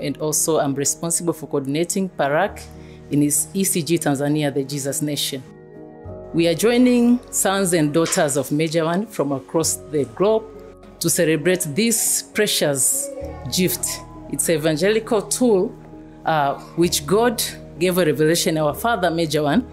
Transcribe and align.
and 0.00 0.18
also 0.18 0.58
I'm 0.58 0.74
responsible 0.74 1.32
for 1.32 1.46
coordinating 1.46 2.08
Parak 2.08 2.62
in 3.10 3.22
his 3.22 3.46
ECG 3.54 3.98
Tanzania, 3.98 4.52
the 4.52 4.64
Jesus 4.64 5.02
Nation. 5.02 5.42
We 6.34 6.46
are 6.46 6.54
joining 6.54 7.20
sons 7.32 7.72
and 7.72 7.92
daughters 7.92 8.36
of 8.36 8.52
Major 8.52 8.84
One 8.84 9.06
from 9.06 9.32
across 9.32 9.76
the 9.76 10.04
globe 10.14 10.44
to 11.00 11.08
celebrate 11.08 11.60
this 11.74 12.22
precious 12.34 13.08
gift. 13.56 13.86
It's 14.30 14.48
an 14.48 14.56
evangelical 14.56 15.22
tool 15.22 15.74
uh, 16.26 16.58
which 16.76 17.06
God 17.06 17.42
gave 17.78 17.96
a 17.96 18.04
revelation, 18.04 18.58
our 18.58 18.74
Father 18.74 19.10
Major 19.10 19.44
One, 19.44 19.66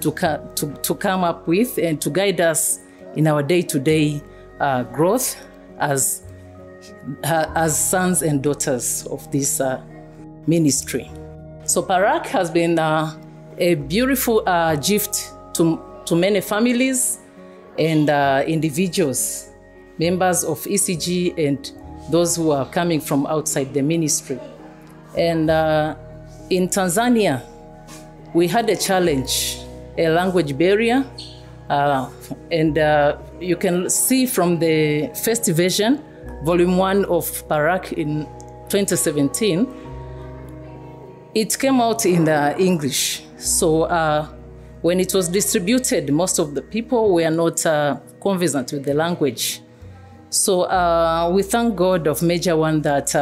to, 0.00 0.10
to, 0.10 0.74
to 0.82 0.94
come 0.94 1.24
up 1.24 1.46
with 1.46 1.78
and 1.78 2.00
to 2.02 2.10
guide 2.10 2.40
us 2.40 2.80
in 3.16 3.26
our 3.26 3.42
day 3.42 3.62
to 3.62 3.78
day 3.78 4.20
growth 4.92 5.36
as, 5.78 6.22
uh, 6.26 6.31
as 7.24 7.78
sons 7.78 8.22
and 8.22 8.42
daughters 8.42 9.06
of 9.06 9.30
this 9.30 9.60
uh, 9.60 9.82
ministry. 10.46 11.10
So, 11.64 11.82
Parak 11.82 12.26
has 12.26 12.50
been 12.50 12.78
uh, 12.78 13.16
a 13.58 13.74
beautiful 13.74 14.42
uh, 14.48 14.76
gift 14.76 15.32
to, 15.54 15.80
to 16.06 16.16
many 16.16 16.40
families 16.40 17.18
and 17.78 18.10
uh, 18.10 18.42
individuals, 18.46 19.48
members 19.98 20.44
of 20.44 20.58
ECG, 20.64 21.38
and 21.38 21.72
those 22.10 22.36
who 22.36 22.50
are 22.50 22.66
coming 22.66 23.00
from 23.00 23.26
outside 23.26 23.72
the 23.72 23.82
ministry. 23.82 24.38
And 25.16 25.50
uh, 25.50 25.94
in 26.50 26.68
Tanzania, 26.68 27.42
we 28.34 28.48
had 28.48 28.68
a 28.68 28.76
challenge, 28.76 29.58
a 29.96 30.08
language 30.08 30.56
barrier. 30.58 31.04
Uh, 31.68 32.10
and 32.50 32.76
you 33.40 33.56
can 33.56 33.88
see 33.88 34.26
from 34.26 34.58
the 34.58 35.10
first 35.24 35.46
version, 35.46 36.02
volume 36.44 36.76
one 36.76 37.04
of 37.06 37.24
Parak 37.48 37.92
in 37.92 38.26
2017, 38.68 39.66
it 41.34 41.58
came 41.58 41.80
out 41.80 42.04
in 42.04 42.28
uh, 42.28 42.54
English. 42.58 43.24
So 43.38 43.82
uh, 43.82 44.26
when 44.82 45.00
it 45.00 45.14
was 45.14 45.28
distributed, 45.28 46.12
most 46.12 46.38
of 46.38 46.54
the 46.54 46.62
people 46.62 47.14
were 47.14 47.30
not 47.30 47.64
uh, 47.64 47.98
conversant 48.20 48.72
with 48.72 48.84
the 48.84 48.94
language. 48.94 49.60
So 50.30 50.62
uh, 50.62 51.30
we 51.32 51.42
thank 51.42 51.76
God 51.76 52.06
of 52.06 52.22
Major 52.22 52.56
One 52.56 52.82
that 52.82 53.14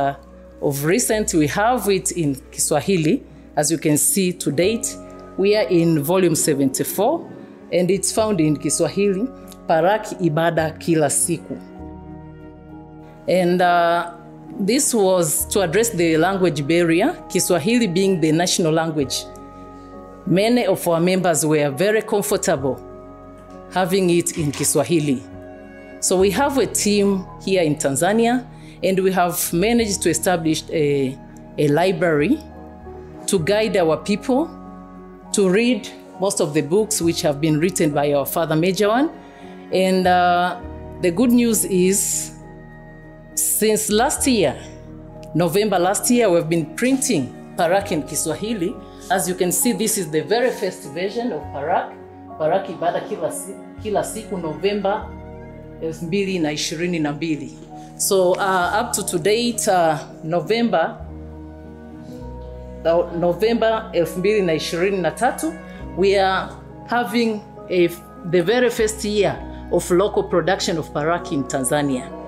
of 0.62 0.84
recent 0.84 1.32
we 1.34 1.46
have 1.48 1.88
it 1.88 2.12
in 2.12 2.34
Kiswahili. 2.50 3.24
As 3.56 3.70
you 3.70 3.78
can 3.78 3.96
see 3.96 4.32
to 4.34 4.52
date, 4.52 4.96
we 5.36 5.56
are 5.56 5.66
in 5.68 6.02
volume 6.02 6.34
74 6.34 7.30
and 7.72 7.90
it's 7.90 8.12
found 8.12 8.40
in 8.40 8.56
Kiswahili, 8.56 9.26
Parak 9.68 10.18
Ibada 10.20 10.78
Kila 10.80 11.06
Siku. 11.06 11.69
And 13.30 13.62
uh, 13.62 14.12
this 14.58 14.92
was 14.92 15.46
to 15.46 15.60
address 15.60 15.90
the 15.90 16.16
language 16.16 16.66
barrier, 16.66 17.16
Kiswahili 17.28 17.86
being 17.86 18.20
the 18.20 18.32
national 18.32 18.72
language. 18.72 19.24
Many 20.26 20.66
of 20.66 20.86
our 20.88 21.00
members 21.00 21.46
were 21.46 21.70
very 21.70 22.02
comfortable 22.02 22.84
having 23.72 24.10
it 24.10 24.36
in 24.36 24.50
Kiswahili. 24.50 25.22
So 26.00 26.18
we 26.18 26.30
have 26.32 26.58
a 26.58 26.66
team 26.66 27.24
here 27.40 27.62
in 27.62 27.76
Tanzania, 27.76 28.44
and 28.82 28.98
we 28.98 29.12
have 29.12 29.52
managed 29.52 30.02
to 30.02 30.10
establish 30.10 30.64
a, 30.70 31.16
a 31.56 31.68
library 31.68 32.40
to 33.26 33.38
guide 33.38 33.76
our 33.76 33.96
people 33.96 34.50
to 35.32 35.48
read 35.48 35.88
most 36.20 36.40
of 36.40 36.52
the 36.52 36.62
books 36.62 37.00
which 37.00 37.22
have 37.22 37.40
been 37.40 37.60
written 37.60 37.92
by 37.92 38.12
our 38.12 38.26
father 38.26 38.56
Major 38.56 38.88
One. 38.88 39.10
And 39.72 40.06
uh, 40.06 40.60
the 41.00 41.12
good 41.12 41.30
news 41.30 41.64
is, 41.64 42.39
since 43.40 43.90
last 43.90 44.26
year, 44.26 44.56
November 45.34 45.78
last 45.78 46.10
year, 46.10 46.30
we've 46.30 46.48
been 46.48 46.74
printing 46.76 47.54
Parak 47.56 47.92
in 47.92 48.02
Kiswahili. 48.02 48.74
As 49.10 49.28
you 49.28 49.34
can 49.34 49.52
see, 49.52 49.72
this 49.72 49.98
is 49.98 50.10
the 50.10 50.22
very 50.22 50.50
first 50.50 50.82
version 50.90 51.32
of 51.32 51.40
Parak, 51.54 51.94
Parak 52.38 52.66
Ibada 52.66 53.08
Kila, 53.08 53.30
Kila 53.82 54.00
Siku, 54.02 54.40
November 54.40 55.06
2022. 55.80 57.48
So 57.98 58.34
uh, 58.34 58.70
up 58.74 58.92
to 58.94 59.04
today, 59.04 59.56
uh, 59.68 59.98
November 60.22 61.06
uh, 62.84 63.10
November 63.14 63.90
2023, 63.94 65.02
we 65.96 66.16
are 66.16 66.50
having 66.88 67.42
a, 67.68 67.88
the 68.30 68.42
very 68.42 68.70
first 68.70 69.04
year 69.04 69.36
of 69.70 69.90
local 69.90 70.24
production 70.24 70.78
of 70.78 70.88
Parak 70.94 71.30
in 71.30 71.44
Tanzania. 71.44 72.19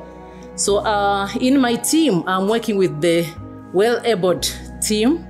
So 0.54 0.78
uh, 0.78 1.28
in 1.40 1.60
my 1.60 1.76
team, 1.76 2.22
I'm 2.26 2.48
working 2.48 2.76
with 2.76 3.00
the 3.00 3.26
well-abled 3.72 4.54
team 4.82 5.26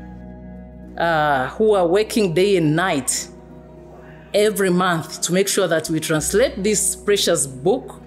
uh, 0.98 1.48
who 1.50 1.74
are 1.74 1.86
working 1.86 2.34
day 2.34 2.56
and 2.56 2.74
night 2.74 3.28
every 4.34 4.70
month 4.70 5.20
to 5.22 5.32
make 5.32 5.46
sure 5.46 5.68
that 5.68 5.88
we 5.90 6.00
translate 6.00 6.62
this 6.62 6.96
precious 6.96 7.46
book 7.46 8.00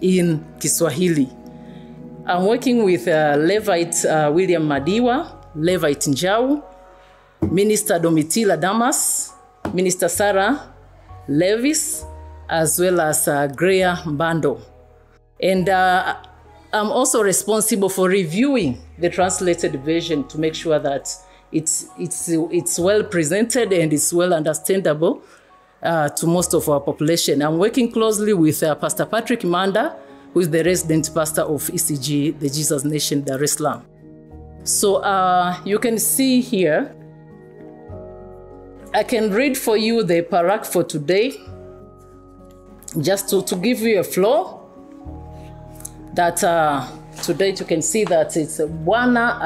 in 0.00 0.44
Kiswahili. 0.60 1.30
I'm 2.26 2.46
working 2.46 2.84
with 2.84 3.08
uh, 3.08 3.36
Levite 3.38 4.04
uh, 4.04 4.30
William 4.32 4.68
Madiwa, 4.68 5.34
Levite 5.54 6.10
Njau, 6.10 6.62
Minister 7.50 7.98
Domitila 7.98 8.60
Damas, 8.60 9.32
Minister 9.72 10.08
Sarah 10.08 10.72
Levis, 11.28 12.04
as 12.48 12.78
well 12.78 13.00
as 13.00 13.26
uh, 13.26 13.48
Greya 13.48 13.96
Mbando. 14.04 14.60
And 15.40 15.68
uh, 15.68 16.16
I'm 16.74 16.90
also 16.90 17.22
responsible 17.22 17.90
for 17.90 18.08
reviewing 18.08 18.80
the 18.98 19.10
translated 19.10 19.84
version 19.84 20.26
to 20.28 20.38
make 20.38 20.54
sure 20.54 20.78
that 20.78 21.14
it's, 21.52 21.88
it's, 21.98 22.30
it's 22.30 22.78
well 22.78 23.04
presented 23.04 23.74
and 23.74 23.92
it's 23.92 24.10
well 24.10 24.32
understandable 24.32 25.22
uh, 25.82 26.08
to 26.08 26.26
most 26.26 26.54
of 26.54 26.66
our 26.70 26.80
population. 26.80 27.42
I'm 27.42 27.58
working 27.58 27.92
closely 27.92 28.32
with 28.32 28.62
uh, 28.62 28.74
Pastor 28.76 29.04
Patrick 29.04 29.44
Manda, 29.44 29.96
who 30.32 30.40
is 30.40 30.48
the 30.48 30.64
resident 30.64 31.10
pastor 31.14 31.42
of 31.42 31.62
ECG, 31.64 32.38
the 32.38 32.48
Jesus 32.48 32.84
Nation, 32.84 33.22
Dar 33.22 33.42
es 33.42 33.52
Salaam. 33.52 33.84
So 34.64 34.96
uh, 34.96 35.58
you 35.66 35.78
can 35.78 35.98
see 35.98 36.40
here, 36.40 36.96
I 38.94 39.02
can 39.02 39.30
read 39.30 39.58
for 39.58 39.76
you 39.76 40.04
the 40.04 40.22
parak 40.22 40.64
for 40.64 40.84
today, 40.84 41.36
just 42.98 43.28
to, 43.28 43.42
to 43.42 43.56
give 43.56 43.80
you 43.80 44.00
a 44.00 44.04
flow 44.04 44.61
that 46.14 46.42
uh, 46.44 46.86
today 47.22 47.50
you 47.58 47.64
can 47.64 47.82
see 47.82 48.04
that 48.04 48.36
it's 48.36 48.58
Bwana 48.58 49.40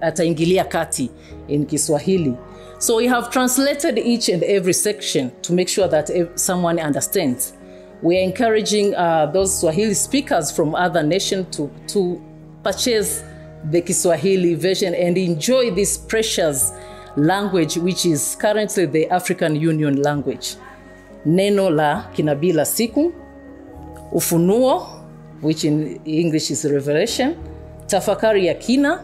ataingilia 0.00 0.64
kati 0.64 1.10
in 1.48 1.66
Kiswahili. 1.66 2.36
So 2.78 2.96
we 2.96 3.06
have 3.06 3.30
translated 3.30 3.98
each 3.98 4.28
and 4.28 4.42
every 4.42 4.72
section 4.74 5.32
to 5.42 5.52
make 5.52 5.68
sure 5.68 5.88
that 5.88 6.10
someone 6.38 6.78
understands. 6.78 7.54
We 8.02 8.18
are 8.18 8.22
encouraging 8.22 8.94
uh, 8.94 9.26
those 9.26 9.58
Swahili 9.58 9.94
speakers 9.94 10.50
from 10.50 10.74
other 10.74 11.02
nations 11.02 11.56
to, 11.56 11.70
to 11.88 12.22
purchase 12.62 13.22
the 13.70 13.80
Kiswahili 13.80 14.54
version 14.54 14.94
and 14.94 15.16
enjoy 15.16 15.70
this 15.70 15.96
precious 15.96 16.72
language 17.16 17.76
which 17.78 18.04
is 18.04 18.36
currently 18.38 18.84
the 18.86 19.08
African 19.08 19.56
Union 19.56 20.02
language. 20.02 20.56
Neno 21.24 21.70
la 21.70 22.04
kinabii 22.14 22.52
la 22.52 22.64
siku, 22.64 23.12
ufunuo 24.12 24.86
which 25.44 25.64
in 25.64 26.00
English 26.04 26.50
is 26.50 26.64
revelation, 26.64 27.34
tafakari 27.86 28.46
ya 28.46 28.54
kina 28.54 29.00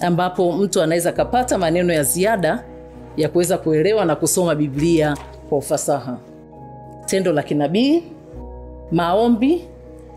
ambapo 0.00 0.52
mtu 0.52 0.82
anaweza 0.82 1.10
akapata 1.10 1.58
maneno 1.58 1.92
ya 1.92 2.02
ziada 2.02 2.64
ya 3.16 3.28
kuweza 3.28 3.58
kuelewa 3.58 4.04
na 4.04 4.16
kusoma 4.16 4.54
Biblia 4.54 5.16
kwa 5.48 5.58
ufasaha. 5.58 6.18
Tendo 7.06 7.32
la 7.32 7.42
kinabii, 7.42 8.02
maombi 8.90 9.64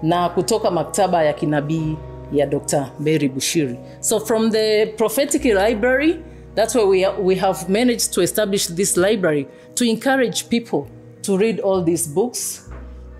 na 0.04 0.30
kutoka 0.30 0.72
maktaba 0.72 1.24
ya 1.24 1.34
kinabii 1.34 1.96
ya 2.34 2.46
Dr. 2.46 2.92
Mary 3.00 3.30
Bushiri. 3.30 3.76
So 4.00 4.20
from 4.20 4.52
the 4.52 4.86
prophetic 4.98 5.44
library, 5.46 6.20
that's 6.56 6.76
where 6.76 6.88
we, 6.88 7.08
we 7.24 7.36
have 7.36 7.70
managed 7.70 8.14
to 8.14 8.22
establish 8.22 8.68
this 8.68 8.98
library 8.98 9.48
to 9.76 9.86
encourage 9.86 10.50
people 10.50 10.88
to 11.22 11.38
read 11.38 11.60
all 11.60 11.84
these 11.84 12.08
books, 12.10 12.65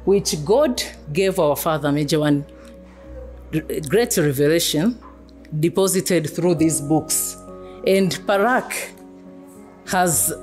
which 0.06 0.44
God 0.46 0.82
gave 1.12 1.40
our 1.40 1.56
father, 1.56 1.92
Major 1.92 2.20
One, 2.20 2.46
great 3.90 4.18
revelation 4.18 4.98
deposited 5.60 6.30
through 6.30 6.56
these 6.56 6.82
books. 6.82 7.38
And 7.86 8.12
Parak 8.26 8.72
has, 9.88 10.34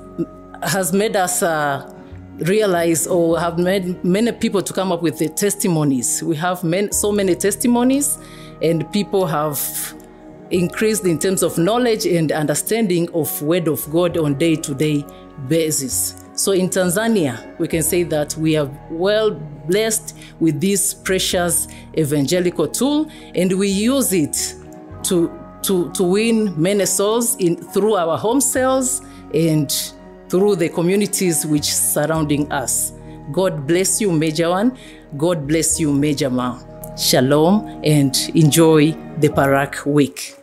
has 0.61 0.93
made 0.93 1.15
us 1.15 1.43
uh, 1.43 1.93
realize 2.39 3.07
or 3.07 3.39
have 3.39 3.59
made 3.59 4.03
many 4.03 4.31
people 4.31 4.61
to 4.61 4.73
come 4.73 4.91
up 4.91 5.01
with 5.01 5.19
the 5.19 5.29
testimonies. 5.29 6.23
We 6.23 6.35
have 6.37 6.63
many, 6.63 6.91
so 6.91 7.11
many 7.11 7.35
testimonies 7.35 8.17
and 8.61 8.89
people 8.91 9.25
have 9.25 9.59
increased 10.49 11.05
in 11.05 11.19
terms 11.19 11.43
of 11.43 11.57
knowledge 11.57 12.05
and 12.05 12.31
understanding 12.31 13.09
of 13.13 13.41
word 13.41 13.67
of 13.67 13.89
God 13.91 14.17
on 14.17 14.35
day-to-day 14.35 15.05
basis. 15.47 16.22
So 16.35 16.51
in 16.51 16.69
Tanzania, 16.69 17.57
we 17.59 17.67
can 17.67 17.83
say 17.83 18.03
that 18.03 18.35
we 18.37 18.57
are 18.57 18.69
well 18.89 19.31
blessed 19.31 20.17
with 20.39 20.59
this 20.59 20.93
precious 20.93 21.67
evangelical 21.97 22.67
tool 22.67 23.09
and 23.35 23.57
we 23.57 23.67
use 23.69 24.13
it 24.13 24.55
to 25.03 25.31
to, 25.63 25.91
to 25.91 26.03
win 26.03 26.53
many 26.61 26.85
souls 26.85 27.37
in, 27.37 27.55
through 27.55 27.95
our 27.95 28.17
home 28.17 28.41
cells 28.41 29.01
and 29.33 29.93
through 30.27 30.57
the 30.57 30.69
communities 30.69 31.45
which 31.45 31.73
surrounding 31.73 32.51
us. 32.51 32.91
God 33.31 33.65
bless 33.65 34.01
you, 34.01 34.11
Major 34.11 34.49
One. 34.49 34.77
God 35.15 35.47
bless 35.47 35.79
you, 35.79 35.93
Major 35.93 36.29
Ma. 36.29 36.59
Shalom 36.97 37.81
and 37.83 38.15
enjoy 38.35 38.91
the 39.19 39.29
Parak 39.29 39.85
week. 39.85 40.42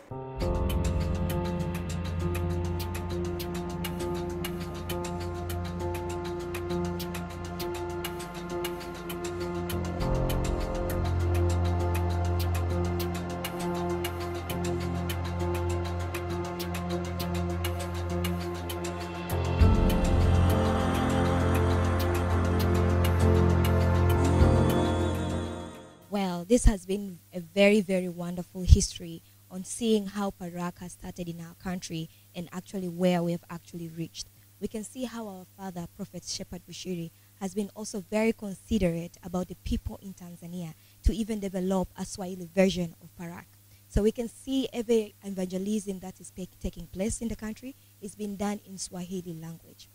Very, 27.53 27.81
very 27.81 28.09
wonderful 28.09 28.61
history 28.61 29.21
on 29.49 29.63
seeing 29.63 30.07
how 30.07 30.31
Paraka 30.31 30.89
started 30.89 31.27
in 31.27 31.41
our 31.41 31.55
country 31.55 32.09
and 32.35 32.47
actually 32.51 32.87
where 32.87 33.21
we 33.21 33.31
have 33.31 33.43
actually 33.49 33.89
reached. 33.89 34.27
We 34.61 34.67
can 34.67 34.83
see 34.83 35.05
how 35.05 35.27
our 35.27 35.45
father, 35.57 35.87
Prophet 35.97 36.23
Shepherd 36.23 36.61
Bushiri, 36.69 37.11
has 37.39 37.55
been 37.55 37.69
also 37.75 38.03
very 38.09 38.31
considerate 38.31 39.17
about 39.23 39.47
the 39.47 39.55
people 39.63 39.99
in 40.01 40.13
Tanzania 40.13 40.73
to 41.03 41.13
even 41.13 41.39
develop 41.39 41.89
a 41.97 42.05
Swahili 42.05 42.47
version 42.53 42.95
of 43.01 43.09
Parak. 43.19 43.45
So 43.89 44.03
we 44.03 44.11
can 44.11 44.29
see 44.29 44.69
every 44.71 45.15
evangelism 45.23 45.99
that 45.99 46.21
is 46.21 46.31
taking 46.61 46.87
place 46.87 47.21
in 47.21 47.27
the 47.27 47.35
country 47.35 47.75
is 48.01 48.15
being 48.15 48.37
done 48.37 48.61
in 48.65 48.77
Swahili 48.77 49.33
language. 49.33 49.89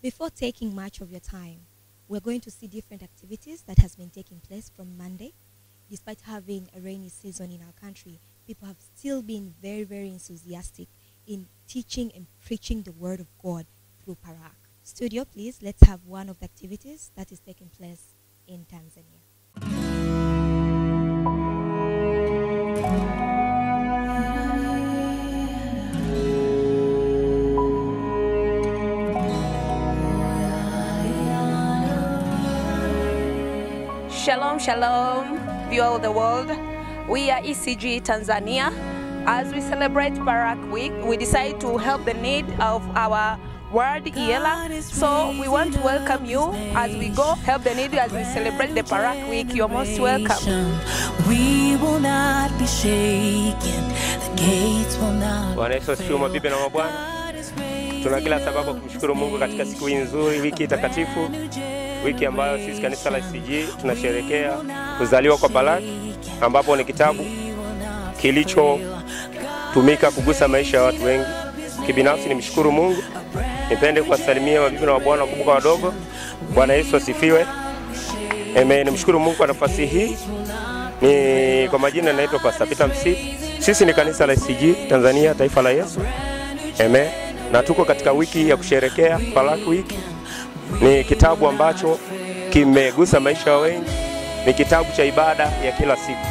Before 0.00 0.30
taking 0.30 0.74
much 0.74 1.00
of 1.00 1.10
your 1.10 1.20
time, 1.20 1.60
we're 2.08 2.20
going 2.20 2.40
to 2.40 2.50
see 2.50 2.66
different 2.66 3.02
activities 3.02 3.62
that 3.62 3.78
has 3.78 3.94
been 3.94 4.10
taking 4.10 4.40
place 4.40 4.70
from 4.74 4.96
Monday. 4.96 5.34
Despite 5.90 6.20
having 6.20 6.68
a 6.76 6.80
rainy 6.80 7.08
season 7.08 7.50
in 7.50 7.62
our 7.62 7.72
country, 7.72 8.20
people 8.46 8.68
have 8.68 8.76
still 8.94 9.22
been 9.22 9.54
very, 9.62 9.84
very 9.84 10.08
enthusiastic 10.08 10.88
in 11.26 11.46
teaching 11.66 12.12
and 12.14 12.26
preaching 12.44 12.82
the 12.82 12.92
word 12.92 13.20
of 13.20 13.26
God 13.42 13.64
through 14.04 14.18
Parak. 14.26 14.68
Studio, 14.82 15.24
please, 15.24 15.60
let's 15.62 15.86
have 15.86 16.04
one 16.04 16.28
of 16.28 16.38
the 16.40 16.44
activities 16.44 17.10
that 17.16 17.32
is 17.32 17.40
taking 17.40 17.68
place 17.70 18.14
in 18.46 18.66
Tanzania. 18.66 19.24
Shalom, 34.10 34.58
shalom, 34.58 35.37
viewer 35.68 35.86
of 35.86 36.02
the 36.02 36.10
world. 36.12 36.48
We 37.08 37.30
are 37.30 37.40
ECG 37.40 38.02
Tanzania. 38.02 38.72
As 39.26 39.52
we 39.52 39.60
celebrate 39.60 40.14
Barak 40.24 40.58
Week, 40.72 40.92
we 41.04 41.16
decide 41.16 41.60
to 41.60 41.76
help 41.76 42.04
the 42.04 42.14
need 42.14 42.46
of 42.60 42.82
our 42.96 43.38
world 43.72 44.04
Iela. 44.04 44.80
So 44.82 45.30
we 45.38 45.48
want 45.48 45.74
to 45.74 45.80
welcome 45.80 46.24
you 46.24 46.52
as 46.74 46.96
we 46.96 47.10
go 47.10 47.34
help 47.44 47.62
the 47.64 47.74
need 47.74 47.94
as 47.94 48.12
we 48.12 48.24
celebrate 48.24 48.74
the 48.74 48.82
Barak 48.84 49.28
Week. 49.28 49.52
You're 49.54 49.68
most 49.68 50.00
welcome. 50.00 50.78
We 51.28 51.76
will 51.76 52.00
not 52.00 52.56
be 52.58 52.66
shaken. 52.66 53.84
The 54.24 54.32
gates 54.36 54.96
will 54.98 55.12
not 55.12 55.56
Bwana 55.56 55.74
Yesu 55.74 55.92
asifiwe, 55.92 56.18
mabibi 56.18 56.48
na 56.50 56.56
mabwana. 56.60 56.92
Tuna 58.02 58.20
kila 58.20 58.40
sababu 58.40 58.74
kumshukuru 58.74 59.14
Mungu 59.14 59.38
katika 59.38 59.64
siku 59.66 59.86
hii 59.86 59.94
nzuri, 59.94 60.40
wiki 60.40 60.66
takatifu, 60.68 61.30
wiki 62.04 62.26
ambayo 62.26 62.58
sisi 62.58 62.82
kanisa 62.82 63.10
la 63.10 63.18
ICG 63.18 63.78
tunasherekea 63.80 64.52
kuzaliwa 64.98 65.36
kwa 65.38 65.48
Baraka, 65.48 65.82
ambapo 66.40 66.76
ni 66.76 66.84
kitabu 66.84 67.24
kilichotumika 68.20 70.10
kugusa 70.14 70.48
maisha 70.48 70.76
ya 70.76 70.82
watu 70.82 71.04
wengi. 71.04 71.26
Kibinafsi 71.86 72.28
nimshukuru 72.28 72.72
Mungu, 72.72 73.02
nipende 73.70 74.02
kuwasalimia 74.02 74.60
mabibi 74.60 74.86
na 74.86 74.92
mabwana, 74.92 75.22
wakubwa 75.22 75.44
kwa 75.44 75.54
wadogo. 75.54 75.94
Bwana 76.54 76.72
Yesu 76.74 76.96
asifiwe. 76.96 77.46
Amen. 78.62 78.84
Nimshukuru 78.86 79.20
Mungu 79.20 79.36
kwa 79.36 79.46
nafasi 79.46 79.86
hii. 79.86 80.16
Ni 81.02 81.68
kwa 81.68 81.78
majina 81.78 82.12
naitwa 82.12 82.38
Pastor 82.38 82.68
Peter 82.68 82.88
Msiti. 82.88 83.34
Sisi 83.58 83.84
ni 83.84 83.94
kanisa 83.94 84.26
la 84.26 84.32
ICG 84.34 84.88
Tanzania, 84.88 85.34
taifa 85.34 85.62
la 85.62 85.70
Yesu. 85.70 86.00
Amen. 86.86 87.08
Na 87.52 87.62
tuko 87.62 87.84
katika 87.84 88.12
wiki 88.12 88.48
ya 88.48 88.56
kusherekea 88.56 89.20
Barak 89.34 89.68
Week. 89.68 89.86
Ni 90.80 91.04
kitabu 91.04 91.48
ambacho 91.48 91.98
kimegusa 92.50 93.20
maisha 93.20 93.56
wengi, 93.56 93.90
ni 94.46 94.54
kitabu 94.54 94.92
cha 94.96 95.04
ibada 95.04 95.52
ya 95.64 95.72
kila 95.72 95.96
siku. 95.96 96.26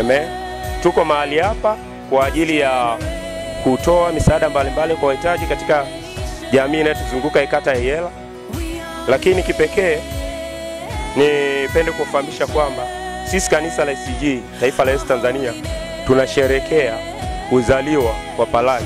Amen. 0.00 0.28
Tuko 0.82 1.04
mahali 1.04 1.38
hapa 1.38 1.76
kwa 2.10 2.26
ajili 2.26 2.58
ya 2.60 2.96
kutoa 3.64 4.12
misaada 4.12 4.48
mbalimbali 4.50 4.94
kwa 4.94 5.08
wahitaji 5.08 5.46
katika 5.46 5.86
jamii 6.52 6.80
inayotuzunguka 6.80 7.42
ikata 7.42 7.70
ya 7.72 7.78
Iyela, 7.78 8.10
lakini 9.08 9.42
kipekee 9.42 9.98
nipende 11.16 11.92
kufahamisha 11.92 12.46
kwamba 12.46 12.82
sisi 13.30 13.50
kanisa 13.50 13.84
la 13.84 13.96
SCG 13.96 14.40
taifa 14.60 14.84
la 14.84 14.90
Yesu 14.92 15.06
Tanzania 15.06 15.52
tunasherekea 16.06 16.94
kuzaliwa 17.50 18.14
kwa 18.36 18.46
Palaki, 18.46 18.84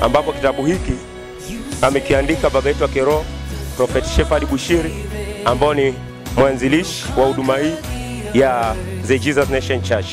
ambapo 0.00 0.32
kitabu 0.32 0.64
hiki 0.66 0.92
amekiandika 1.82 2.50
baba 2.50 2.68
yetu 2.68 2.82
wa 2.82 2.88
kiroho 2.88 3.24
Prophet 3.76 4.04
Shepherd 4.06 4.46
Bushiri, 4.48 4.94
ambao 5.44 5.74
ni 5.74 5.94
mwanzilishi 6.36 7.04
wa 7.18 7.26
huduma 7.26 7.56
hii 7.58 7.74
ya 8.38 8.74
The 9.06 9.18
Jesus 9.18 9.50
Nation 9.50 9.82
Church. 9.82 10.06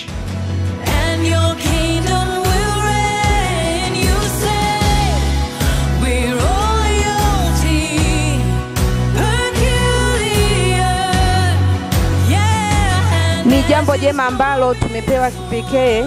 Ni 13.46 13.64
jambo 13.70 13.98
jema 13.98 14.26
ambalo 14.26 14.74
tumepewa 14.74 15.32
kipekee. 15.32 16.06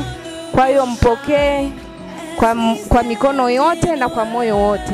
Kwa 0.55 0.67
hiyo 0.67 0.87
mpokee 0.87 1.69
kwa, 2.37 2.57
kwa 2.89 3.03
mikono 3.03 3.51
yote 3.51 3.97
na 3.97 4.09
kwa 4.09 4.25
moyo 4.25 4.59
wote. 4.59 4.93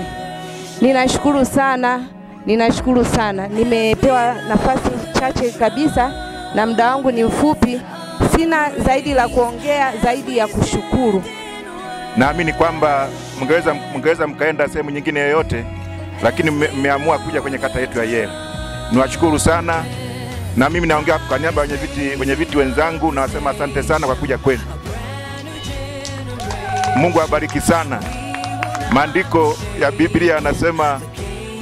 Ninashukuru 0.81 1.45
sana, 1.45 2.05
ninashukuru 2.47 3.05
sana. 3.05 3.49
Nimepewa 3.49 4.35
nafasi 4.49 4.91
chache 5.21 5.51
kabisa 5.51 6.13
na 6.55 6.67
muda 6.67 6.91
wangu 6.91 7.11
ni 7.13 7.25
mfupi. 7.25 7.81
Sina 8.37 8.71
zaidi 8.79 9.15
la 9.15 9.29
kuongea 9.29 9.93
zaidi 10.03 10.39
ya 10.39 10.47
kushukuru. 10.49 11.23
Naamini 12.17 12.53
kwamba 12.53 13.09
mngeweza 13.43 13.75
mngeweza 13.97 14.27
mkaenda 14.27 14.69
sehemu 14.69 14.91
nyingine 14.91 15.21
yoyote, 15.21 15.65
lakini 16.23 16.51
mmeamua 16.51 17.19
kuja 17.19 17.43
kwenye 17.43 17.59
kata 17.59 17.81
yetu 17.81 17.99
ya 17.99 18.05
Yela. 18.05 18.33
Niwashukuru 18.93 19.39
sana, 19.39 19.85
na 20.57 20.71
mimi 20.71 20.87
naongea 20.87 21.19
kwa 21.19 21.39
niaba 21.39 21.63
ya 21.65 21.69
wenye 22.21 22.35
viti, 22.35 22.57
wenzangu, 22.59 23.13
nawasema 23.13 23.51
asante 23.51 23.83
sana 23.83 24.07
kwa 24.07 24.17
kuja 24.17 24.39
kwenu. 24.39 24.63
Mungu 26.97 27.19
awabariki 27.21 27.61
sana. 27.61 28.01
Maandiko 28.93 29.57
ya 29.81 29.91
Biblia 29.91 30.35
yanasema 30.35 31.01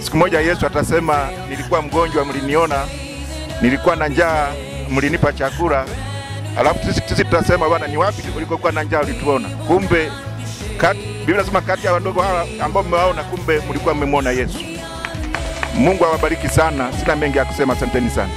siku 0.01 0.17
moja 0.17 0.41
Yesu 0.41 0.67
atasema, 0.67 1.29
nilikuwa 1.51 1.83
mgonjwa 1.83 2.25
mliniona, 2.25 2.87
nilikuwa 3.63 3.97
na 3.97 4.09
njaa 4.09 4.49
mlinipa 4.91 5.33
chakula, 5.33 5.85
alafu 6.59 6.93
sisi, 7.09 7.25
tutasema 7.25 7.69
Bwana, 7.69 7.87
ni 7.87 7.97
wapi 7.97 8.23
ulikokuwa 8.37 8.73
na 8.73 8.83
njaa 8.83 9.01
ulituona? 9.01 9.49
Kumbe 9.49 10.13
kat, 10.79 10.97
Biblia 10.97 11.35
inasema 11.37 11.61
kati 11.61 11.87
ya 11.87 11.93
wadogo 11.93 12.23
hawa 12.23 12.47
ambao 12.65 12.83
mmewaona, 12.83 13.23
kumbe 13.25 13.61
mlikuwa 13.71 13.95
mmemwona 13.95 14.31
Yesu. 14.31 14.59
Mungu 15.75 16.05
awabariki 16.05 16.49
sana, 16.49 16.93
sina 16.93 17.17
mengi 17.17 17.39
ya 17.39 17.45
kusema, 17.45 17.73
asanteni 17.73 18.11
sana. 18.11 18.31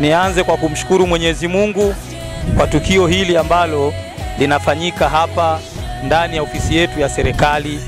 Nianze 0.00 0.44
kwa 0.44 0.56
kumshukuru 0.56 1.06
Mwenyezi 1.06 1.48
Mungu 1.48 1.94
kwa 2.56 2.66
tukio 2.66 3.06
hili 3.06 3.36
ambalo 3.36 3.94
linafanyika 4.38 5.08
hapa 5.08 5.60
ndani 6.04 6.36
ya 6.36 6.42
ofisi 6.42 6.76
yetu 6.76 7.00
ya 7.00 7.08
serikali 7.08 7.80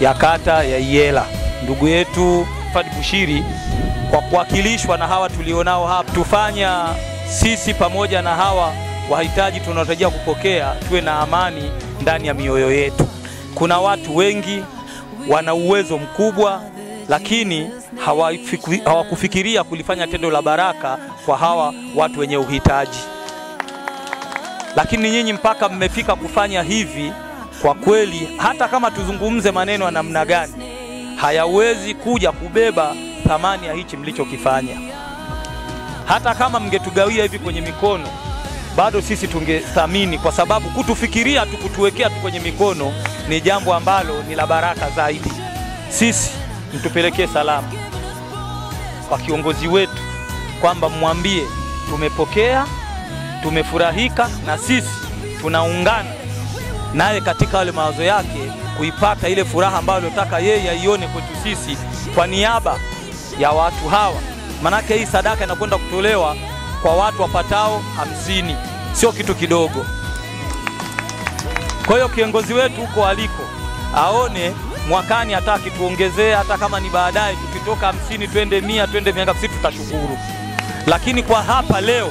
ya 0.00 0.14
kata 0.14 0.64
ya 0.64 0.78
Iyela. 0.78 1.24
Ndugu 1.62 1.88
yetu 1.88 2.46
Fad 2.74 2.86
Bushiri 2.96 3.44
kwa 4.10 4.20
kuwakilishwa 4.22 4.98
na 4.98 5.06
hawa 5.06 5.28
tulionao 5.30 5.86
hapa, 5.86 6.12
tufanya 6.12 6.86
sisi 7.30 7.74
pamoja 7.74 8.22
na 8.22 8.34
hawa 8.34 8.72
wahitaji 9.10 9.60
tunaotarajia 9.60 10.10
kupokea 10.10 10.74
tuwe 10.88 11.00
na 11.00 11.18
amani 11.20 11.70
ndani 12.00 12.28
ya 12.28 12.34
mioyo 12.34 12.72
yetu. 12.72 13.08
Kuna 13.54 13.78
watu 13.80 14.16
wengi 14.16 14.64
wana 15.28 15.54
uwezo 15.54 15.98
mkubwa 15.98 16.62
lakini 17.08 17.70
hawakufikiria 18.84 19.64
kulifanya 19.64 20.06
tendo 20.06 20.30
la 20.30 20.42
baraka 20.42 20.98
kwa 21.26 21.38
hawa 21.38 21.74
watu 21.96 22.20
wenye 22.20 22.36
uhitaji. 22.36 22.98
Lakini 24.76 25.10
nyinyi 25.10 25.32
mpaka 25.32 25.68
mmefika 25.68 26.16
kufanya 26.16 26.62
hivi, 26.62 27.12
kwa 27.62 27.74
kweli, 27.74 28.28
hata 28.36 28.68
kama 28.68 28.90
tuzungumze 28.90 29.50
maneno 29.50 29.84
ya 29.84 29.90
namna 29.90 30.24
gani, 30.24 30.52
hayawezi 31.20 31.94
kuja 31.94 32.32
kubeba 32.32 32.94
thamani 33.28 33.66
ya 33.66 33.72
hichi 33.74 33.96
mlichokifanya. 33.96 34.76
Hata 36.06 36.34
kama 36.34 36.60
mngetugawia 36.60 37.22
hivi 37.22 37.38
kwenye 37.38 37.60
mikono, 37.60 38.08
bado 38.76 39.02
sisi 39.02 39.28
tungethamini, 39.28 40.18
kwa 40.18 40.32
sababu 40.32 40.70
kutufikiria 40.70 41.46
tu, 41.46 41.56
kutuwekea 41.56 42.10
tu 42.10 42.16
kwenye 42.22 42.40
mikono 42.40 42.92
ni 43.28 43.40
jambo 43.40 43.74
ambalo 43.74 44.22
ni 44.22 44.34
la 44.34 44.46
baraka 44.46 44.90
zaidi. 44.90 45.32
Sisi 45.88 46.30
mtupelekee 46.74 47.26
salamu 47.26 47.68
kwa 49.08 49.18
kiongozi 49.18 49.68
wetu 49.68 50.02
kwamba 50.60 50.88
mwambie 50.88 51.42
tumepokea, 51.90 52.66
tumefurahika 53.42 54.28
na 54.46 54.58
sisi 54.58 54.88
tunaungana 55.40 56.10
naye 56.94 57.20
katika 57.20 57.58
yale 57.58 57.72
mawazo 57.72 58.02
yake 58.02 58.52
kuipata 58.78 59.28
ile 59.28 59.44
furaha 59.44 59.78
ambayo 59.78 59.96
aliyotaka 59.98 60.38
yeye 60.38 60.70
aione 60.70 61.08
kwetu 61.08 61.28
sisi 61.42 61.78
kwa 62.14 62.26
niaba 62.26 62.78
ya 63.38 63.50
watu 63.50 63.88
hawa. 63.88 64.20
Manake 64.62 64.94
hii 64.96 65.06
sadaka 65.06 65.44
inakwenda 65.44 65.78
kutolewa 65.78 66.36
kwa 66.82 66.96
watu 66.96 67.22
wapatao 67.22 67.82
hamsini, 67.96 68.56
sio 68.92 69.12
kitu 69.12 69.34
kidogo. 69.34 69.86
Kwa 71.86 71.94
hiyo 71.94 72.08
kiongozi 72.08 72.54
wetu 72.54 72.80
huko 72.80 73.06
aliko 73.06 73.42
aone 73.96 74.52
mwakani 74.88 75.32
hata 75.32 75.54
akituongezea 75.54 76.38
hata 76.38 76.58
kama 76.58 76.80
ni 76.80 76.90
baadaye, 76.90 77.36
tukitoka 77.36 77.86
hamsini 77.86 78.28
twende 78.28 78.60
mia 78.60 78.86
twende 78.86 79.12
mia 79.12 79.24
ngapi, 79.24 79.48
tutashukuru. 79.48 80.18
Lakini 80.86 81.22
kwa 81.22 81.42
hapa 81.42 81.80
leo 81.80 82.10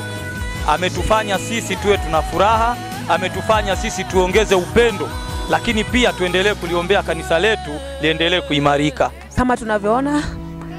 ametufanya 0.67 1.39
sisi 1.39 1.75
tuwe 1.75 1.97
tuna 1.97 2.21
furaha, 2.21 2.75
ametufanya 3.09 3.75
sisi 3.75 4.03
tuongeze 4.03 4.55
upendo, 4.55 5.09
lakini 5.49 5.83
pia 5.83 6.13
tuendelee 6.13 6.53
kuliombea 6.53 7.03
kanisa 7.03 7.39
letu 7.39 7.71
liendelee 8.01 8.41
kuimarika. 8.41 9.11
Kama 9.35 9.57
tunavyoona 9.57 10.23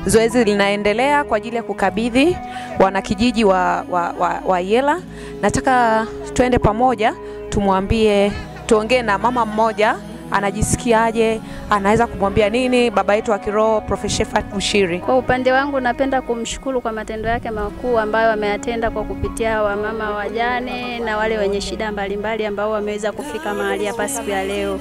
zoezi 0.07 0.45
linaendelea 0.45 1.25
kwa 1.25 1.37
ajili 1.37 1.57
ya 1.57 1.63
kukabidhi 1.63 2.37
wanakijiji 2.81 3.45
wa, 3.45 3.85
wa, 3.91 4.15
wa, 4.19 4.41
wa 4.47 4.61
Yela. 4.61 5.01
Nataka 5.43 6.07
tuende 6.35 6.59
pamoja 6.59 7.15
tumwambie, 7.49 8.33
tuongee 8.67 9.03
na 9.03 9.19
mama 9.19 9.47
mmoja 9.47 9.97
anajisikiaje, 10.31 11.41
anaweza 11.71 12.07
kumwambia 12.07 12.51
nini 12.51 12.91
baba 12.91 13.15
yetu 13.15 13.31
wa 13.31 13.39
kiroho 13.39 13.81
Prophet 13.81 14.11
Shephat 14.11 14.45
Bushiri. 14.55 14.99
Kwa 14.99 15.19
upande 15.19 15.53
wangu 15.53 15.81
napenda 15.81 16.23
kumshukuru 16.23 16.81
kwa 16.81 16.93
matendo 16.93 17.29
yake 17.29 17.51
makuu 17.51 17.99
ambayo 17.99 18.33
ameyatenda 18.33 18.91
kwa 18.91 19.05
kupitia 19.05 19.63
wamama 19.63 20.11
wajane 20.11 20.99
na 20.99 21.17
wale 21.17 21.39
wenye 21.39 21.61
shida 21.61 21.93
mbalimbali 21.93 22.47
ambao 22.47 22.71
wameweza 22.71 23.13
kufika 23.13 23.55
mahali 23.55 23.87
hapa 23.87 24.09
siku 24.09 24.31
ya 24.31 24.45
leo. 24.45 24.81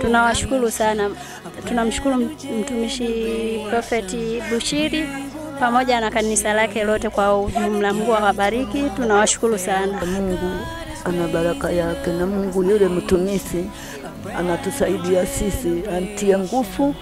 Tunawashukuru 0.00 0.70
sana. 0.70 1.10
Tunamshukuru 1.68 2.16
mtumishi 2.60 3.08
Profeti 3.70 4.42
Bushiri 4.52 5.08
pamoja 5.60 6.00
na 6.00 6.10
kanisa 6.10 6.52
lake 6.54 6.84
lote 6.84 7.08
kwa 7.10 7.40
ujumla. 7.40 7.92
Mungu 7.94 8.14
awabariki. 8.14 8.82
Tunawashukuru 8.96 9.58
sana. 9.58 10.00
Mungu 10.06 10.50
ana 11.04 11.28
baraka 11.28 11.70
yake 11.70 12.10
na 12.12 12.26
Mungu 12.26 12.62
yule 12.62 12.88
mtumishi 12.88 13.64
anatusaidia 14.38 15.26
sisi, 15.26 15.82
antie 15.96 16.38
nguvu, 16.38 16.94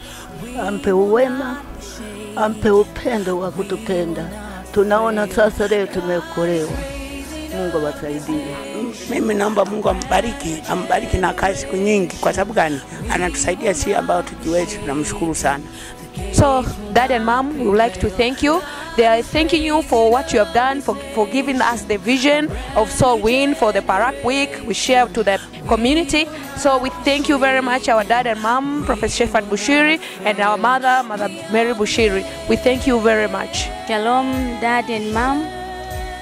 ampe 0.67 0.93
uwema, 0.93 1.57
ampe 2.37 2.71
upendo 2.71 3.39
wa 3.39 3.51
kutupenda. 3.51 4.29
Tunaona 4.73 5.29
sasa 5.29 5.69
leo 5.69 5.87
tumeokolewa. 5.87 6.71
Mungu 7.57 7.79
awasaidie. 7.79 8.45
Mimi 9.11 9.35
naomba 9.35 9.65
Mungu 9.65 9.89
ambariki, 9.89 10.63
ambariki 10.71 11.17
na 11.17 11.33
kazi 11.33 11.59
siku 11.59 11.77
nyingi. 11.77 12.17
Kwa 12.17 12.33
sababu 12.33 12.53
gani? 12.53 12.81
Anatusaidia 13.11 13.75
si 13.75 13.95
ambao 13.95 14.23
tujiwezi. 14.23 14.79
Tunamshukuru 14.79 15.35
sana. 15.35 15.65
So, 16.33 16.65
dad 16.93 17.13
and 17.13 17.25
mom, 17.25 17.59
we 17.59 17.67
would 17.67 17.81
like 17.85 18.01
to 18.01 18.11
thank 18.11 18.43
you. 18.43 18.61
They 18.97 19.07
are 19.07 19.23
thanking 19.23 19.65
you 19.65 19.83
for 19.83 20.09
what 20.09 20.33
you 20.33 20.39
have 20.39 20.55
done, 20.55 20.81
for, 20.81 20.95
for 21.15 21.27
giving 21.27 21.61
us 21.61 21.83
the 21.83 21.97
vision 21.99 22.49
of 22.77 22.89
Soul 22.93 23.19
Win 23.19 23.57
for 23.57 23.73
the 23.73 23.81
Parak 23.81 24.23
Week 24.25 24.51
we 24.67 24.73
share 24.75 25.07
to 25.09 25.25
the 25.25 25.41
community. 25.67 26.27
So 26.57 26.79
we 26.79 26.91
thank 27.03 27.29
you 27.29 27.37
very 27.39 27.61
much, 27.61 27.89
our 27.89 28.05
dad 28.05 28.29
and 28.29 28.41
mom, 28.41 28.85
Professor 28.85 29.27
Shefat 29.27 29.49
Bushiri, 29.49 30.01
and 30.25 30.39
our 30.39 30.57
mother, 30.57 31.03
Mother 31.09 31.29
Mary 31.51 31.75
Bushiri. 31.75 32.23
We 32.49 32.55
thank 32.55 32.87
you 32.87 33.01
very 33.01 33.27
much. 33.27 33.65
Shalom, 33.89 34.31
dad 34.61 34.89
and 34.89 35.13
mom, 35.13 35.43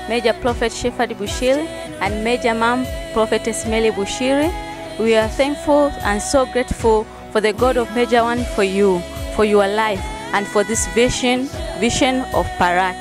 Major 0.09 0.33
Prophet 0.33 0.73
Shefat 0.73 1.14
Bushiri, 1.19 1.67
and 2.00 2.25
Major 2.25 2.55
Mom, 2.55 2.87
Prophetess 3.12 3.67
Mary 3.67 3.91
Bushiri. 3.91 4.50
We 4.99 5.14
are 5.17 5.29
thankful 5.29 5.93
and 6.05 6.23
so 6.23 6.47
grateful 6.47 7.05
for 7.33 7.43
the 7.43 7.52
God 7.52 7.76
of 7.76 7.95
Major 7.95 8.23
One 8.23 8.45
for 8.45 8.64
you, 8.64 9.00
for 9.37 9.45
your 9.45 9.69
life, 9.69 10.02
and 10.32 10.46
for 10.46 10.64
this 10.64 10.86
vision, 10.88 11.46
vision 11.78 12.22
of 12.34 12.46
Parak. 12.58 12.96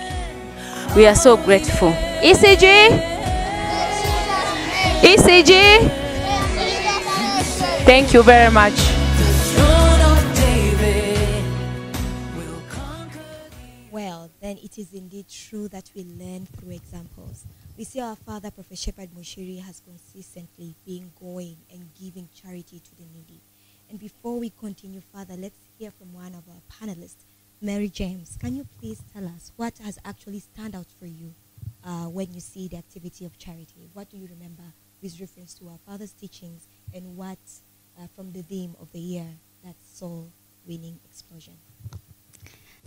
We 0.95 1.07
are 1.07 1.15
so 1.15 1.37
grateful. 1.37 1.91
ECG? 2.21 2.89
ECG? 5.01 5.89
Thank 7.85 8.13
you 8.13 8.23
very 8.23 8.51
much. 8.51 8.73
Well, 13.89 14.29
then 14.41 14.57
it 14.63 14.77
is 14.77 14.93
indeed 14.93 15.27
true 15.27 15.67
that 15.69 15.91
we 15.95 16.03
learn 16.03 16.45
through 16.45 16.71
examples. 16.71 17.45
We 17.77 17.83
see 17.83 17.99
our 17.99 18.15
father, 18.15 18.51
Prophet 18.51 18.77
Shepherd 18.77 19.09
Bushiri, 19.11 19.61
has 19.63 19.81
consistently 19.81 20.75
been 20.85 21.11
going 21.19 21.57
and 21.71 21.89
giving 21.99 22.29
charity 22.33 22.79
to 22.79 22.95
the 22.95 23.03
needy. 23.13 23.41
And 23.89 23.99
before 23.99 24.39
we 24.39 24.49
continue 24.49 25.01
further, 25.13 25.35
let's 25.37 25.59
hear 25.81 25.89
from 25.89 26.13
one 26.13 26.35
of 26.35 26.43
our 26.47 26.61
panelists, 26.69 27.25
Mary 27.59 27.89
James. 27.89 28.37
Can 28.39 28.55
you 28.55 28.67
please 28.79 29.01
tell 29.11 29.25
us 29.25 29.51
what 29.55 29.79
has 29.83 29.97
actually 30.05 30.39
stand 30.39 30.75
out 30.75 30.85
for 30.99 31.07
you 31.07 31.33
uh, 31.83 32.05
when 32.05 32.31
you 32.31 32.39
see 32.39 32.67
the 32.67 32.77
activity 32.77 33.25
of 33.25 33.35
charity? 33.39 33.89
What 33.93 34.07
do 34.11 34.17
you 34.17 34.27
remember 34.29 34.61
with 35.01 35.19
reference 35.19 35.55
to 35.55 35.69
our 35.69 35.79
father's 35.83 36.11
teachings 36.11 36.67
and 36.93 37.17
what 37.17 37.39
uh, 37.99 38.05
from 38.15 38.31
the 38.31 38.43
theme 38.43 38.75
of 38.79 38.91
the 38.91 38.99
year, 38.99 39.25
that 39.65 39.73
soul 39.83 40.31
winning 40.67 40.99
explosion? 41.03 41.55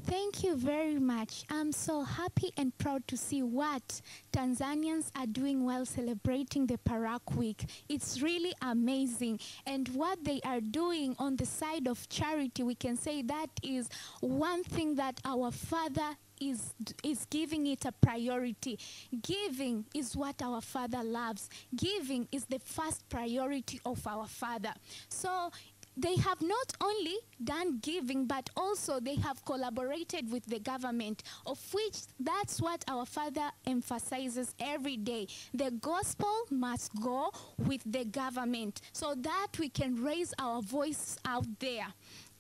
Thank 0.07 0.45
you 0.45 0.55
very 0.55 0.99
much. 0.99 1.45
I'm 1.49 1.73
so 1.73 2.03
happy 2.03 2.53
and 2.59 2.77
proud 2.77 3.09
to 3.09 3.17
see 3.17 3.43
what 3.43 4.03
Tanzanians 4.33 5.11
are 5.17 5.27
doing 5.27 5.65
while 5.65 5.87
celebrating 5.87 6.67
the 6.67 6.77
Parak 6.77 7.35
Week. 7.35 7.65
It's 7.89 8.21
really 8.21 8.53
amazing. 8.61 9.41
And 9.65 9.89
what 9.89 10.23
they 10.23 10.41
are 10.45 10.61
doing 10.61 11.17
on 11.19 11.37
the 11.37 11.47
side 11.47 11.89
of 11.89 12.07
charity, 12.11 12.63
we 12.63 12.75
can 12.75 12.97
say 12.97 13.23
that 13.23 13.49
is 13.63 13.89
one 14.21 14.63
thing 14.63 14.97
that 14.97 15.21
our 15.25 15.51
Father 15.51 16.17
is 16.41 16.75
is 17.03 17.27
giving 17.31 17.67
it 17.67 17.85
a 17.85 17.93
priority. 17.93 18.79
Giving 19.23 19.85
is 19.95 20.17
what 20.17 20.43
our 20.43 20.61
Father 20.61 21.03
loves. 21.03 21.49
Giving 21.75 22.29
is 22.33 22.45
the 22.47 22.59
first 22.59 23.09
priority 23.09 23.81
of 23.85 24.07
our 24.07 24.27
Father. 24.27 24.73
So 25.09 25.51
they 25.97 26.17
have 26.17 26.41
not 26.43 26.73
only 26.81 27.17
done 27.43 27.79
giving 27.83 28.27
but 28.27 28.51
also 28.57 29.01
they 29.01 29.17
have 29.17 29.45
collaborated 29.45 30.31
with 30.31 30.45
the 30.47 30.59
government 30.59 31.23
of 31.47 31.59
which 31.73 31.99
that's 32.19 32.61
what 32.61 32.85
our 32.89 33.07
father 33.07 33.51
emphasizes 33.67 34.55
every 34.59 34.97
day. 34.97 35.27
The 35.53 35.71
gospel 35.71 36.35
must 36.51 36.93
go 37.01 37.31
with 37.59 37.83
the 37.85 38.05
government 38.05 38.81
so 38.93 39.15
that 39.17 39.49
we 39.59 39.69
can 39.69 40.03
raise 40.03 40.33
our 40.39 40.63
voice 40.63 41.17
out 41.25 41.47
there. 41.61 41.87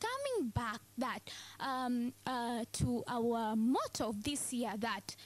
Coming 0.00 0.50
back 0.50 0.80
that 0.98 1.20
um, 1.60 2.12
uh, 2.26 2.64
to 2.72 3.04
our 3.08 3.56
motto 3.56 4.08
of 4.08 4.22
this 4.22 4.52
year 4.52 4.72
that 4.78 5.16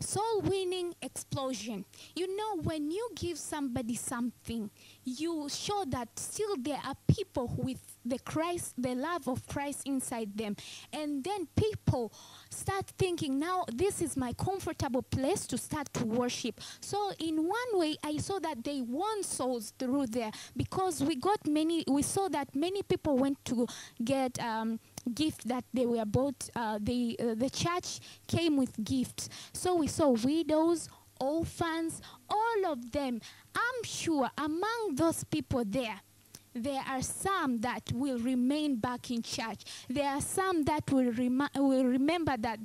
soul 0.00 0.40
winning 0.42 0.94
explosion. 1.02 1.84
You 2.14 2.36
know 2.36 2.60
when 2.62 2.90
you 2.90 3.08
give 3.14 3.38
somebody 3.38 3.94
something 3.94 4.70
you 5.04 5.48
show 5.48 5.84
that 5.88 6.08
still 6.18 6.56
there 6.58 6.80
are 6.84 6.94
people 7.06 7.52
with 7.56 7.78
the 8.04 8.18
christ 8.20 8.74
the 8.76 8.94
love 8.94 9.28
of 9.28 9.46
christ 9.46 9.82
inside 9.86 10.36
them. 10.36 10.56
And 10.92 11.24
then 11.24 11.46
people 11.56 12.12
start 12.50 12.86
thinking 12.98 13.38
now 13.38 13.64
this 13.72 14.02
is 14.02 14.16
my 14.16 14.32
comfortable 14.32 15.02
place 15.02 15.46
to 15.48 15.58
start 15.58 15.92
to 15.94 16.04
worship. 16.04 16.60
So 16.80 17.12
in 17.18 17.36
one 17.36 17.72
way 17.72 17.96
i 18.04 18.16
saw 18.18 18.38
that 18.40 18.64
they 18.64 18.80
won 18.80 19.22
souls 19.22 19.72
through 19.78 20.06
there 20.06 20.30
because 20.56 21.02
we 21.02 21.16
got 21.16 21.46
many 21.46 21.84
we 21.88 22.02
saw 22.02 22.28
that 22.28 22.54
many 22.54 22.82
people 22.82 23.16
went 23.16 23.44
to 23.46 23.66
get 24.04 24.38
um, 24.40 24.78
gift 25.14 25.46
that 25.48 25.64
they 25.72 25.86
were 25.86 26.04
bought 26.04 26.50
uh, 26.54 26.78
the 26.80 27.16
uh, 27.20 27.34
the 27.34 27.50
church 27.50 28.00
came 28.26 28.56
with 28.56 28.72
gifts. 28.84 29.28
So 29.52 29.74
we 29.74 29.86
saw 29.86 30.10
widows 30.10 30.88
orphans 31.20 32.00
all 32.28 32.66
of 32.66 32.90
them. 32.92 33.20
I'm 33.54 33.84
sure 33.84 34.30
among 34.36 34.94
those 34.94 35.24
people 35.24 35.64
there 35.64 36.00
there 36.54 36.82
are 36.88 37.02
some 37.02 37.60
that 37.60 37.82
will 37.92 38.18
remain 38.18 38.76
back 38.76 39.10
in 39.10 39.22
church. 39.22 39.62
There 39.88 40.08
are 40.08 40.20
some 40.20 40.64
that 40.64 40.90
will, 40.90 41.12
remi- 41.12 41.48
will 41.54 41.84
remember 41.84 42.34
that 42.38 42.58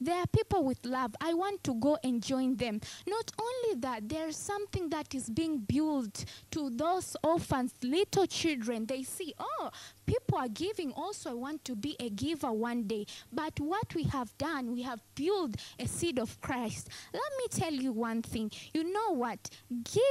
They 0.00 0.12
are 0.12 0.26
people 0.26 0.64
with 0.64 0.84
love. 0.84 1.14
I 1.20 1.34
want 1.34 1.64
to 1.64 1.74
go 1.74 1.98
and 2.02 2.22
join 2.22 2.56
them. 2.56 2.80
Not 3.06 3.32
only 3.40 3.80
that, 3.80 4.08
there's 4.08 4.36
something 4.36 4.88
that 4.90 5.14
is 5.14 5.30
being 5.30 5.58
built 5.58 6.24
to 6.52 6.70
those 6.70 7.16
orphans, 7.22 7.74
little 7.82 8.26
children. 8.26 8.86
They 8.86 9.02
see, 9.02 9.34
oh, 9.38 9.70
people 10.06 10.38
are 10.38 10.48
giving. 10.48 10.92
Also, 10.92 11.30
I 11.30 11.34
want 11.34 11.64
to 11.64 11.74
be 11.74 11.96
a 11.98 12.10
giver 12.10 12.52
one 12.52 12.84
day. 12.84 13.06
But 13.32 13.58
what 13.60 13.94
we 13.94 14.04
have 14.04 14.36
done, 14.38 14.72
we 14.72 14.82
have 14.82 15.00
built 15.14 15.56
a 15.78 15.86
seed 15.86 16.18
of 16.18 16.40
Christ. 16.40 16.88
Let 17.12 17.32
me 17.38 17.46
tell 17.50 17.72
you 17.72 17.92
one 17.92 18.22
thing. 18.22 18.50
You 18.74 18.92
know 18.92 19.12
what? 19.14 19.50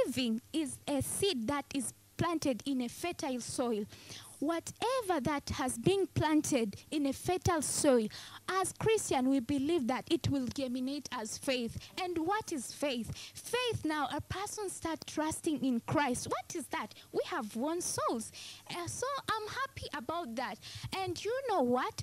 Giving 0.04 0.40
is 0.52 0.78
a 0.88 1.02
seed 1.02 1.46
that 1.48 1.64
is 1.74 1.92
planted 2.16 2.62
in 2.64 2.80
a 2.80 2.88
fertile 2.88 3.40
soil 3.40 3.84
whatever 4.46 5.20
that 5.20 5.50
has 5.50 5.76
been 5.76 6.06
planted 6.14 6.76
in 6.90 7.06
a 7.06 7.12
fertile 7.12 7.62
soil, 7.62 8.08
as 8.48 8.72
Christian, 8.72 9.28
we 9.28 9.40
believe 9.40 9.86
that 9.88 10.04
it 10.10 10.28
will 10.30 10.46
germinate 10.46 11.08
as 11.12 11.36
faith. 11.36 11.76
And 12.00 12.16
what 12.18 12.52
is 12.52 12.72
faith? 12.72 13.10
Faith 13.34 13.84
now, 13.84 14.08
a 14.14 14.20
person 14.20 14.70
start 14.70 15.04
trusting 15.06 15.64
in 15.64 15.80
Christ. 15.80 16.28
What 16.28 16.54
is 16.54 16.66
that? 16.68 16.94
We 17.12 17.20
have 17.26 17.56
won 17.56 17.80
souls. 17.80 18.30
Uh, 18.70 18.86
so 18.86 19.06
I'm 19.30 19.48
happy 19.48 19.86
about 19.94 20.34
that. 20.36 20.58
And 20.96 21.22
you 21.22 21.34
know 21.48 21.62
what? 21.62 22.02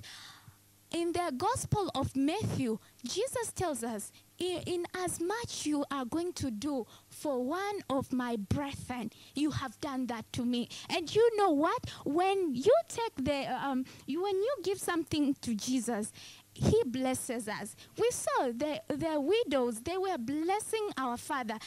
In 0.92 1.12
the 1.12 1.32
Gospel 1.36 1.90
of 1.94 2.14
Matthew, 2.14 2.78
Jesus 3.04 3.52
tells 3.52 3.82
us, 3.82 4.12
in, 4.38 4.86
as 4.94 5.20
much 5.20 5.66
you 5.66 5.84
are 5.90 6.04
going 6.04 6.32
to 6.34 6.50
do 6.50 6.86
for 7.08 7.42
one 7.42 7.80
of 7.88 8.12
my 8.12 8.36
brethren, 8.36 9.10
you 9.34 9.50
have 9.50 9.80
done 9.80 10.06
that 10.06 10.30
to 10.34 10.44
me. 10.44 10.68
And 10.90 11.12
you 11.14 11.36
know 11.36 11.50
what? 11.50 11.90
When 12.04 12.54
you 12.54 12.74
take 12.88 13.24
the, 13.24 13.46
um, 13.54 13.84
you, 14.06 14.22
when 14.22 14.36
you 14.36 14.56
give 14.62 14.78
something 14.78 15.34
to 15.42 15.54
Jesus, 15.54 16.12
he 16.52 16.82
blesses 16.86 17.48
us. 17.48 17.74
We 17.98 18.10
saw 18.10 18.52
the, 18.52 18.80
the 18.88 19.20
widows, 19.20 19.80
they 19.80 19.98
were 19.98 20.18
blessing 20.18 20.90
our 20.96 21.16
Father 21.16 21.58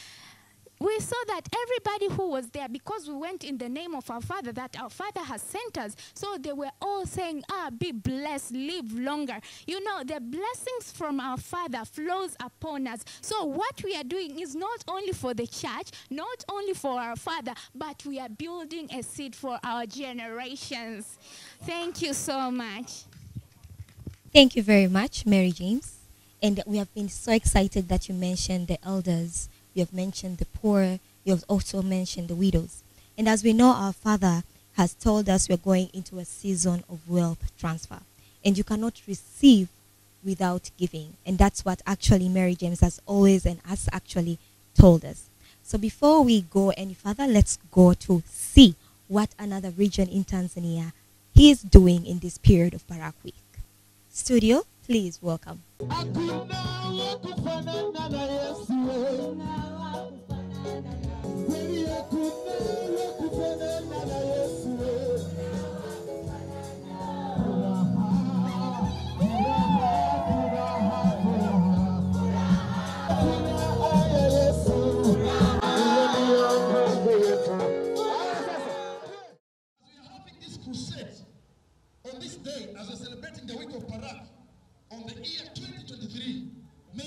we 0.80 0.98
saw 1.00 1.16
that 1.28 1.42
everybody 1.62 2.14
who 2.14 2.30
was 2.30 2.48
there, 2.50 2.68
because 2.68 3.08
we 3.08 3.14
went 3.14 3.44
in 3.44 3.58
the 3.58 3.68
name 3.68 3.94
of 3.94 4.08
our 4.10 4.20
Father, 4.20 4.52
that 4.52 4.78
our 4.80 4.90
Father 4.90 5.20
has 5.20 5.42
sent 5.42 5.78
us, 5.78 5.96
so 6.14 6.36
they 6.38 6.52
were 6.52 6.70
all 6.80 7.06
saying, 7.06 7.42
ah, 7.50 7.70
be 7.76 7.92
blessed, 7.92 8.52
live 8.52 8.92
longer. 8.92 9.38
You 9.66 9.82
know, 9.82 10.02
the 10.04 10.20
blessings 10.20 10.92
from 10.92 11.20
our 11.20 11.36
Father 11.36 11.84
flows 11.84 12.36
upon 12.40 12.86
us. 12.86 13.04
So 13.20 13.44
what 13.44 13.82
we 13.82 13.96
are 13.96 14.04
doing 14.04 14.38
is 14.40 14.54
not 14.54 14.84
only 14.86 15.12
for 15.12 15.34
the 15.34 15.46
church, 15.46 15.90
not 16.10 16.44
only 16.48 16.74
for 16.74 17.00
our 17.00 17.16
Father, 17.16 17.54
but 17.74 18.04
we 18.06 18.20
are 18.20 18.28
building 18.28 18.88
a 18.92 19.02
seed 19.02 19.34
for 19.34 19.58
our 19.64 19.86
generations. 19.86 21.18
Thank 21.62 22.02
you 22.02 22.12
so 22.12 22.50
much. 22.50 23.04
Thank 24.32 24.56
you 24.56 24.62
very 24.62 24.88
much, 24.88 25.26
Mary 25.26 25.52
James. 25.52 25.96
And 26.42 26.62
we 26.66 26.76
have 26.76 26.92
been 26.94 27.08
so 27.08 27.32
excited 27.32 27.88
that 27.88 28.08
you 28.08 28.14
mentioned 28.14 28.68
the 28.68 28.78
elders 28.84 29.48
you 29.74 29.80
have 29.80 29.92
mentioned 29.92 30.38
the 30.38 30.46
poor, 30.46 30.98
you 31.24 31.32
have 31.34 31.44
also 31.48 31.82
mentioned 31.82 32.28
the 32.28 32.34
widows. 32.34 32.82
And 33.16 33.28
as 33.28 33.42
we 33.42 33.52
know, 33.52 33.70
our 33.70 33.92
Father 33.92 34.42
has 34.74 34.94
told 34.94 35.28
us 35.28 35.48
we're 35.48 35.56
going 35.56 35.90
into 35.92 36.18
a 36.18 36.24
season 36.24 36.84
of 36.88 37.08
wealth 37.08 37.50
transfer. 37.58 37.98
And 38.44 38.56
you 38.56 38.64
cannot 38.64 39.02
receive 39.06 39.68
without 40.24 40.70
giving. 40.78 41.14
And 41.26 41.36
that's 41.36 41.64
what 41.64 41.82
actually 41.86 42.28
Mary 42.28 42.54
James 42.54 42.80
has 42.80 43.00
always 43.06 43.44
and 43.44 43.58
has 43.66 43.88
actually 43.92 44.38
told 44.74 45.04
us. 45.04 45.28
So 45.64 45.78
before 45.78 46.22
we 46.22 46.42
go 46.42 46.70
any 46.70 46.94
further, 46.94 47.26
let's 47.26 47.58
go 47.72 47.92
to 47.94 48.22
see 48.26 48.74
what 49.08 49.30
another 49.38 49.70
region 49.70 50.08
in 50.08 50.24
Tanzania 50.24 50.92
is 51.34 51.62
doing 51.62 52.06
in 52.06 52.20
this 52.20 52.38
period 52.38 52.74
of 52.74 52.86
Parak 52.86 53.14
Week. 53.24 53.34
Studio, 54.10 54.62
please 54.86 55.18
welcome. 55.20 55.62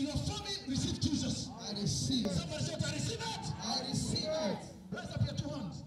May 0.02 0.08
your 0.08 0.18
family 0.18 0.52
receive 0.68 1.00
Jesus. 1.00 1.50
I 1.68 1.80
receive 1.80 2.26
it. 2.26 2.32
Somebody 2.32 2.66
shout, 2.66 2.84
I 2.86 2.94
receive 2.94 3.20
it. 3.20 3.54
I 3.64 3.80
receive 3.90 4.26
it. 4.26 4.58
Raise 4.92 5.10
up 5.12 5.22
your 5.26 5.36
two 5.36 5.50
hands. 5.50 5.84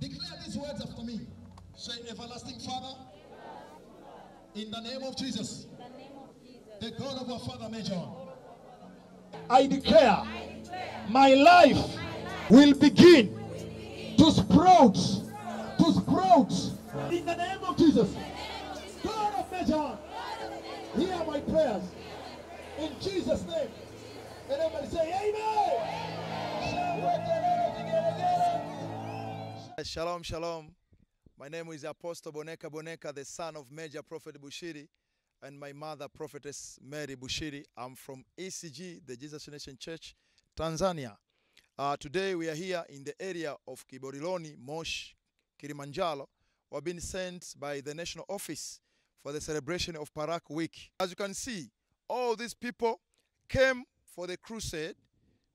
Declare 0.00 0.38
these 0.44 0.56
words 0.56 0.82
after 0.82 1.02
me. 1.02 1.20
Say, 1.76 1.92
Everlasting 2.10 2.58
Father, 2.60 2.98
in 4.54 4.70
the 4.70 4.80
name 4.80 5.02
of 5.02 5.16
Jesus, 5.16 5.66
the 6.80 6.90
God 6.92 7.22
of 7.22 7.30
our 7.30 7.38
Father 7.38 7.68
Major, 7.70 8.00
I 9.48 9.66
declare 9.66 10.22
my 11.08 11.34
life 11.34 11.98
will 12.50 12.74
begin 12.74 13.38
to 14.18 14.30
sprout, 14.30 14.94
to 14.94 15.92
sprout 15.92 16.52
in 17.10 17.24
the 17.24 17.36
name 17.36 17.64
of 17.66 17.76
Jesus. 17.78 18.14
God 19.02 19.34
of 19.38 19.52
Major, 19.52 19.98
hear 20.98 21.24
my 21.24 21.40
prayers 21.40 21.82
in 22.80 22.92
Jesus' 23.00 23.46
name. 23.46 23.68
And 24.48 24.60
everybody 24.60 24.88
say, 24.88 25.12
Amen. 25.28 25.60
Shalom, 29.84 30.22
shalom. 30.22 30.74
My 31.38 31.48
name 31.48 31.68
is 31.72 31.84
Apostle 31.84 32.32
Boneka 32.32 32.70
Boneka, 32.70 33.14
the 33.14 33.24
son 33.24 33.56
of 33.56 33.72
Major 33.72 34.02
Prophet 34.02 34.38
Bushiri, 34.38 34.86
and 35.42 35.58
my 35.58 35.72
mother, 35.72 36.06
Prophetess 36.06 36.78
Mary 36.82 37.16
Bushiri. 37.16 37.64
I'm 37.76 37.94
from 37.94 38.22
ECG, 38.38 39.00
the 39.06 39.16
Jesus 39.16 39.48
Nation 39.48 39.78
Church, 39.78 40.14
Tanzania. 40.54 41.16
Uh, 41.78 41.96
today 41.98 42.34
we 42.34 42.50
are 42.50 42.54
here 42.54 42.84
in 42.90 43.04
the 43.04 43.14
area 43.18 43.56
of 43.66 43.86
Kiboriloni, 43.88 44.54
Moshi, 44.58 45.14
Kilimanjaro. 45.58 46.28
We've 46.70 46.84
been 46.84 47.00
sent 47.00 47.54
by 47.58 47.80
the 47.80 47.94
National 47.94 48.26
Office 48.28 48.80
for 49.22 49.32
the 49.32 49.40
celebration 49.40 49.96
of 49.96 50.12
Parak 50.12 50.42
Week. 50.50 50.90
As 51.00 51.08
you 51.08 51.16
can 51.16 51.32
see, 51.32 51.70
all 52.10 52.34
these 52.34 52.54
people 52.54 53.00
came 53.48 53.84
for 54.04 54.26
the 54.26 54.36
crusade 54.36 54.96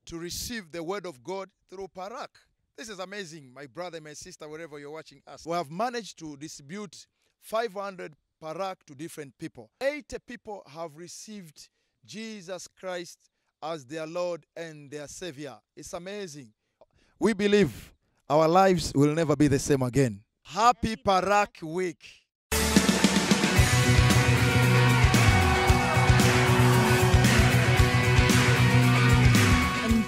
to 0.06 0.18
receive 0.18 0.72
the 0.72 0.82
word 0.82 1.06
of 1.06 1.22
God 1.22 1.50
through 1.70 1.90
Parak. 1.96 2.30
This 2.78 2.88
is 2.88 3.00
amazing, 3.00 3.52
my 3.54 3.66
brother, 3.66 4.00
my 4.00 4.14
sister, 4.14 4.48
wherever 4.48 4.80
you're 4.80 4.92
watching 4.92 5.22
us. 5.28 5.46
We 5.46 5.52
have 5.54 5.70
managed 5.70 6.18
to 6.20 6.38
distribute 6.38 7.08
500 7.42 8.14
Parak 8.42 8.78
to 8.88 8.96
different 8.96 9.38
people. 9.38 9.70
80 9.82 10.18
people 10.26 10.64
have 10.68 10.96
received 10.96 11.68
Jesus 12.06 12.68
Christ 12.68 13.20
as 13.62 13.86
their 13.86 14.08
Lord 14.08 14.46
and 14.56 14.90
their 14.90 15.08
Savior. 15.08 15.56
It's 15.76 15.94
amazing. 15.94 16.54
We 17.20 17.34
believe 17.34 17.94
our 18.30 18.48
lives 18.48 18.94
will 18.96 19.14
never 19.14 19.36
be 19.36 19.48
the 19.48 19.60
same 19.60 19.82
again. 19.82 20.22
Happy 20.44 20.96
Parak 20.96 21.62
Week. 21.62 22.25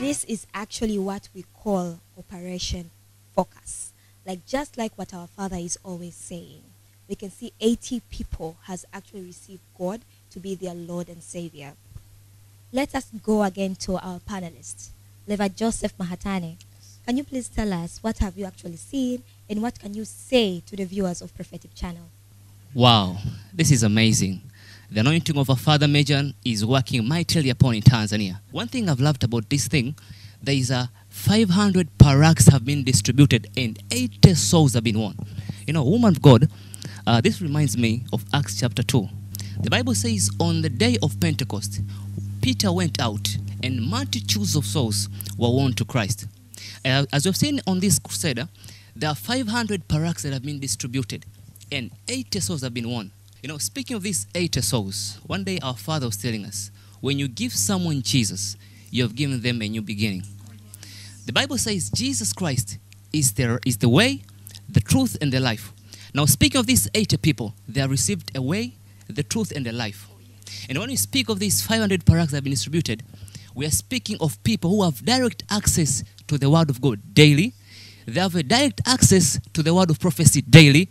This 0.07 0.23
is 0.23 0.47
actually 0.53 0.97
what 0.97 1.27
we 1.35 1.43
call 1.61 1.99
Operation 2.17 2.89
Focus. 3.35 3.91
Like 4.25 4.45
just 4.45 4.77
like 4.77 4.93
what 4.97 5.13
our 5.13 5.27
Father 5.27 5.57
is 5.57 5.77
always 5.83 6.15
saying. 6.15 6.61
We 7.09 7.15
can 7.15 7.29
see 7.29 7.51
80 7.59 8.01
people 8.09 8.55
has 8.63 8.85
actually 8.93 9.23
received 9.23 9.59
God 9.77 9.99
to 10.29 10.39
be 10.39 10.55
their 10.55 10.73
Lord 10.73 11.09
and 11.09 11.21
Savior. 11.21 11.73
Let 12.71 12.95
us 12.95 13.07
go 13.21 13.43
again 13.43 13.75
to 13.83 13.97
our 13.97 14.19
panelists. 14.19 14.91
Lever 15.27 15.49
Joseph 15.49 15.97
Mahatane, 15.97 16.55
can 17.05 17.17
you 17.17 17.25
please 17.25 17.49
tell 17.49 17.73
us 17.73 18.01
what 18.01 18.19
have 18.19 18.37
you 18.37 18.45
actually 18.45 18.77
seen 18.77 19.23
and 19.49 19.61
what 19.61 19.77
can 19.77 19.93
you 19.93 20.05
say 20.05 20.63
to 20.67 20.77
the 20.77 20.85
viewers 20.85 21.21
of 21.21 21.35
Prophetic 21.35 21.75
Channel? 21.75 22.07
Wow, 22.73 23.17
this 23.53 23.71
is 23.71 23.83
amazing. 23.83 24.39
The 24.89 25.01
anointing 25.01 25.37
of 25.37 25.49
our 25.49 25.57
Father 25.57 25.85
Major 25.85 26.31
is 26.45 26.65
working 26.65 27.05
mightily 27.05 27.49
upon 27.49 27.75
in 27.75 27.81
Tanzania. 27.81 28.39
One 28.51 28.69
thing 28.69 28.87
I've 28.87 29.01
loved 29.01 29.21
about 29.25 29.49
this 29.49 29.67
thing, 29.67 29.95
there 30.41 30.55
is 30.55 30.71
a 30.71 30.89
500 31.09 31.89
paraks 31.97 32.49
have 32.49 32.63
been 32.63 32.85
distributed 32.85 33.47
and 33.57 33.77
80 33.91 34.33
souls 34.35 34.75
have 34.75 34.85
been 34.85 34.97
won. 34.97 35.17
You 35.67 35.73
know, 35.73 35.83
woman 35.83 36.11
of 36.15 36.21
God, 36.21 36.49
uh, 37.05 37.19
this 37.19 37.41
reminds 37.41 37.77
me 37.77 38.05
of 38.13 38.23
Acts 38.33 38.61
chapter 38.61 38.81
2. 38.81 39.09
The 39.59 39.69
Bible 39.69 39.93
says 39.93 40.29
on 40.39 40.61
the 40.61 40.69
day 40.69 40.97
of 41.03 41.19
Pentecost, 41.19 41.81
Peter 42.41 42.71
went 42.71 43.01
out 43.01 43.35
and 43.61 43.81
multitudes 43.81 44.55
of 44.55 44.63
souls 44.63 45.09
were 45.37 45.51
won 45.51 45.73
to 45.73 45.83
Christ. 45.83 46.27
Uh, 46.85 47.05
as 47.11 47.25
we've 47.25 47.35
seen 47.35 47.59
on 47.67 47.81
this 47.81 47.99
crusader, 47.99 48.47
there 48.95 49.09
are 49.09 49.15
500 49.15 49.89
paraks 49.89 50.21
that 50.21 50.31
have 50.31 50.43
been 50.43 50.61
distributed 50.61 51.25
and 51.73 51.91
80 52.07 52.39
souls 52.39 52.61
have 52.61 52.73
been 52.73 52.89
won. 52.89 53.11
You 53.47 53.53
know, 53.53 53.59
speaking 53.59 53.95
of 53.95 54.03
these 54.03 54.27
eight 54.35 54.61
souls, 54.61 55.21
one 55.25 55.45
day 55.45 55.57
our 55.63 55.77
Father 55.77 56.05
was 56.05 56.17
telling 56.17 56.43
us, 56.43 56.69
when 56.99 57.17
you 57.17 57.29
give 57.29 57.53
someone 57.53 58.01
Jesus, 58.01 58.57
you 58.91 59.03
have 59.03 59.15
given 59.15 59.41
them 59.41 59.61
a 59.61 59.69
new 59.69 59.81
beginning. 59.81 60.23
The 61.25 61.31
Bible 61.31 61.57
says 61.57 61.89
Jesus 61.89 62.33
Christ 62.33 62.77
is 63.13 63.31
the, 63.31 63.57
is 63.65 63.77
the 63.77 63.87
way, 63.87 64.23
the 64.67 64.81
truth, 64.81 65.15
and 65.21 65.31
the 65.31 65.39
life. 65.39 65.71
Now, 66.13 66.25
speaking 66.25 66.59
of 66.59 66.67
these 66.67 66.89
80 66.93 67.15
people, 67.15 67.55
they 67.69 67.79
have 67.79 67.89
received 67.89 68.35
a 68.35 68.41
way, 68.41 68.75
the 69.07 69.23
truth, 69.23 69.53
and 69.55 69.65
the 69.65 69.71
life. 69.71 70.09
And 70.67 70.77
when 70.77 70.89
we 70.89 70.97
speak 70.97 71.29
of 71.29 71.39
these 71.39 71.65
500 71.65 72.03
paraks 72.03 72.31
that 72.31 72.35
have 72.35 72.43
been 72.43 72.51
distributed, 72.51 73.01
we 73.55 73.65
are 73.65 73.71
speaking 73.71 74.17
of 74.19 74.43
people 74.43 74.71
who 74.71 74.83
have 74.83 75.05
direct 75.05 75.43
access 75.49 76.03
to 76.27 76.37
the 76.37 76.49
Word 76.49 76.69
of 76.69 76.81
God 76.81 76.99
daily. 77.13 77.53
They 78.05 78.19
have 78.19 78.35
a 78.35 78.43
direct 78.43 78.81
access 78.85 79.39
to 79.53 79.63
the 79.63 79.73
Word 79.73 79.89
of 79.89 80.01
prophecy 80.01 80.41
daily. 80.41 80.89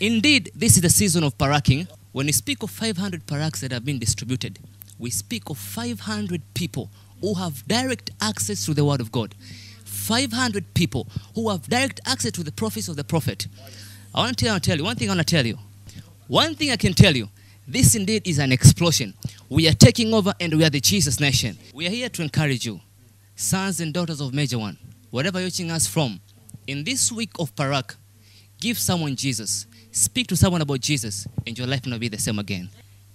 Indeed, 0.00 0.50
this 0.54 0.76
is 0.76 0.82
the 0.82 0.88
season 0.88 1.24
of 1.24 1.36
paraking. 1.36 1.86
When 2.12 2.24
we 2.24 2.32
speak 2.32 2.62
of 2.62 2.70
500 2.70 3.26
paraks 3.26 3.60
that 3.60 3.70
have 3.70 3.84
been 3.84 3.98
distributed, 3.98 4.58
we 4.98 5.10
speak 5.10 5.50
of 5.50 5.58
500 5.58 6.40
people 6.54 6.90
who 7.20 7.34
have 7.34 7.66
direct 7.68 8.10
access 8.18 8.64
to 8.64 8.72
the 8.72 8.82
Word 8.82 9.02
of 9.02 9.12
God. 9.12 9.34
500 9.84 10.72
people 10.72 11.06
who 11.34 11.50
have 11.50 11.68
direct 11.68 12.00
access 12.06 12.32
to 12.32 12.42
the 12.42 12.50
prophets 12.50 12.88
of 12.88 12.96
the 12.96 13.04
prophet. 13.04 13.46
I 14.14 14.20
want 14.20 14.38
to 14.38 14.58
tell, 14.58 14.78
you 14.78 14.84
one 14.84 14.96
thing 14.96 15.10
I 15.10 15.14
want 15.14 15.28
to 15.28 15.34
tell 15.36 15.44
you. 15.44 15.58
One 16.28 16.54
thing 16.54 16.70
I 16.70 16.76
can 16.76 16.94
tell 16.94 17.14
you 17.14 17.28
this 17.68 17.94
indeed 17.94 18.26
is 18.26 18.38
an 18.38 18.52
explosion. 18.52 19.12
We 19.50 19.68
are 19.68 19.74
taking 19.74 20.14
over 20.14 20.32
and 20.40 20.54
we 20.54 20.64
are 20.64 20.70
the 20.70 20.80
Jesus 20.80 21.20
nation. 21.20 21.58
We 21.74 21.86
are 21.86 21.90
here 21.90 22.08
to 22.08 22.22
encourage 22.22 22.64
you, 22.64 22.80
sons 23.36 23.80
and 23.80 23.92
daughters 23.92 24.20
of 24.22 24.32
Major 24.32 24.58
One, 24.58 24.78
wherever 25.10 25.38
you're 25.38 25.48
watching 25.48 25.70
us 25.70 25.86
from. 25.86 26.20
In 26.66 26.84
this 26.84 27.12
week 27.12 27.30
of 27.38 27.54
Parak, 27.54 27.96
give 28.60 28.78
someone 28.78 29.14
Jesus. 29.14 29.66
Speak 29.92 30.28
to 30.28 30.36
someone 30.36 30.62
about 30.62 30.80
Jesus, 30.80 31.26
and 31.46 31.58
your 31.58 31.66
life 31.66 31.84
will 31.84 31.90
not 31.90 32.00
be 32.00 32.08
the 32.08 32.18
same 32.18 32.38
again. 32.38 32.68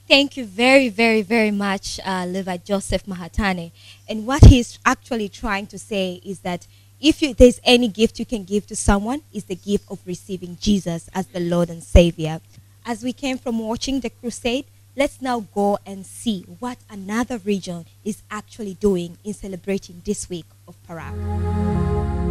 Thank 0.08 0.38
you 0.38 0.46
very, 0.46 0.90
very, 0.90 1.22
very 1.22 1.52
much, 1.52 2.00
uh, 2.06 2.26
Levi 2.28 2.58
Joseph 2.58 3.06
Mahatane. 3.06 3.72
And 4.08 4.28
what 4.28 4.44
he's 4.46 4.78
actually 4.86 5.30
trying 5.30 5.68
to 5.68 5.80
say 5.80 6.22
is 6.24 6.40
that 6.40 6.68
if 7.00 7.22
you, 7.22 7.34
there's 7.34 7.60
any 7.64 7.88
gift 7.88 8.20
you 8.20 8.26
can 8.26 8.44
give 8.44 8.68
to 8.68 8.76
someone, 8.76 9.22
is 9.34 9.46
the 9.46 9.56
gift 9.56 9.90
of 9.90 10.00
receiving 10.06 10.58
Jesus 10.60 11.10
as 11.14 11.28
the 11.28 11.40
Lord 11.40 11.70
and 11.70 11.84
Savior. 11.84 12.40
As 12.86 13.04
we 13.04 13.14
came 13.14 13.38
from 13.38 13.58
watching 13.60 14.02
the 14.02 14.10
crusade, 14.10 14.66
let's 14.96 15.22
now 15.22 15.40
go 15.40 15.80
and 15.86 16.06
see 16.06 16.46
what 16.60 16.78
another 16.90 17.38
region 17.40 17.86
is 18.04 18.22
actually 18.30 18.76
doing 18.76 19.18
in 19.24 19.34
celebrating 19.34 20.02
this 20.06 20.30
week 20.30 20.46
of 20.68 20.76
Parak. 20.88 22.25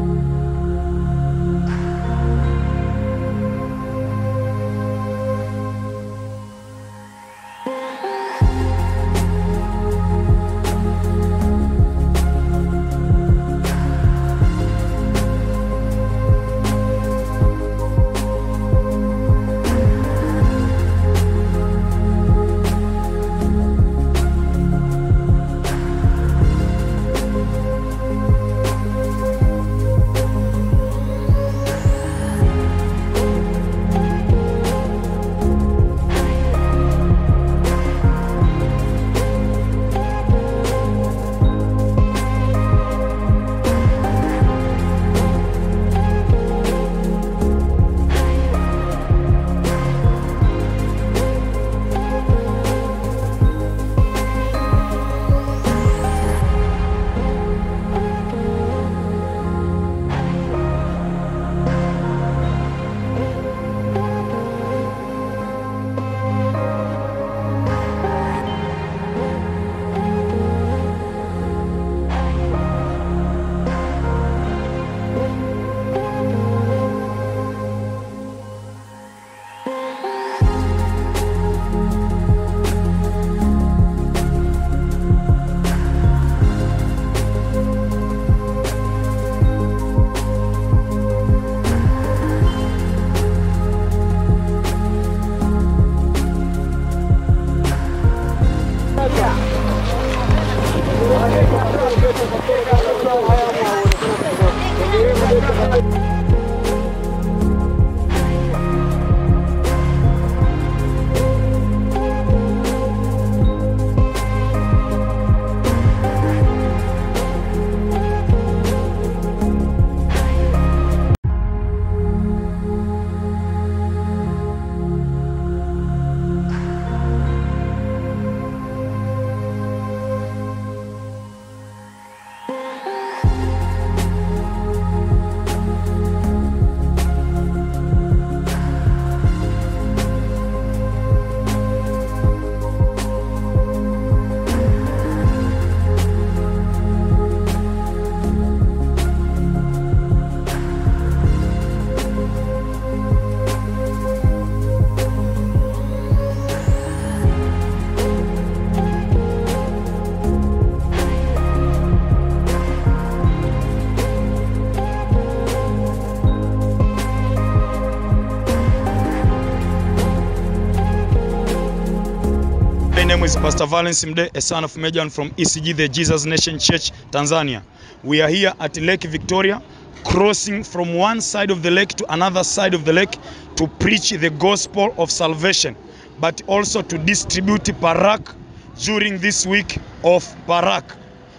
Pastor 173.44 173.66
Valence 173.66 174.02
Mde, 174.07 174.30
a 174.35 174.40
son 174.40 174.64
of 174.64 174.74
Mejan 174.78 175.11
from 175.12 175.28
ECG, 175.33 175.76
the 175.76 175.87
Jesus 175.87 176.24
Nation 176.24 176.59
Church, 176.59 176.92
Tanzania. 177.11 177.62
We 178.02 178.22
are 178.22 178.28
here 178.30 178.54
at 178.59 178.74
Lake 178.78 179.02
Victoria, 179.02 179.61
crossing 180.02 180.64
from 180.64 180.94
one 180.94 181.20
side 181.20 181.50
of 181.50 181.62
the 181.62 181.70
lake 181.70 181.90
to 181.96 182.11
another 182.11 182.42
side 182.42 182.72
of 182.72 182.87
the 182.87 182.92
lake 182.94 183.18
to 183.57 183.68
preach 183.78 184.09
the 184.09 184.30
gospel 184.30 184.94
of 184.96 185.11
salvation, 185.11 185.76
but 186.18 186.40
also 186.46 186.80
to 186.80 186.96
distribute 186.96 187.64
Parak 187.83 188.35
during 188.83 189.18
this 189.18 189.44
week 189.44 189.76
of 190.02 190.24
Parak, 190.46 190.96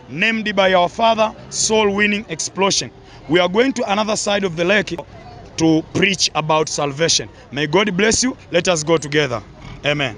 named 0.08 0.56
by 0.56 0.76
our 0.76 0.88
father, 0.88 1.34
Soul 1.50 1.96
Winning 1.96 2.24
Explosion. 2.30 2.92
We 3.30 3.40
are 3.40 3.50
going 3.50 3.74
to 3.74 3.92
another 3.92 4.16
side 4.16 4.44
of 4.44 4.56
the 4.56 4.64
lake 4.64 4.96
to 5.58 5.84
preach 5.96 6.30
about 6.36 6.70
salvation. 6.70 7.30
May 7.52 7.66
God 7.66 7.98
bless 7.98 8.22
you. 8.22 8.38
Let 8.52 8.68
us 8.68 8.84
go 8.84 8.98
together. 8.98 9.42
Amen. 9.84 10.16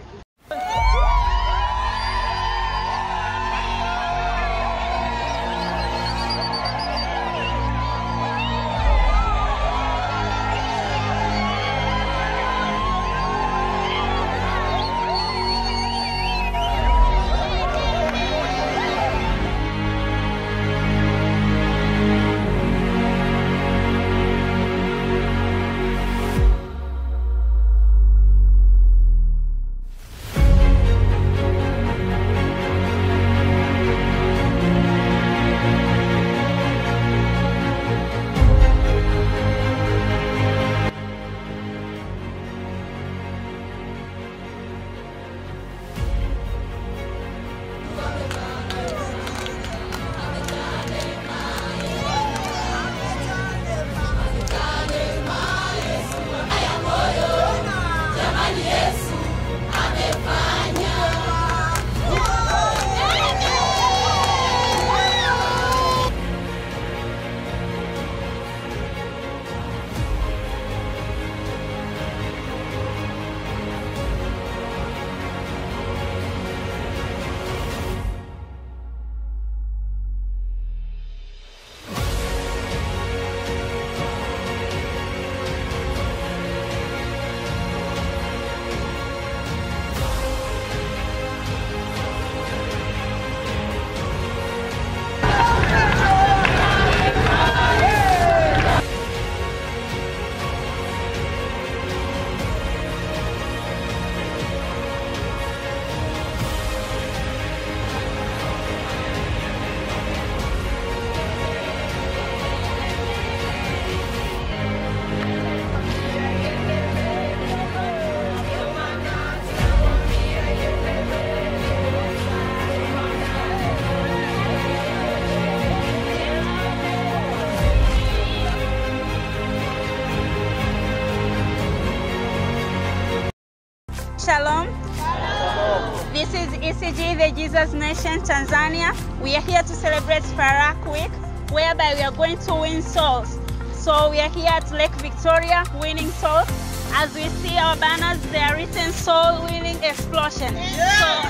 Jesus 137.97 138.05
Nation, 138.05 138.21
Tanzania. 138.21 139.21
We 139.21 139.35
are 139.35 139.41
here 139.41 139.61
to 139.61 139.73
celebrate 139.73 140.23
Parak 140.35 140.91
Week, 140.91 141.11
whereby 141.51 141.95
we 141.95 142.01
are 142.01 142.11
going 142.11 142.37
to 142.39 142.55
win 142.55 142.81
souls. 142.81 143.39
So 143.73 144.09
we 144.09 144.19
are 144.19 144.29
here 144.29 144.49
at 144.49 144.71
Lake 144.71 144.93
Victoria, 144.95 145.63
winning 145.81 146.09
souls. 146.11 146.47
As 146.93 147.13
we 147.15 147.27
see 147.41 147.57
our 147.57 147.75
banners, 147.77 148.21
they 148.31 148.39
are 148.39 148.55
written 148.55 148.91
Soul 148.91 149.43
Winning 149.43 149.81
Explosion. 149.83 150.53
So, 150.99 151.29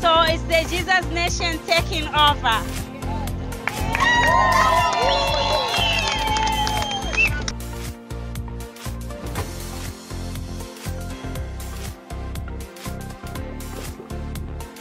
so 0.00 0.22
it's 0.28 0.42
the 0.44 0.66
Jesus 0.68 1.04
Nation 1.12 1.58
taking 1.66 2.06
over. 2.08 2.62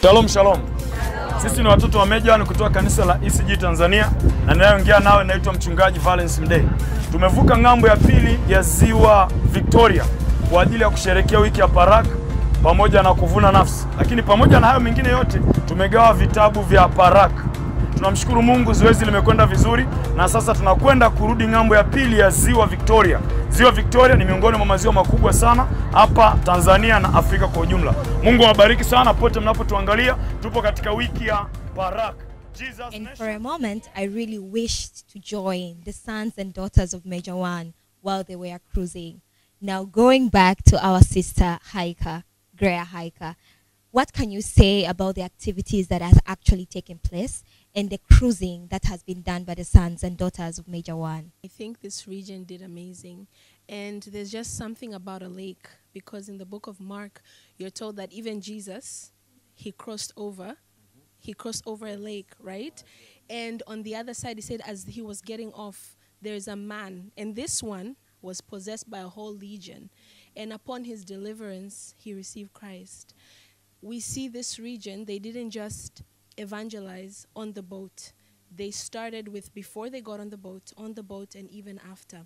Shalom 0.02 0.28
shalom. 0.28 0.75
Sisi 1.50 1.64
ni 1.64 1.70
watoto 1.70 2.00
wa 2.00 2.06
Mejan 2.06 2.46
kutoka 2.46 2.70
kanisa 2.70 3.06
la 3.06 3.20
ECG 3.26 3.58
Tanzania 3.60 4.12
na 4.46 4.54
ninayoongea 4.54 5.00
nawe 5.00 5.24
naitwa 5.24 5.54
mchungaji 5.54 6.00
Valence 6.00 6.42
Mdee. 6.42 6.64
Tumevuka 7.12 7.58
ng'ambo 7.58 7.88
ya 7.88 7.96
pili 7.96 8.40
ya 8.48 8.62
ziwa 8.62 9.28
Victoria 9.52 10.04
kwa 10.52 10.64
ajili 10.64 10.84
ya 10.84 10.90
kusherekea 10.90 11.40
wiki 11.40 11.60
ya 11.60 11.68
Parak 11.68 12.06
pamoja 12.64 13.04
na 13.04 13.14
kuvuna 13.14 13.52
nafsi, 13.52 13.88
lakini 13.98 14.24
pamoja 14.24 14.60
na 14.60 14.68
hayo 14.68 14.80
mengine 14.80 15.10
yote 15.10 15.40
tumegawa 15.68 16.14
vitabu 16.14 16.62
vya 16.62 16.88
Parak. 16.88 17.32
Tunamshukuru 17.96 18.42
Mungu, 18.42 18.74
zoezi 18.74 19.06
limekwenda 19.06 19.46
vizuri 19.46 19.86
na 20.18 20.28
sasa 20.28 20.54
tunakwenda 20.54 21.10
kurudi 21.10 21.48
ng'ambo 21.48 21.76
ya 21.76 21.84
pili 21.84 22.20
ya 22.20 22.30
ziwa 22.30 22.68
Victoria. 22.68 23.20
Ziwa 23.56 23.72
Victoria 23.72 24.16
ni 24.16 24.26
miongoni 24.26 24.58
mwa 24.58 24.66
maziwa 24.66 24.94
makubwa 24.94 25.34
sana 25.34 25.64
hapa 25.92 26.40
Tanzania 26.44 27.00
na 27.00 27.14
Afrika 27.14 27.48
kwa 27.48 27.62
ujumla. 27.62 27.96
Mungu 28.24 28.44
awabariki 28.44 28.84
sana 28.84 29.14
pote 29.14 29.40
mnapotuangalia. 29.40 30.18
Tupo 30.42 30.62
katika 30.62 30.92
wiki 30.94 31.28
ya 31.28 31.46
Parak. 31.76 32.16
And 32.94 33.08
for 33.18 33.30
a 33.30 33.40
moment, 33.40 33.84
I 33.96 34.08
really 34.08 34.40
wished 34.40 35.08
to 35.14 35.20
join 35.20 35.76
the 35.84 35.94
sons 35.94 36.34
and 36.40 36.54
daughters 36.54 36.94
of 36.94 37.06
Major 37.06 37.36
One 37.36 37.74
while 38.02 38.24
they 38.24 38.36
were 38.36 38.60
cruising. 38.74 39.22
Now, 39.62 39.84
going 39.86 40.30
back 40.30 40.64
to 40.70 40.78
our 40.88 41.02
sister 41.02 41.60
hiker, 41.74 42.24
Greya 42.58 42.86
hiker, 42.86 43.36
what 43.92 44.14
can 44.14 44.32
you 44.32 44.42
say 44.42 44.86
about 44.86 45.16
the 45.16 45.24
activities 45.24 45.88
that 45.88 46.02
have 46.02 46.20
actually 46.26 46.66
taken 46.66 46.98
place 47.00 47.44
and 47.76 47.90
the 47.90 48.00
cruising 48.10 48.68
that 48.68 48.86
has 48.86 49.04
been 49.04 49.22
done 49.22 49.44
by 49.44 49.54
the 49.54 49.66
sons 49.66 50.04
and 50.04 50.18
daughters 50.18 50.58
of 50.58 50.68
Major 50.68 50.96
One? 50.96 51.34
I 51.44 51.50
think 51.50 51.82
this 51.82 52.08
region 52.08 52.46
did 52.46 52.62
amazing. 52.62 53.28
And 53.68 54.02
there's 54.04 54.32
just 54.32 54.56
something 54.56 54.94
about 54.94 55.22
a 55.22 55.28
lake 55.28 55.68
because 55.92 56.30
in 56.30 56.38
the 56.38 56.46
book 56.46 56.68
of 56.68 56.80
Mark, 56.80 57.22
you're 57.58 57.70
told 57.70 57.98
that 57.98 58.14
even 58.14 58.40
Jesus, 58.40 59.12
he 59.54 59.72
crossed 59.72 60.14
over. 60.16 60.56
He 61.18 61.34
crossed 61.34 61.64
over 61.66 61.88
a 61.88 61.98
lake, 61.98 62.32
right? 62.40 62.82
And 63.30 63.62
on 63.68 63.84
the 63.84 63.96
other 63.96 64.14
side, 64.14 64.38
he 64.38 64.42
said, 64.42 64.62
as 64.66 64.86
he 64.86 65.02
was 65.02 65.22
getting 65.22 65.52
off, 65.54 65.98
there's 66.22 66.48
a 66.48 66.56
man. 66.56 67.12
And 67.18 67.36
this 67.36 67.62
one 67.62 67.98
was 68.22 68.40
possessed 68.40 68.90
by 68.90 69.00
a 69.00 69.08
whole 69.08 69.34
legion. 69.34 69.90
And 70.36 70.54
upon 70.54 70.84
his 70.84 71.04
deliverance, 71.04 71.94
he 71.98 72.14
received 72.14 72.54
Christ. 72.54 73.14
We 73.82 74.00
see 74.00 74.28
this 74.28 74.60
region, 74.60 75.06
they 75.06 75.20
didn't 75.20 75.52
just 75.52 76.04
evangelize 76.38 77.28
on 77.36 77.54
the 77.54 77.62
boat. 77.62 78.12
They 78.56 78.72
started 78.72 79.28
with 79.28 79.54
before 79.54 79.90
they 79.90 80.02
got 80.02 80.20
on 80.20 80.30
the 80.30 80.38
boat, 80.38 80.72
on 80.78 80.94
the 80.94 81.04
boat, 81.04 81.36
and 81.36 81.50
even 81.50 81.80
after. 81.90 82.26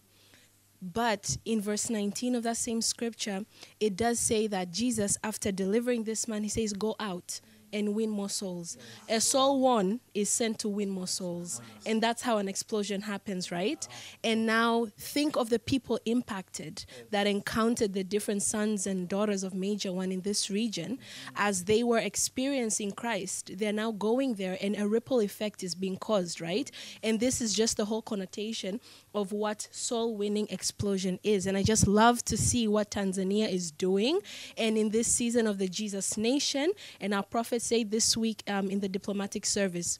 But 0.81 1.37
in 1.43 1.61
verse 1.61 1.89
19 1.89 2.35
of 2.35 2.43
that 2.43 2.57
same 2.57 2.81
scripture, 2.81 3.45
it 3.79 3.95
does 3.97 4.19
say 4.19 4.47
that 4.47 4.71
Jesus, 4.71 5.17
after 5.23 5.51
delivering 5.51 6.03
this 6.03 6.27
man, 6.27 6.43
he 6.43 6.49
says, 6.49 6.73
Go 6.73 6.95
out 6.99 7.41
and 7.73 7.95
win 7.95 8.09
more 8.09 8.29
souls. 8.29 8.77
A 9.07 9.21
soul 9.21 9.59
won 9.59 9.99
is 10.13 10.29
sent 10.29 10.59
to 10.59 10.69
win 10.69 10.89
more 10.89 11.07
souls. 11.07 11.61
And 11.85 12.01
that's 12.01 12.21
how 12.21 12.37
an 12.37 12.47
explosion 12.47 13.01
happens, 13.01 13.51
right? 13.51 13.87
And 14.23 14.45
now 14.45 14.87
think 14.97 15.35
of 15.35 15.49
the 15.49 15.59
people 15.59 15.99
impacted 16.05 16.85
that 17.11 17.27
encountered 17.27 17.93
the 17.93 18.03
different 18.03 18.43
sons 18.43 18.87
and 18.87 19.07
daughters 19.07 19.43
of 19.43 19.53
Major 19.53 19.91
One 19.91 20.11
in 20.11 20.21
this 20.21 20.49
region 20.49 20.99
as 21.35 21.65
they 21.65 21.83
were 21.83 21.99
experiencing 21.99 22.91
Christ. 22.91 23.51
They're 23.57 23.73
now 23.73 23.91
going 23.91 24.35
there, 24.35 24.57
and 24.61 24.75
a 24.77 24.87
ripple 24.87 25.21
effect 25.21 25.63
is 25.63 25.75
being 25.75 25.97
caused, 25.97 26.41
right? 26.41 26.69
And 27.03 27.19
this 27.19 27.41
is 27.41 27.53
just 27.53 27.77
the 27.77 27.85
whole 27.85 28.01
connotation 28.01 28.79
of 29.13 29.31
what 29.31 29.67
soul 29.71 30.15
winning 30.15 30.47
explosion 30.49 31.19
is. 31.23 31.47
And 31.47 31.57
I 31.57 31.63
just 31.63 31.87
love 31.87 32.23
to 32.25 32.37
see 32.37 32.67
what 32.67 32.91
Tanzania 32.91 33.51
is 33.51 33.71
doing. 33.71 34.19
And 34.57 34.77
in 34.77 34.89
this 34.89 35.07
season 35.07 35.47
of 35.47 35.57
the 35.57 35.67
Jesus 35.67 36.17
Nation, 36.17 36.71
and 37.01 37.13
our 37.13 37.23
prophet 37.23 37.61
said 37.61 37.91
this 37.91 38.15
week 38.15 38.43
um, 38.47 38.69
in 38.69 38.79
the 38.79 38.89
diplomatic 38.89 39.45
service, 39.45 39.99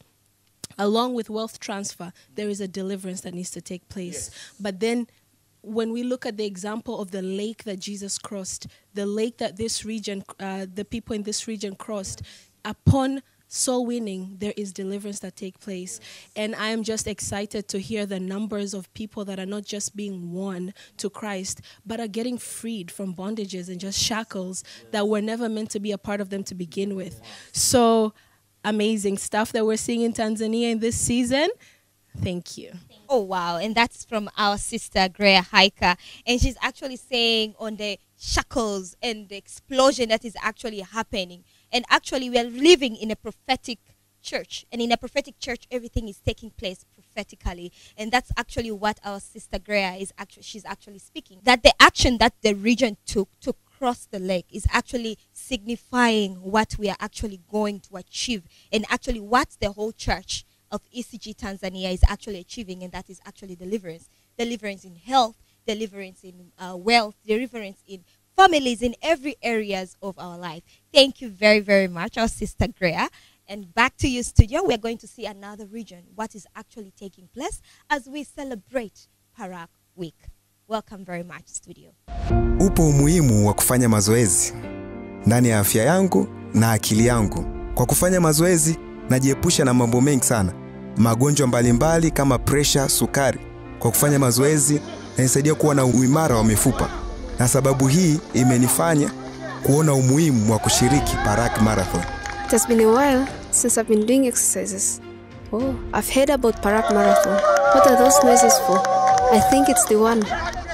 along 0.77 1.13
with 1.13 1.29
wealth 1.29 1.59
transfer, 1.59 2.13
there 2.35 2.49
is 2.49 2.61
a 2.61 2.67
deliverance 2.67 3.21
that 3.21 3.33
needs 3.33 3.51
to 3.51 3.61
take 3.61 3.87
place. 3.89 4.29
But 4.59 4.79
then 4.79 5.07
when 5.61 5.91
we 5.91 6.03
look 6.03 6.25
at 6.25 6.37
the 6.37 6.45
example 6.45 7.01
of 7.01 7.11
the 7.11 7.21
lake 7.21 7.63
that 7.63 7.79
Jesus 7.79 8.17
crossed, 8.17 8.67
the 8.93 9.05
lake 9.05 9.37
that 9.37 9.57
this 9.57 9.83
region, 9.83 10.23
uh, 10.39 10.65
the 10.73 10.85
people 10.85 11.15
in 11.15 11.23
this 11.23 11.47
region 11.47 11.75
crossed, 11.75 12.21
upon 12.63 13.21
soul 13.49 13.85
winning, 13.85 14.37
there 14.39 14.53
is 14.55 14.71
deliverance 14.71 15.19
that 15.19 15.35
take 15.35 15.59
place. 15.59 15.99
And 16.35 16.55
I 16.55 16.69
am 16.69 16.83
just 16.83 17.07
excited 17.07 17.67
to 17.69 17.79
hear 17.79 18.05
the 18.05 18.19
numbers 18.19 18.73
of 18.73 18.93
people 18.93 19.25
that 19.25 19.39
are 19.39 19.45
not 19.45 19.65
just 19.65 19.95
being 19.95 20.31
won 20.31 20.73
to 20.97 21.09
Christ, 21.09 21.61
but 21.85 21.99
are 21.99 22.07
getting 22.07 22.37
freed 22.37 22.91
from 22.91 23.13
bondages 23.13 23.67
and 23.67 23.79
just 23.79 23.99
shackles 23.99 24.63
that 24.91 25.07
were 25.07 25.21
never 25.21 25.49
meant 25.49 25.71
to 25.71 25.79
be 25.79 25.91
a 25.91 25.97
part 25.97 26.21
of 26.21 26.29
them 26.29 26.43
to 26.45 26.55
begin 26.55 26.95
with. 26.95 27.19
So 27.51 28.13
amazing 28.63 29.17
stuff 29.17 29.51
that 29.51 29.65
we're 29.65 29.77
seeing 29.77 30.01
in 30.01 30.13
Tanzania 30.13 30.71
in 30.71 30.79
this 30.79 30.97
season. 30.97 31.49
Thank 32.21 32.57
you. 32.57 32.71
Oh, 33.07 33.21
wow. 33.21 33.57
And 33.57 33.73
that's 33.73 34.05
from 34.05 34.29
our 34.37 34.57
sister, 34.57 35.09
Greya 35.09 35.43
Hiker. 35.43 35.95
And 36.25 36.39
she's 36.39 36.57
actually 36.61 36.97
saying 36.97 37.55
on 37.59 37.75
the 37.75 37.99
shackles 38.19 38.95
and 39.01 39.29
the 39.29 39.37
explosion 39.37 40.09
that 40.09 40.25
is 40.25 40.35
actually 40.41 40.81
happening. 40.81 41.43
And 41.71 41.85
actually, 41.89 42.29
we 42.29 42.37
are 42.37 42.43
living 42.43 42.95
in 42.95 43.11
a 43.11 43.15
prophetic 43.15 43.79
church. 44.21 44.65
And 44.71 44.81
in 44.81 44.91
a 44.91 44.97
prophetic 44.97 45.39
church, 45.39 45.65
everything 45.71 46.09
is 46.09 46.19
taking 46.19 46.51
place 46.51 46.85
prophetically. 46.93 47.71
And 47.97 48.11
that's 48.11 48.31
actually 48.37 48.71
what 48.71 48.99
our 49.05 49.19
sister 49.19 49.57
Greya 49.57 50.01
is 50.01 50.13
actually, 50.17 50.43
she's 50.43 50.65
actually 50.65 50.99
speaking. 50.99 51.39
That 51.43 51.63
the 51.63 51.73
action 51.79 52.17
that 52.17 52.33
the 52.41 52.53
region 52.53 52.97
took 53.05 53.29
to 53.41 53.55
cross 53.77 54.05
the 54.05 54.19
lake 54.19 54.47
is 54.51 54.67
actually 54.71 55.17
signifying 55.31 56.35
what 56.35 56.75
we 56.77 56.89
are 56.89 56.97
actually 56.99 57.39
going 57.49 57.79
to 57.79 57.95
achieve 57.95 58.43
and 58.73 58.85
actually 58.89 59.21
what 59.21 59.55
the 59.61 59.71
whole 59.71 59.93
church 59.93 60.45
of 60.71 60.81
ECG 60.91 61.35
Tanzania 61.35 61.91
is 61.93 62.03
actually 62.07 62.39
achieving, 62.39 62.83
and 62.83 62.91
that 62.91 63.09
is 63.09 63.19
actually 63.25 63.55
deliverance. 63.55 64.07
Deliverance 64.37 64.83
in 64.85 64.95
health, 64.95 65.35
deliverance 65.73 66.23
in 66.23 66.51
uh, 66.57 66.75
wealth, 66.75 67.15
deliverance 67.27 67.79
in 67.87 67.99
families, 68.35 68.81
in 68.81 68.95
every 69.03 69.35
areas 69.43 69.95
of 70.01 70.17
our 70.17 70.37
life. 70.37 70.63
Thank 70.91 71.21
you 71.21 71.29
very, 71.29 71.59
very 71.59 71.87
much, 71.87 72.17
our 72.17 72.27
sister 72.27 72.67
Greer. 72.79 73.07
And 73.47 73.71
back 73.73 73.95
to 73.97 74.07
you, 74.07 74.23
studio. 74.23 74.61
We're 74.63 74.77
going 74.87 74.97
to 74.99 75.07
see 75.07 75.25
another 75.27 75.65
region, 75.67 76.03
what 76.15 76.33
is 76.35 76.47
actually 76.55 76.91
taking 76.99 77.27
place 77.35 77.61
as 77.89 78.07
we 78.07 78.23
celebrate 78.23 79.07
Parak 79.37 79.67
Week. 79.95 80.15
Welcome 80.67 81.05
very 81.05 81.23
much, 81.23 81.45
studio. 81.47 81.91
Upo 82.59 82.87
umuhimu 82.89 83.47
wa 83.47 83.53
kufanya 83.53 83.89
mazoezi 83.89 84.53
ndani 85.25 85.49
ya 85.49 85.59
afya 85.59 85.83
yangu 85.83 86.27
na 86.53 86.71
akili 86.71 87.05
yangu. 87.07 87.45
Kwa 87.75 87.85
kufanya 87.85 88.21
mazoezi, 88.21 88.77
najiepusha 89.09 89.65
na 89.65 89.73
mambo 89.73 90.01
mengi 90.01 90.23
sana, 90.25 90.53
magonjwa 90.97 91.47
mbalimbali 91.47 92.11
kama 92.11 92.37
presha, 92.39 92.89
sukari. 92.89 93.39
Kwa 93.79 93.91
kufanya 93.91 94.19
mazoezi, 94.19 94.81
nanisaidia 95.19 95.55
kuwa 95.55 95.75
na 95.75 95.85
uimara 95.85 96.35
wa 96.35 96.43
mifupa, 96.43 96.89
na 97.39 97.47
sababu 97.47 97.87
hii 97.87 98.19
imenifanya 98.33 99.11
kuona 99.63 99.93
umuhimu 99.93 100.51
wa 100.51 100.59
kushiriki 100.59 101.15
Parak 101.25 101.61
Marathon. 101.61 102.01
It 102.45 102.51
has 102.51 102.67
been 102.67 102.81
a 102.81 102.87
while 102.87 103.25
since 103.51 103.81
I've 103.81 103.89
been 103.93 104.05
doing 104.05 104.27
exercises. 104.27 105.01
Oh, 105.53 105.75
I've 105.93 106.13
heard 106.13 106.29
about 106.29 106.55
Parak 106.61 106.93
Marathon. 106.93 107.33
What 107.75 107.87
are 107.87 107.97
those 107.97 108.23
noises 108.23 108.59
for? 108.67 108.81
I 109.31 109.39
think 109.49 109.69
it's 109.69 109.85
the 109.85 109.95
one. 109.95 110.21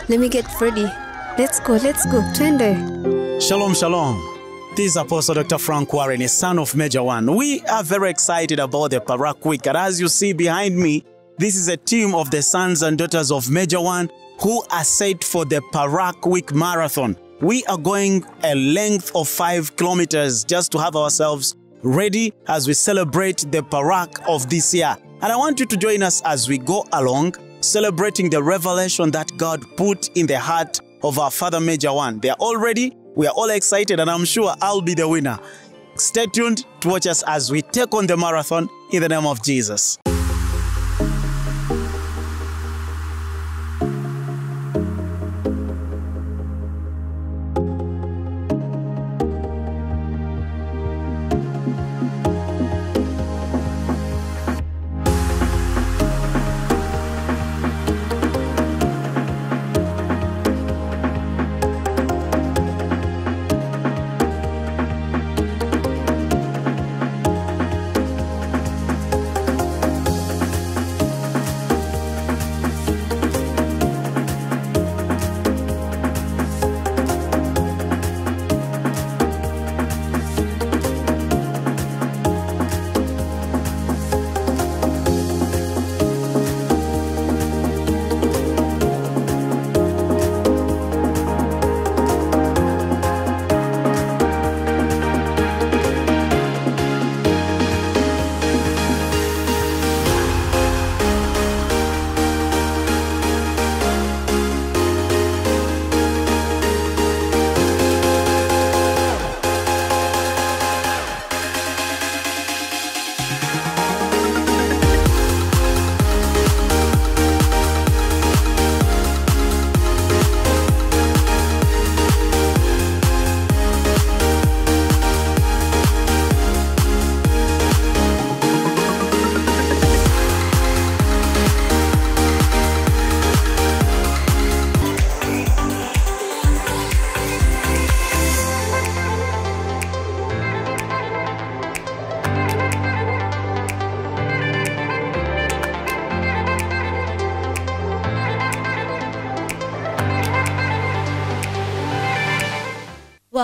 Let 0.10 0.20
me 0.20 0.30
get 0.30 0.46
ready. 0.62 0.88
Let's 1.38 1.60
go, 1.60 1.74
let's 1.74 2.06
go. 2.06 2.22
Twende. 2.34 3.42
Shalom, 3.42 3.74
shalom. 3.74 4.16
This 4.76 4.92
is 4.92 4.98
Apostle 4.98 5.36
Dr. 5.36 5.58
Frank 5.58 5.92
Warren, 5.92 6.22
a 6.22 6.28
son 6.28 6.60
of 6.60 6.76
Major 6.76 7.02
One. 7.04 7.36
We 7.36 7.62
are 7.62 7.84
very 7.84 8.10
excited 8.12 8.60
about 8.60 8.92
the 8.92 9.00
Parak 9.00 9.44
Week. 9.46 9.66
And 9.66 9.78
as 9.78 10.00
you 10.00 10.08
see 10.08 10.34
behind 10.34 10.78
me, 10.78 11.04
this 11.40 11.56
is 11.56 11.68
a 11.68 11.78
team 11.78 12.14
of 12.14 12.30
the 12.30 12.42
sons 12.42 12.84
and 12.84 12.98
daughters 12.98 13.32
of 13.32 13.50
Major 13.50 13.82
One 13.82 14.10
who 14.42 14.64
are 14.72 14.84
set 14.84 15.24
for 15.24 15.46
the 15.46 15.62
Parak 15.74 16.30
Week 16.30 16.54
Marathon. 16.54 17.18
We 17.42 17.66
are 17.66 17.78
going 17.78 18.26
a 18.44 18.56
length 18.56 19.12
of 19.16 19.28
five 19.28 19.76
kilometers 19.76 20.44
just 20.44 20.72
to 20.72 20.80
have 20.80 20.96
ourselves 20.96 21.56
ready 21.84 22.34
as 22.48 22.68
we 22.68 22.74
celebrate 22.74 23.46
the 23.52 23.62
Parak 23.62 24.28
of 24.28 24.50
this 24.50 24.74
year. 24.74 24.96
And 25.22 25.32
I 25.32 25.36
want 25.36 25.60
you 25.60 25.66
to 25.66 25.78
join 25.78 26.04
us 26.04 26.22
as 26.24 26.50
we 26.50 26.58
go 26.58 26.86
along, 26.94 27.36
celebrating 27.62 28.30
the 28.30 28.42
revelation 28.42 29.12
that 29.12 29.32
God 29.38 29.64
put 29.78 30.10
in 30.18 30.28
the 30.28 30.40
heart 30.40 30.80
of 31.04 31.20
our 31.20 31.32
Father 31.32 31.60
Major 31.60 31.94
One. 31.94 32.20
They 32.20 32.30
are 32.30 32.38
all 32.40 32.58
ready. 32.58 32.96
We 33.16 33.28
are 33.28 33.34
all 33.34 33.50
excited, 33.50 34.00
and 34.00 34.10
I'm 34.10 34.26
sure 34.26 34.54
I'll 34.62 34.82
be 34.82 34.94
the 34.94 35.08
winner. 35.08 35.40
Stay 35.96 36.26
tuned 36.26 36.66
to 36.82 36.90
watch 36.90 37.08
us 37.08 37.24
as 37.28 37.52
we 37.52 37.62
take 37.62 37.94
on 37.94 38.08
the 38.08 38.18
marathon 38.18 38.70
in 38.92 39.02
the 39.02 39.10
name 39.10 39.26
of 39.26 39.42
Jesus. 39.42 39.98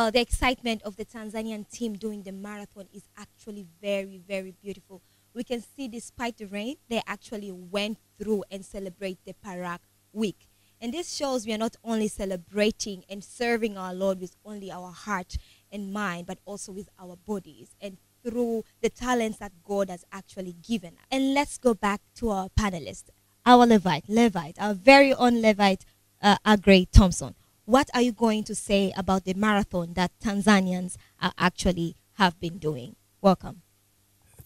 Well, 0.01 0.09
the 0.09 0.19
excitement 0.19 0.81
of 0.81 0.95
the 0.95 1.05
Tanzanian 1.05 1.69
team 1.69 1.93
doing 1.93 2.23
the 2.23 2.31
marathon 2.31 2.87
is 2.91 3.03
actually 3.19 3.67
very, 3.79 4.17
very 4.17 4.49
beautiful. 4.49 5.03
We 5.35 5.43
can 5.43 5.61
see, 5.61 5.87
despite 5.87 6.39
the 6.39 6.45
rain, 6.45 6.77
they 6.89 7.03
actually 7.05 7.51
went 7.51 7.99
through 8.17 8.45
and 8.49 8.65
celebrate 8.65 9.19
the 9.25 9.35
Parak 9.45 9.77
week. 10.11 10.47
And 10.81 10.91
this 10.91 11.15
shows 11.15 11.45
we 11.45 11.53
are 11.53 11.59
not 11.59 11.75
only 11.83 12.07
celebrating 12.07 13.03
and 13.07 13.23
serving 13.23 13.77
our 13.77 13.93
Lord 13.93 14.19
with 14.19 14.35
only 14.43 14.71
our 14.71 14.91
heart 14.91 15.37
and 15.71 15.93
mind, 15.93 16.25
but 16.25 16.39
also 16.45 16.71
with 16.71 16.89
our 16.99 17.15
bodies 17.15 17.75
and 17.79 17.97
through 18.23 18.63
the 18.81 18.89
talents 18.89 19.37
that 19.37 19.51
God 19.63 19.91
has 19.91 20.03
actually 20.11 20.55
given. 20.67 20.93
And 21.11 21.35
let's 21.35 21.59
go 21.59 21.75
back 21.75 22.01
to 22.15 22.31
our 22.31 22.49
panelist, 22.59 23.11
our 23.45 23.67
Levite, 23.67 24.09
Levite, 24.09 24.57
our 24.59 24.73
very 24.73 25.13
own 25.13 25.43
Levite, 25.43 25.85
uh, 26.23 26.37
Agre 26.43 26.87
Thompson. 26.91 27.35
What 27.71 27.89
are 27.93 28.01
you 28.01 28.11
going 28.11 28.43
to 28.43 28.53
say 28.53 28.91
about 28.97 29.23
the 29.23 29.33
marathon 29.33 29.93
that 29.93 30.11
Tanzanians 30.21 30.97
are 31.21 31.31
actually 31.37 31.95
have 32.15 32.37
been 32.37 32.57
doing? 32.57 32.97
Welcome. 33.21 33.61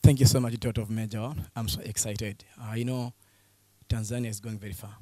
Thank 0.04 0.20
you 0.20 0.28
so 0.28 0.40
much, 0.40 0.64
of 0.64 0.92
Major. 0.92 1.34
I'm 1.56 1.68
so 1.68 1.82
excited. 1.82 2.44
Uh, 2.62 2.76
you 2.76 2.86
know, 2.86 3.14
Tanzania 3.90 4.28
is 4.28 4.40
going 4.40 4.60
very 4.60 4.74
far. 4.74 4.96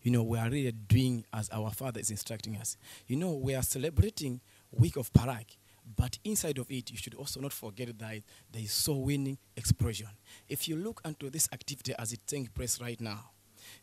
You 0.00 0.12
know, 0.12 0.22
we 0.22 0.38
are 0.38 0.48
really 0.48 0.72
doing 0.72 1.26
as 1.30 1.50
our 1.50 1.70
Father 1.70 2.00
is 2.00 2.10
instructing 2.10 2.56
us. 2.56 2.78
You 3.06 3.16
know, 3.16 3.34
we 3.34 3.54
are 3.54 3.62
celebrating 3.62 4.40
Week 4.70 4.96
of 4.96 5.12
Parak, 5.12 5.58
but 5.94 6.18
inside 6.24 6.56
of 6.56 6.70
it, 6.70 6.90
you 6.90 6.96
should 6.96 7.16
also 7.16 7.38
not 7.38 7.52
forget 7.52 7.88
that 7.98 8.22
there 8.50 8.62
is 8.62 8.72
so 8.72 8.94
winning 8.94 9.36
expression. 9.58 10.08
If 10.48 10.68
you 10.68 10.76
look 10.76 11.02
into 11.04 11.28
this 11.28 11.50
activity 11.52 11.92
as 11.98 12.14
it 12.14 12.26
takes 12.26 12.48
place 12.48 12.80
right 12.80 12.98
now, 12.98 13.32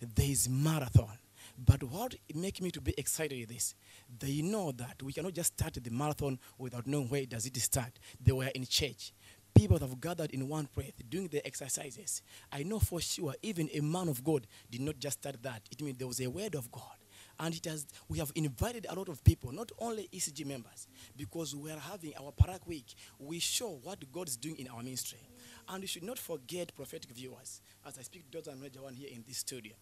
there 0.02 0.26
is 0.32 0.50
marathon. 0.50 1.20
But 1.58 1.84
what 1.84 2.16
makes 2.34 2.62
me 2.62 2.72
to 2.72 2.82
be 2.82 2.94
excited 2.98 3.38
is 3.38 3.48
this. 3.48 3.76
They 4.20 4.42
know 4.42 4.72
that 4.74 5.02
we 5.02 5.14
cannot 5.14 5.34
just 5.34 5.54
start 5.54 5.78
the 5.82 5.90
marathon 5.90 6.40
without 6.58 6.86
knowing 6.86 7.08
where 7.08 7.26
does 7.26 7.46
it 7.46 7.56
start. 7.58 8.00
They 8.22 8.34
were 8.34 8.52
in 8.54 8.66
church. 8.66 9.14
People 9.54 9.80
have 9.80 10.02
gathered 10.02 10.32
in 10.32 10.50
one 10.50 10.66
place 10.68 10.92
doing 11.08 11.30
the 11.30 11.46
exercises. 11.48 12.22
I 12.52 12.64
know 12.64 12.80
for 12.80 13.00
sure 13.00 13.36
even 13.42 13.70
a 13.74 13.80
man 13.80 14.10
of 14.10 14.22
God 14.22 14.48
did 14.70 14.82
not 14.82 15.00
just 15.00 15.20
start 15.20 15.42
that. 15.44 15.62
It 15.72 15.82
means 15.82 15.98
there 15.98 16.08
was 16.08 16.20
a 16.20 16.28
word 16.30 16.56
of 16.56 16.70
God. 16.72 16.98
And 17.40 17.54
it 17.54 17.66
has, 17.66 17.86
we 18.10 18.20
have 18.20 18.32
invited 18.36 18.86
a 18.90 18.96
lot 18.96 19.10
of 19.10 19.24
people, 19.24 19.52
not 19.52 19.72
only 19.80 20.10
ECG 20.14 20.46
members, 20.46 20.88
because 21.18 21.56
we 21.56 21.72
are 21.72 21.80
having 21.80 22.14
our 22.20 22.32
Parak 22.32 22.66
Week. 22.66 22.96
We 23.20 23.40
show 23.40 23.80
what 23.84 24.10
God 24.12 24.28
is 24.28 24.38
doing 24.38 24.58
in 24.58 24.68
our 24.70 24.82
ministry. 24.82 25.20
And 25.68 25.82
we 25.82 25.88
should 25.88 26.04
not 26.04 26.20
forget, 26.20 26.74
prophetic 26.76 27.12
viewers, 27.12 27.62
as 27.86 27.98
I 27.98 28.04
speak 28.04 28.30
to 28.32 28.42
Dr. 28.42 28.56
Major 28.58 28.84
One 28.84 28.94
here 28.94 29.10
in 29.12 29.24
this 29.28 29.38
studio, 29.38 29.74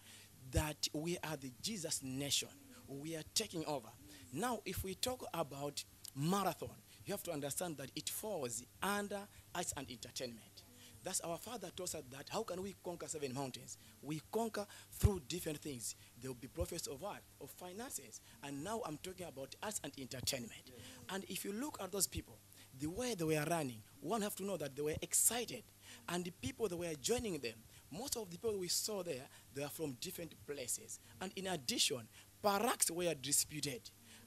that 0.52 0.88
we 0.94 1.18
are 1.24 1.38
the 1.38 1.52
Jesus 1.62 2.02
nation. 2.04 2.50
We 2.88 3.16
are 3.16 3.24
taking 3.34 3.66
over. 3.66 3.90
Now, 4.32 4.60
if 4.66 4.84
we 4.84 4.96
talk 4.96 5.26
about 5.34 5.84
marathon, 6.16 6.70
you 7.06 7.14
have 7.14 7.24
to 7.24 7.32
understand 7.32 7.78
that 7.78 7.92
it 7.96 8.10
falls 8.10 8.64
under 8.82 9.20
arts 9.54 9.74
and 9.78 9.90
entertainment. 9.90 10.64
That's 11.04 11.20
our 11.20 11.38
father 11.38 11.70
taught 11.76 11.96
us 11.96 12.04
that 12.12 12.30
how 12.30 12.44
can 12.44 12.62
we 12.64 12.76
conquer 12.84 13.08
seven 13.08 13.34
mountains? 13.34 13.78
We 14.02 14.22
conquer 14.32 14.66
through 14.94 15.22
different 15.28 15.58
things. 15.58 15.96
There 16.22 16.32
will 16.32 16.38
be 16.40 16.48
prophets 16.48 16.88
of 16.88 17.04
art, 17.04 17.22
of 17.42 17.50
finances. 17.50 18.22
And 18.42 18.64
now 18.64 18.82
I'm 18.86 18.98
talking 19.04 19.28
about 19.28 19.54
arts 19.62 19.82
and 19.84 19.92
entertainment. 20.00 20.72
And 21.10 21.26
if 21.28 21.44
you 21.44 21.52
look 21.52 21.78
at 21.82 21.92
those 21.92 22.08
people, 22.08 22.38
the 22.80 22.88
way 22.88 23.16
they 23.16 23.26
were 23.26 23.46
running, 23.50 23.82
one 24.00 24.22
have 24.22 24.36
to 24.38 24.46
know 24.46 24.56
that 24.58 24.76
they 24.76 24.82
were 24.82 24.96
excited. 25.02 25.64
And 26.08 26.24
the 26.24 26.32
people 26.32 26.70
that 26.70 26.78
were 26.78 26.94
joining 27.02 27.38
them, 27.40 27.56
most 27.98 28.18
of 28.18 28.30
the 28.30 28.38
people 28.38 28.58
we 28.58 28.68
saw 28.68 29.04
there, 29.04 29.28
they 29.54 29.64
are 29.64 29.70
from 29.70 29.96
different 30.02 30.34
places. 30.48 31.00
And 31.22 31.32
in 31.36 31.48
addition, 31.48 32.02
paraks 32.44 32.90
were 32.92 33.14
distributed. 33.14 33.82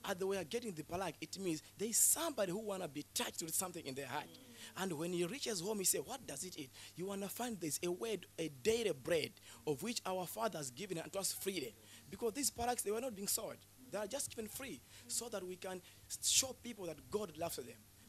As 0.09 0.17
they 0.17 0.25
were 0.25 0.45
getting 0.45 0.73
the 0.73 0.85
parak, 0.85 1.15
it 1.21 1.37
means 1.41 1.63
there 1.77 1.89
is 1.89 1.97
somebody 1.97 2.53
who 2.53 2.61
want 2.61 2.83
to 2.83 2.89
be 2.89 3.05
touched 3.13 3.43
with 3.43 3.55
something 3.55 3.85
in 3.85 3.95
their 3.95 4.07
heart. 4.07 4.27
And 4.77 4.93
when 4.93 5.13
he 5.13 5.25
reaches 5.25 5.61
home, 5.61 5.79
he 5.79 5.85
say, 5.85 5.99
what 5.99 6.25
does 6.27 6.45
it 6.45 6.57
eat? 6.59 6.71
You 6.95 7.07
want 7.07 7.23
to 7.23 7.29
find 7.29 7.59
this, 7.61 7.81
a 7.83 7.91
word, 7.91 8.27
a 8.39 8.49
daily 8.63 8.93
bread, 8.93 9.31
of 9.67 9.83
which 9.83 10.01
our 10.07 10.27
father 10.27 10.59
has 10.59 10.71
given 10.71 10.99
unto 10.99 11.19
us 11.19 11.33
freely. 11.33 11.75
Because 12.09 12.35
these 12.35 12.51
paraks, 12.51 12.83
they 12.83 12.93
were 12.93 13.01
not 13.01 13.17
being 13.17 13.29
sold. 13.29 13.57
They 13.91 13.99
are 13.99 14.07
just 14.07 14.31
given 14.31 14.49
free 14.49 14.81
so 15.09 15.29
that 15.29 15.45
we 15.45 15.57
can 15.57 15.81
show 16.23 16.55
people 16.63 16.87
that 16.87 17.11
God 17.11 17.33
loves 17.37 17.57
them. 17.57 17.67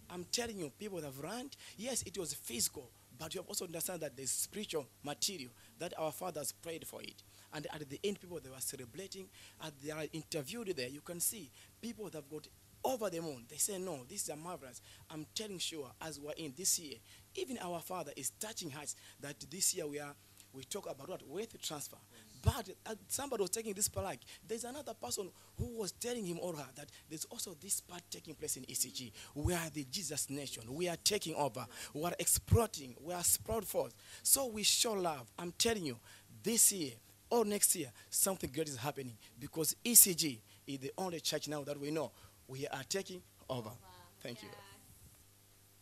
I'm 0.09 0.25
telling 0.31 0.57
you, 0.59 0.71
people 0.77 1.01
have 1.01 1.19
run, 1.19 1.49
yes, 1.77 2.03
it 2.03 2.17
was 2.17 2.33
physical, 2.33 2.89
but 3.17 3.33
you 3.33 3.39
have 3.41 3.47
also 3.47 3.65
understand 3.65 4.01
that 4.01 4.15
there's 4.15 4.31
spiritual 4.31 4.85
material 5.03 5.51
that 5.79 5.93
our 5.97 6.11
fathers 6.11 6.51
prayed 6.51 6.85
for 6.87 7.01
it. 7.01 7.23
And 7.53 7.67
at 7.73 7.89
the 7.89 7.99
end, 8.03 8.19
people 8.19 8.39
they 8.43 8.49
were 8.49 8.55
celebrating, 8.59 9.27
and 9.63 9.71
they 9.83 9.91
are 9.91 10.03
interviewed 10.13 10.73
there. 10.75 10.89
You 10.89 11.01
can 11.01 11.19
see 11.19 11.49
people 11.81 12.05
that 12.05 12.15
have 12.15 12.29
got 12.29 12.47
over 12.83 13.09
the 13.09 13.21
moon. 13.21 13.45
They 13.49 13.57
say, 13.57 13.77
No, 13.77 13.99
this 14.07 14.23
is 14.23 14.29
a 14.29 14.35
marvelous. 14.35 14.81
I'm 15.09 15.25
telling 15.33 15.59
sure, 15.59 15.91
as 16.01 16.19
we're 16.19 16.31
in 16.37 16.53
this 16.57 16.79
year, 16.79 16.95
even 17.35 17.57
our 17.59 17.79
father 17.79 18.11
is 18.15 18.31
touching 18.39 18.73
us 18.73 18.95
that 19.21 19.35
this 19.49 19.73
year 19.75 19.87
we 19.87 19.99
are 19.99 20.13
we 20.53 20.63
talk 20.63 20.89
about 20.89 21.09
what 21.09 21.21
wealth 21.27 21.61
transfer. 21.61 21.97
But 22.43 22.69
uh, 22.85 22.95
somebody 23.07 23.41
was 23.41 23.49
taking 23.49 23.73
this 23.73 23.89
parak. 23.89 24.19
There's 24.47 24.63
another 24.63 24.93
person 24.93 25.29
who 25.57 25.79
was 25.79 25.91
telling 25.91 26.25
him 26.25 26.39
or 26.41 26.55
her 26.55 26.65
that 26.75 26.87
there's 27.09 27.25
also 27.25 27.55
this 27.61 27.81
part 27.81 28.01
taking 28.09 28.35
place 28.35 28.57
in 28.57 28.63
ECG. 28.63 29.11
We 29.35 29.53
are 29.53 29.69
the 29.73 29.85
Jesus 29.89 30.29
nation. 30.29 30.63
We 30.69 30.87
are 30.89 30.97
taking 31.03 31.35
over. 31.35 31.65
We 31.93 32.03
are 32.03 32.13
exploiting. 32.19 32.95
We 33.01 33.13
are 33.13 33.23
sprout 33.23 33.65
forth. 33.65 33.93
So 34.23 34.47
we 34.47 34.63
show 34.63 34.93
love. 34.93 35.31
I'm 35.37 35.53
telling 35.57 35.85
you, 35.85 35.97
this 36.43 36.71
year 36.71 36.91
or 37.29 37.45
next 37.45 37.75
year, 37.75 37.91
something 38.09 38.49
great 38.53 38.69
is 38.69 38.77
happening 38.77 39.17
because 39.39 39.75
ECG 39.83 40.39
is 40.65 40.79
the 40.79 40.91
only 40.97 41.19
church 41.19 41.47
now 41.47 41.63
that 41.63 41.79
we 41.79 41.91
know. 41.91 42.11
We 42.47 42.67
are 42.67 42.83
taking 42.87 43.21
over. 43.49 43.71
Thank 44.21 44.43
you. 44.43 44.49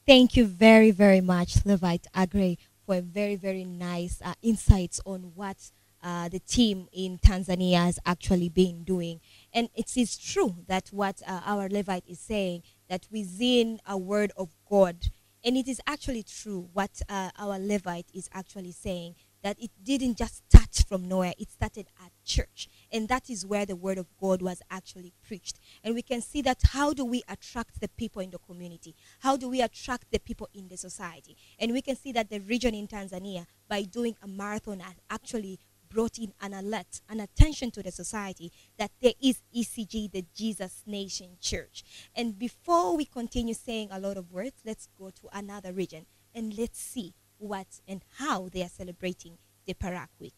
Thank 0.06 0.38
you 0.38 0.46
very, 0.46 0.92
very 0.92 1.22
much, 1.22 1.66
Levite 1.66 2.08
Agre, 2.16 2.58
for 2.86 2.96
a 2.96 3.02
very, 3.02 3.36
very 3.36 3.64
nice 3.64 4.22
uh, 4.24 4.34
insights 4.44 5.02
on 5.06 5.32
what 5.34 5.58
uh, 6.06 6.30
the 6.30 6.40
team 6.40 6.88
in 6.94 7.18
Tanzania 7.18 7.84
has 7.84 8.00
actually 8.06 8.48
been 8.48 8.84
doing. 8.84 9.20
And 9.52 9.70
it 9.76 9.98
is 9.98 10.16
true 10.16 10.56
that 10.68 10.90
what 10.90 11.22
uh, 11.26 11.42
our 11.44 11.68
Levite 11.68 12.06
is 12.08 12.20
saying, 12.20 12.62
that 12.88 13.08
within 13.12 13.80
a 13.88 13.98
word 13.98 14.32
of 14.38 14.50
God, 14.70 15.10
and 15.44 15.58
it 15.58 15.68
is 15.68 15.82
actually 15.88 16.22
true 16.22 16.70
what 16.74 17.02
uh, 17.10 17.32
our 17.40 17.58
Levite 17.58 18.06
is 18.14 18.30
actually 18.34 18.72
saying, 18.72 19.16
that 19.42 19.58
it 19.60 19.72
didn't 19.84 20.18
just 20.18 20.44
start 20.50 20.84
from 20.88 21.08
nowhere, 21.08 21.34
it 21.40 21.50
started 21.52 21.88
at 22.04 22.12
church. 22.24 22.68
And 22.92 23.08
that 23.10 23.30
is 23.30 23.46
where 23.46 23.66
the 23.66 23.76
word 23.76 23.98
of 23.98 24.08
God 24.20 24.42
was 24.44 24.62
actually 24.70 25.14
preached. 25.28 25.60
And 25.84 25.96
we 25.96 26.02
can 26.04 26.22
see 26.22 26.42
that 26.44 26.62
how 26.72 26.94
do 26.94 27.06
we 27.06 27.24
attract 27.28 27.80
the 27.80 27.88
people 27.88 28.22
in 28.22 28.30
the 28.30 28.40
community? 28.40 28.96
How 29.20 29.38
do 29.38 29.50
we 29.50 29.62
attract 29.62 30.12
the 30.12 30.20
people 30.20 30.50
in 30.54 30.68
the 30.68 30.78
society? 30.78 31.36
And 31.60 31.74
we 31.74 31.82
can 31.82 31.96
see 31.96 32.12
that 32.12 32.30
the 32.30 32.40
region 32.40 32.76
in 32.76 32.88
Tanzania, 32.88 33.46
by 33.68 33.84
doing 33.84 34.16
a 34.24 34.28
marathon, 34.28 34.80
has 34.80 34.96
actually 35.10 35.60
brought 35.96 36.18
in 36.18 36.34
an 36.42 36.54
alert, 36.54 37.00
an 37.08 37.22
attention 37.22 37.72
to 37.72 37.82
the 37.82 37.90
society 37.90 38.52
that 38.78 38.92
there 39.02 39.14
is 39.24 39.42
ECG, 39.56 40.12
the 40.12 40.26
Jesus 40.36 40.84
Nation 40.86 41.38
Church. 41.40 41.86
And 42.14 42.38
before 42.38 42.98
we 42.98 43.06
continue 43.06 43.54
saying 43.54 43.88
a 43.92 44.00
lot 44.00 44.18
of 44.18 44.30
words, 44.34 44.56
let's 44.66 44.90
go 45.00 45.10
to 45.12 45.30
another 45.32 45.72
region 45.72 46.06
and 46.34 46.58
let's 46.58 46.82
see 46.82 47.14
what 47.38 47.80
and 47.88 48.04
how 48.18 48.50
they 48.50 48.62
are 48.62 48.68
celebrating 48.68 49.38
the 49.66 49.74
Parak 49.74 50.10
Week. 50.20 50.36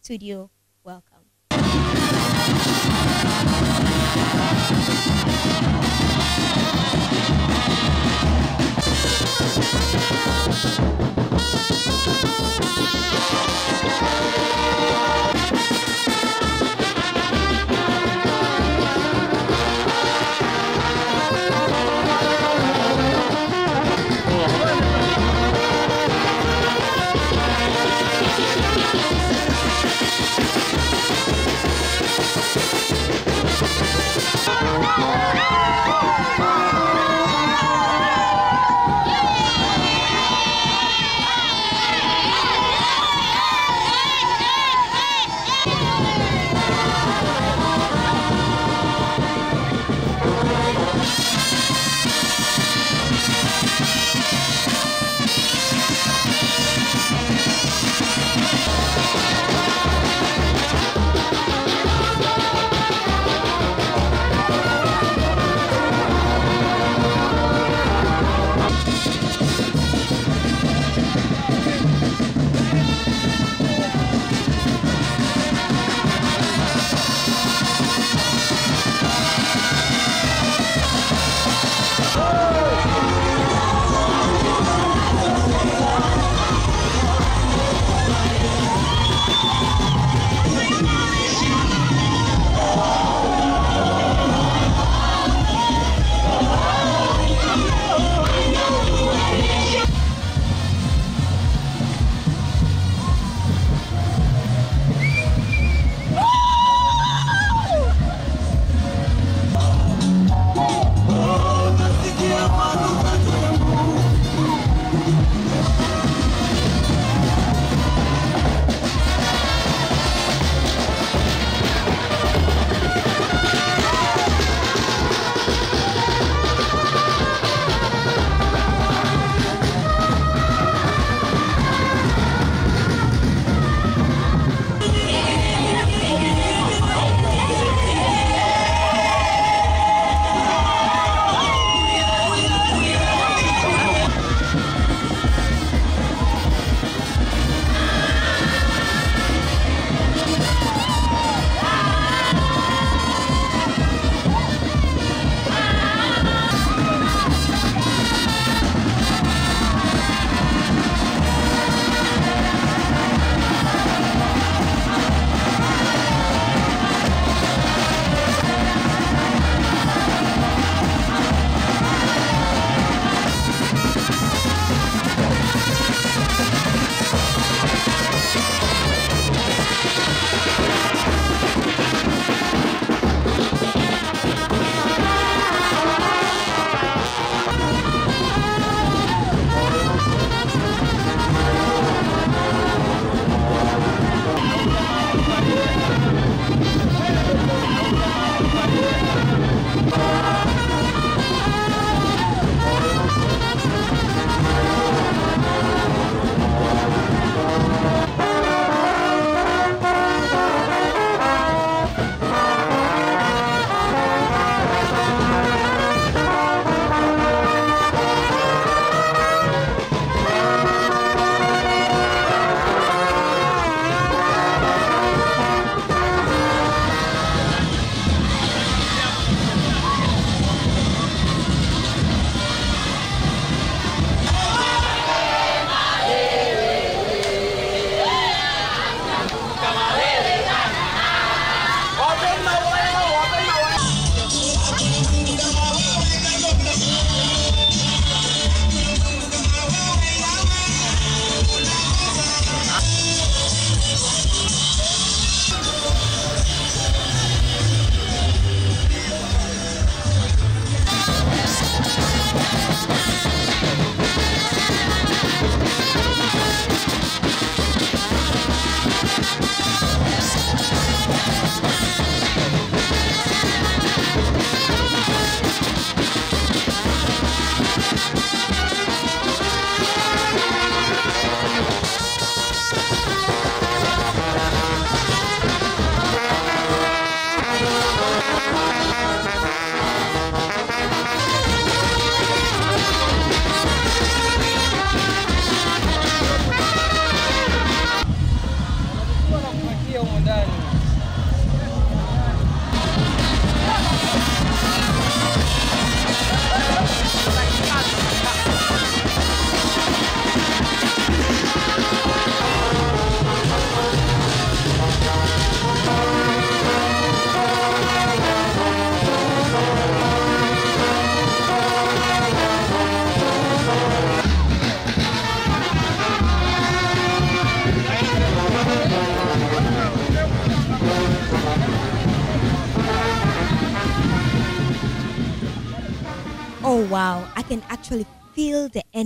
Studio, 0.00 0.50
welcome. 0.84 1.18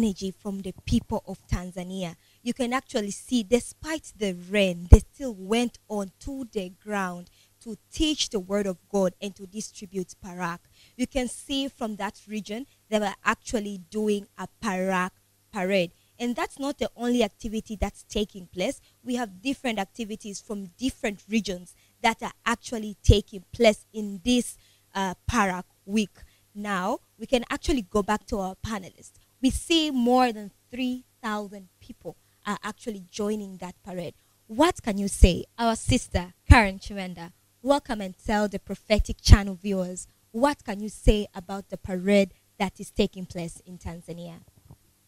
Energy 0.06 0.30
from 0.30 0.60
the 0.60 0.72
people 0.84 1.22
of 1.26 1.38
Tanzania. 1.48 2.14
You 2.42 2.54
can 2.54 2.72
actually 2.72 3.10
see, 3.10 3.42
despite 3.42 4.12
the 4.16 4.34
rain, 4.34 4.86
they 4.90 5.00
still 5.00 5.34
went 5.34 5.78
on 5.88 6.12
to 6.20 6.46
the 6.52 6.70
ground 6.82 7.28
to 7.62 7.76
teach 7.92 8.30
the 8.30 8.38
word 8.38 8.66
of 8.66 8.78
God 8.88 9.14
and 9.20 9.34
to 9.34 9.46
distribute 9.46 10.14
parak. 10.24 10.58
You 10.96 11.06
can 11.06 11.28
see 11.28 11.68
from 11.68 11.96
that 11.96 12.20
region 12.28 12.66
they 12.88 13.00
were 13.00 13.14
actually 13.24 13.80
doing 13.90 14.28
a 14.38 14.46
parak 14.62 15.10
parade. 15.52 15.92
And 16.18 16.36
that's 16.36 16.58
not 16.58 16.78
the 16.78 16.90
only 16.96 17.22
activity 17.22 17.76
that's 17.76 18.04
taking 18.04 18.46
place. 18.46 18.80
We 19.02 19.16
have 19.16 19.42
different 19.42 19.78
activities 19.78 20.40
from 20.40 20.70
different 20.78 21.22
regions 21.28 21.74
that 22.02 22.22
are 22.22 22.32
actually 22.44 22.96
taking 23.02 23.44
place 23.52 23.84
in 23.92 24.20
this 24.24 24.56
uh, 24.94 25.14
parak 25.30 25.64
week. 25.84 26.16
Now, 26.54 27.00
we 27.18 27.26
can 27.26 27.44
actually 27.50 27.82
go 27.82 28.02
back 28.02 28.24
to 28.26 28.38
our 28.38 28.54
panelists. 28.64 29.18
We 29.46 29.50
see 29.50 29.92
more 29.92 30.32
than 30.32 30.50
3,000 30.72 31.68
people 31.78 32.16
are 32.44 32.58
actually 32.64 33.04
joining 33.08 33.58
that 33.58 33.76
parade. 33.84 34.14
What 34.48 34.82
can 34.82 34.98
you 34.98 35.06
say? 35.06 35.44
Our 35.56 35.76
sister, 35.76 36.34
Karen 36.50 36.80
Chimenda, 36.80 37.30
welcome 37.62 38.00
and 38.00 38.16
tell 38.18 38.48
the 38.48 38.58
prophetic 38.58 39.18
channel 39.22 39.54
viewers 39.54 40.08
what 40.32 40.64
can 40.64 40.80
you 40.80 40.88
say 40.88 41.28
about 41.32 41.68
the 41.68 41.76
parade 41.76 42.34
that 42.58 42.80
is 42.80 42.90
taking 42.90 43.24
place 43.24 43.62
in 43.64 43.78
Tanzania? 43.78 44.40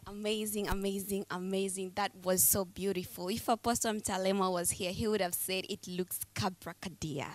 Amazing, 0.07 0.69
amazing, 0.69 1.27
amazing. 1.33 1.91
That 1.97 2.13
was 2.23 2.41
so 2.45 2.65
beautiful. 2.65 3.27
If 3.31 3.49
Apostle 3.49 3.95
Mtalema 3.95 4.53
was 4.53 4.71
here, 4.71 4.93
he 4.93 5.09
would 5.09 5.21
have 5.21 5.35
said 5.35 5.67
it 5.69 5.89
looks 5.89 6.21
cabracadia. 6.37 7.27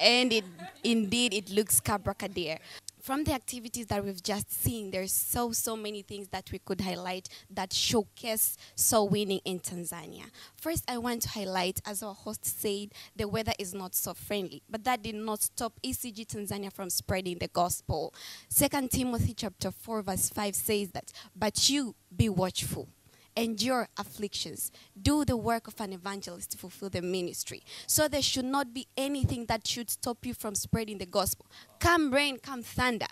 and 0.00 0.32
it 0.32 0.44
indeed 0.82 1.32
it 1.34 1.50
looks 1.50 1.80
cabracadia. 1.80 2.58
From 3.04 3.22
the 3.22 3.34
activities 3.34 3.88
that 3.88 4.02
we've 4.02 4.22
just 4.22 4.50
seen, 4.50 4.90
there's 4.90 5.12
so 5.12 5.52
so 5.52 5.76
many 5.76 6.00
things 6.00 6.28
that 6.28 6.50
we 6.50 6.58
could 6.58 6.80
highlight 6.80 7.28
that 7.50 7.70
showcase 7.70 8.56
soul 8.76 9.10
winning 9.10 9.42
in 9.44 9.60
Tanzania. 9.60 10.24
First, 10.56 10.84
I 10.88 10.96
want 10.96 11.20
to 11.20 11.28
highlight, 11.28 11.82
as 11.84 12.02
our 12.02 12.14
host 12.14 12.46
said, 12.46 12.92
the 13.14 13.28
weather 13.28 13.52
is 13.58 13.74
not 13.74 13.94
so 13.94 14.14
friendly, 14.14 14.62
but 14.70 14.84
that 14.84 15.02
did 15.02 15.16
not 15.16 15.42
stop 15.42 15.78
ECG 15.84 16.26
Tanzania 16.26 16.72
from 16.72 16.88
spreading 16.88 17.36
the 17.36 17.48
gospel. 17.48 18.14
Second 18.48 18.90
Timothy 18.90 19.34
chapter 19.34 19.70
4, 19.70 20.00
verse 20.00 20.30
5 20.30 20.54
says 20.54 20.92
that, 20.92 21.12
but 21.36 21.68
you 21.68 21.94
be 22.16 22.30
watchful 22.30 22.88
endure 23.36 23.88
afflictions, 23.96 24.70
do 25.00 25.24
the 25.24 25.36
work 25.36 25.66
of 25.68 25.80
an 25.80 25.92
evangelist 25.92 26.52
to 26.52 26.58
fulfill 26.58 26.90
the 26.90 27.02
ministry. 27.02 27.62
So 27.86 28.08
there 28.08 28.22
should 28.22 28.44
not 28.44 28.72
be 28.72 28.86
anything 28.96 29.46
that 29.46 29.66
should 29.66 29.90
stop 29.90 30.24
you 30.24 30.34
from 30.34 30.54
spreading 30.54 30.98
the 30.98 31.06
gospel. 31.06 31.46
Come 31.80 32.12
rain, 32.12 32.38
come 32.38 32.62
thunder. 32.62 33.06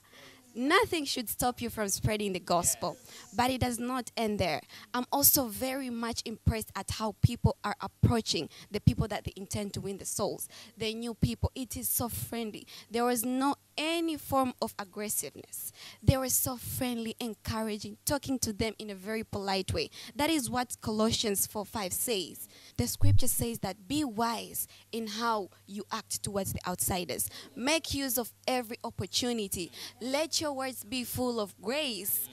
Nothing 0.54 1.04
should 1.04 1.28
stop 1.28 1.60
you 1.60 1.70
from 1.70 1.88
spreading 1.88 2.32
the 2.32 2.40
gospel. 2.40 2.96
But 3.36 3.50
it 3.50 3.60
does 3.60 3.78
not 3.78 4.10
end 4.16 4.38
there. 4.38 4.60
I'm 4.92 5.06
also 5.10 5.46
very 5.46 5.90
much 5.90 6.22
impressed 6.24 6.70
at 6.76 6.90
how 6.92 7.14
people 7.22 7.56
are 7.64 7.76
approaching 7.80 8.48
the 8.70 8.80
people 8.80 9.08
that 9.08 9.24
they 9.24 9.32
intend 9.36 9.74
to 9.74 9.80
win 9.80 9.98
the 9.98 10.04
souls, 10.04 10.48
the 10.76 10.94
new 10.94 11.14
people. 11.14 11.50
It 11.54 11.76
is 11.76 11.88
so 11.88 12.08
friendly. 12.08 12.66
There 12.90 13.04
was 13.04 13.24
no 13.24 13.56
any 13.76 14.16
form 14.16 14.52
of 14.60 14.74
aggressiveness. 14.78 15.72
They 16.02 16.16
were 16.16 16.28
so 16.28 16.56
friendly, 16.56 17.16
encouraging, 17.20 17.96
talking 18.04 18.38
to 18.40 18.52
them 18.52 18.74
in 18.78 18.90
a 18.90 18.94
very 18.94 19.24
polite 19.24 19.72
way. 19.72 19.90
That 20.14 20.30
is 20.30 20.50
what 20.50 20.76
Colossians 20.80 21.46
4 21.46 21.64
5 21.64 21.92
says. 21.92 22.48
The 22.76 22.86
scripture 22.86 23.28
says 23.28 23.60
that 23.60 23.88
be 23.88 24.04
wise 24.04 24.66
in 24.90 25.06
how 25.06 25.48
you 25.66 25.84
act 25.90 26.22
towards 26.22 26.52
the 26.52 26.60
outsiders. 26.68 27.30
Make 27.56 27.94
use 27.94 28.18
of 28.18 28.32
every 28.46 28.76
opportunity. 28.84 29.72
Let 30.00 30.40
your 30.42 30.52
words 30.52 30.84
be 30.84 31.04
full 31.04 31.40
of 31.40 31.54
grace. 31.62 32.28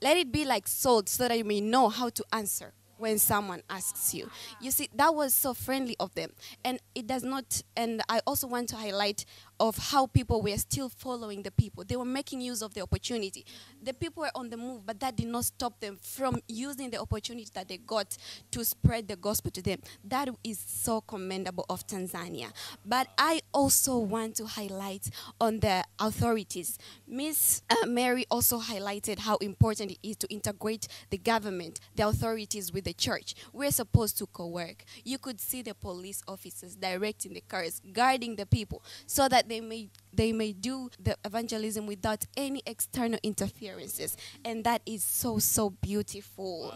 Let 0.00 0.16
it 0.16 0.30
be 0.30 0.44
like 0.44 0.68
salt 0.68 1.08
so 1.08 1.26
that 1.26 1.36
you 1.36 1.44
may 1.44 1.60
know 1.60 1.88
how 1.88 2.10
to 2.10 2.24
answer 2.32 2.74
when 2.98 3.18
someone 3.18 3.62
asks 3.68 4.14
you. 4.14 4.30
You 4.60 4.70
see, 4.70 4.88
that 4.94 5.14
was 5.14 5.34
so 5.34 5.54
friendly 5.54 5.96
of 5.98 6.14
them. 6.14 6.30
And 6.64 6.78
it 6.94 7.06
does 7.06 7.24
not, 7.24 7.62
and 7.76 8.02
I 8.08 8.20
also 8.26 8.46
want 8.46 8.68
to 8.68 8.76
highlight 8.76 9.24
of 9.60 9.76
how 9.76 10.06
people 10.06 10.42
were 10.42 10.56
still 10.56 10.88
following 10.88 11.42
the 11.42 11.50
people. 11.50 11.84
They 11.84 11.96
were 11.96 12.04
making 12.04 12.40
use 12.40 12.62
of 12.62 12.74
the 12.74 12.80
opportunity. 12.82 13.44
The 13.82 13.94
people 13.94 14.22
were 14.22 14.30
on 14.34 14.50
the 14.50 14.56
move, 14.56 14.84
but 14.84 15.00
that 15.00 15.16
did 15.16 15.28
not 15.28 15.44
stop 15.44 15.80
them 15.80 15.98
from 16.02 16.40
using 16.48 16.90
the 16.90 17.00
opportunity 17.00 17.48
that 17.54 17.68
they 17.68 17.76
got 17.76 18.16
to 18.50 18.64
spread 18.64 19.08
the 19.08 19.16
gospel 19.16 19.50
to 19.52 19.62
them. 19.62 19.80
That 20.04 20.28
is 20.42 20.58
so 20.58 21.00
commendable 21.00 21.66
of 21.68 21.86
Tanzania. 21.86 22.52
But 22.84 23.08
I 23.16 23.42
also 23.52 23.98
want 23.98 24.36
to 24.36 24.46
highlight 24.46 25.08
on 25.40 25.60
the 25.60 25.84
authorities. 25.98 26.78
Miss 27.06 27.62
uh, 27.70 27.86
Mary 27.86 28.26
also 28.30 28.58
highlighted 28.58 29.20
how 29.20 29.36
important 29.36 29.92
it 29.92 29.98
is 30.02 30.16
to 30.16 30.26
integrate 30.32 30.88
the 31.10 31.18
government, 31.18 31.80
the 31.94 32.06
authorities 32.06 32.72
with 32.72 32.84
the 32.84 32.92
church. 32.92 33.34
We're 33.52 33.70
supposed 33.70 34.18
to 34.18 34.26
co-work. 34.26 34.84
You 35.04 35.18
could 35.18 35.40
see 35.40 35.62
the 35.62 35.74
police 35.74 36.22
officers 36.26 36.74
directing 36.74 37.34
the 37.34 37.42
cars, 37.42 37.80
guarding 37.92 38.36
the 38.36 38.46
people, 38.46 38.82
so 39.06 39.28
that 39.28 39.43
they 39.48 39.60
may 39.60 39.88
they 40.12 40.32
may 40.32 40.52
do 40.52 40.90
the 41.00 41.16
evangelism 41.24 41.86
without 41.86 42.24
any 42.36 42.62
external 42.66 43.18
interferences. 43.22 44.16
And 44.44 44.64
that 44.64 44.82
is 44.86 45.02
so 45.02 45.38
so 45.38 45.70
beautiful. 45.70 46.74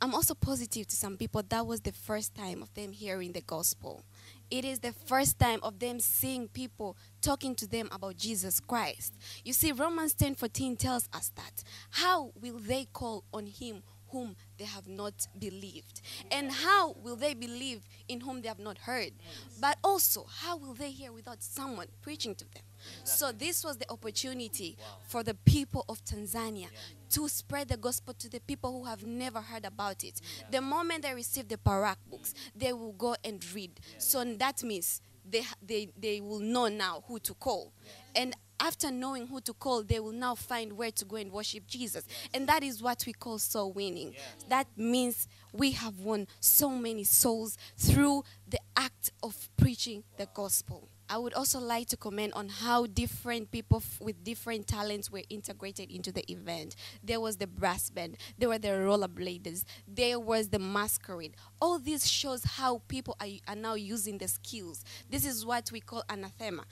I'm 0.00 0.14
also 0.14 0.34
positive 0.34 0.86
to 0.88 0.96
some 0.96 1.16
people 1.16 1.42
that 1.48 1.66
was 1.66 1.80
the 1.80 1.92
first 1.92 2.34
time 2.34 2.62
of 2.62 2.72
them 2.74 2.92
hearing 2.92 3.32
the 3.32 3.40
gospel. 3.40 4.04
It 4.50 4.64
is 4.64 4.80
the 4.80 4.92
first 4.92 5.38
time 5.38 5.58
of 5.62 5.78
them 5.78 6.00
seeing 6.00 6.48
people 6.48 6.96
talking 7.20 7.54
to 7.56 7.66
them 7.66 7.88
about 7.90 8.16
jesus 8.16 8.60
christ. 8.60 9.14
You 9.44 9.52
see 9.52 9.72
romans 9.72 10.14
10 10.14 10.34
14 10.34 10.76
tells 10.76 11.08
us 11.12 11.32
that 11.36 11.64
how 11.90 12.32
will 12.40 12.58
they 12.58 12.86
call 12.92 13.24
on 13.32 13.46
him 13.46 13.82
whom 14.10 14.36
they 14.58 14.64
have 14.64 14.86
not 14.88 15.26
believed. 15.38 16.00
And 16.30 16.50
how 16.50 16.92
will 17.02 17.16
they 17.16 17.34
believe 17.34 17.80
in 18.08 18.20
whom 18.20 18.42
they 18.42 18.48
have 18.48 18.58
not 18.58 18.78
heard? 18.78 19.12
But 19.60 19.78
also, 19.82 20.26
how 20.40 20.56
will 20.56 20.74
they 20.74 20.90
hear 20.90 21.12
without 21.12 21.42
someone 21.42 21.86
preaching 22.02 22.34
to 22.36 22.44
them? 22.44 22.62
So, 23.04 23.32
this 23.32 23.64
was 23.64 23.78
the 23.78 23.90
opportunity 23.90 24.76
for 25.08 25.22
the 25.22 25.34
people 25.34 25.84
of 25.88 26.04
Tanzania 26.04 26.68
to 27.10 27.28
spread 27.28 27.68
the 27.68 27.76
gospel 27.76 28.14
to 28.14 28.28
the 28.28 28.40
people 28.40 28.72
who 28.72 28.84
have 28.84 29.04
never 29.04 29.40
heard 29.40 29.64
about 29.64 30.04
it. 30.04 30.20
The 30.50 30.60
moment 30.60 31.02
they 31.02 31.14
receive 31.14 31.48
the 31.48 31.56
Parak 31.56 31.96
books, 32.10 32.34
they 32.54 32.72
will 32.72 32.92
go 32.92 33.16
and 33.24 33.44
read. 33.54 33.80
So, 33.98 34.22
that 34.24 34.62
means 34.62 35.00
they, 35.28 35.42
they, 35.66 35.88
they 35.98 36.20
will 36.20 36.38
know 36.40 36.68
now 36.68 37.02
who 37.06 37.18
to 37.20 37.34
call. 37.34 37.72
And 38.14 38.34
after 38.60 38.90
knowing 38.90 39.26
who 39.26 39.40
to 39.42 39.52
call, 39.52 39.82
they 39.82 40.00
will 40.00 40.12
now 40.12 40.34
find 40.34 40.72
where 40.72 40.90
to 40.92 41.04
go 41.04 41.16
and 41.16 41.32
worship 41.32 41.66
Jesus. 41.66 42.04
And 42.32 42.46
that 42.48 42.62
is 42.62 42.82
what 42.82 43.04
we 43.06 43.12
call 43.12 43.38
soul 43.38 43.72
winning. 43.72 44.14
That 44.48 44.66
means 44.76 45.28
we 45.52 45.72
have 45.72 46.00
won 46.00 46.26
so 46.40 46.70
many 46.70 47.04
souls 47.04 47.56
through 47.76 48.24
the 48.48 48.60
act 48.76 49.10
of 49.22 49.48
preaching 49.56 50.04
the 50.16 50.28
gospel. 50.34 50.88
I 51.08 51.18
would 51.18 51.34
also 51.34 51.60
like 51.60 51.86
to 51.90 51.96
comment 51.96 52.32
on 52.34 52.48
how 52.48 52.86
different 52.86 53.52
people 53.52 53.78
f- 53.78 54.00
with 54.00 54.24
different 54.24 54.66
talents 54.66 55.08
were 55.08 55.22
integrated 55.30 55.90
into 55.90 56.10
the 56.10 56.28
event. 56.30 56.74
There 57.02 57.20
was 57.20 57.36
the 57.36 57.46
brass 57.46 57.90
band, 57.90 58.16
there 58.38 58.48
were 58.48 58.58
the 58.58 58.70
rollerbladers, 58.70 59.64
there 59.86 60.18
was 60.18 60.48
the 60.48 60.58
masquerade. 60.58 61.36
All 61.60 61.78
this 61.78 62.06
shows 62.06 62.42
how 62.42 62.82
people 62.88 63.16
are, 63.20 63.28
are 63.46 63.54
now 63.54 63.74
using 63.74 64.18
the 64.18 64.26
skills. 64.26 64.84
This 65.08 65.24
is 65.24 65.46
what 65.46 65.70
we 65.70 65.80
call 65.80 66.02
anathema 66.08 66.64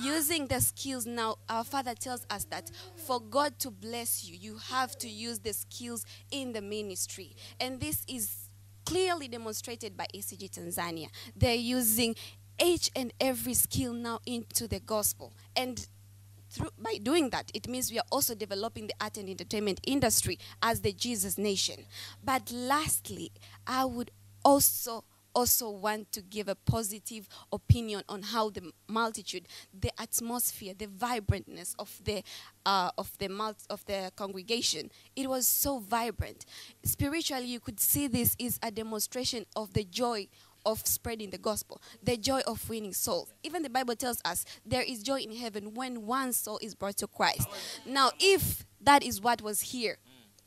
using 0.00 0.46
the 0.46 0.60
skills 0.60 1.06
now 1.06 1.36
our 1.48 1.64
father 1.64 1.94
tells 1.94 2.26
us 2.30 2.44
that 2.44 2.70
for 2.96 3.20
god 3.20 3.58
to 3.58 3.70
bless 3.70 4.24
you 4.24 4.36
you 4.40 4.56
have 4.56 4.96
to 4.98 5.08
use 5.08 5.38
the 5.40 5.52
skills 5.52 6.04
in 6.30 6.52
the 6.52 6.60
ministry. 6.60 7.34
And 7.60 7.80
this 7.80 8.04
is 8.08 8.48
clearly 8.84 9.28
demonstrated 9.28 9.96
by 9.96 10.06
ECG 10.14 10.50
tanzania. 10.50 11.08
They're 11.36 11.54
using 11.54 12.16
each 12.62 12.90
and 12.94 13.12
every 13.20 13.54
skill 13.54 13.92
now 13.92 14.20
into 14.26 14.68
the 14.68 14.80
gospel. 14.80 15.32
And 15.56 15.86
through, 16.50 16.70
by 16.78 16.98
doing 17.02 17.30
that, 17.30 17.50
it 17.54 17.68
means 17.68 17.90
we 17.90 17.98
are 17.98 18.04
also 18.10 18.34
developing 18.34 18.86
the 18.86 18.94
art 19.00 19.16
and 19.16 19.28
entertainment 19.28 19.80
industry 19.86 20.38
as 20.62 20.80
the 20.80 20.92
Jesus 20.92 21.38
nation. 21.38 21.84
But 22.22 22.50
lastly, 22.52 23.32
I 23.66 23.84
would 23.84 24.10
also 24.44 25.04
also 25.34 25.70
want 25.70 26.12
to 26.12 26.22
give 26.22 26.48
a 26.48 26.54
positive 26.54 27.28
opinion 27.52 28.02
on 28.08 28.22
how 28.22 28.50
the 28.50 28.72
multitude, 28.88 29.46
the 29.78 29.90
atmosphere, 30.00 30.74
the 30.76 30.86
vibrantness 30.86 31.74
of 31.78 32.00
the 32.04 32.22
uh, 32.64 32.90
of 32.96 33.16
the 33.18 33.28
mult- 33.28 33.66
of 33.70 33.84
the 33.86 34.12
congregation, 34.16 34.90
it 35.16 35.28
was 35.28 35.48
so 35.48 35.78
vibrant. 35.78 36.44
Spiritually, 36.84 37.46
you 37.46 37.60
could 37.60 37.80
see 37.80 38.06
this 38.06 38.36
is 38.38 38.58
a 38.62 38.70
demonstration 38.70 39.44
of 39.56 39.72
the 39.72 39.84
joy 39.84 40.28
of 40.64 40.86
spreading 40.86 41.30
the 41.30 41.38
gospel, 41.38 41.80
the 42.02 42.16
joy 42.16 42.40
of 42.46 42.68
winning 42.68 42.92
souls. 42.92 43.32
Even 43.42 43.62
the 43.62 43.70
Bible 43.70 43.96
tells 43.96 44.20
us 44.24 44.44
there 44.64 44.82
is 44.82 45.02
joy 45.02 45.18
in 45.18 45.34
heaven 45.34 45.74
when 45.74 46.06
one 46.06 46.32
soul 46.32 46.58
is 46.62 46.74
brought 46.74 46.96
to 46.98 47.06
Christ. 47.06 47.48
Now, 47.84 48.12
if 48.20 48.64
that 48.80 49.02
is 49.02 49.20
what 49.20 49.42
was 49.42 49.60
here 49.60 49.98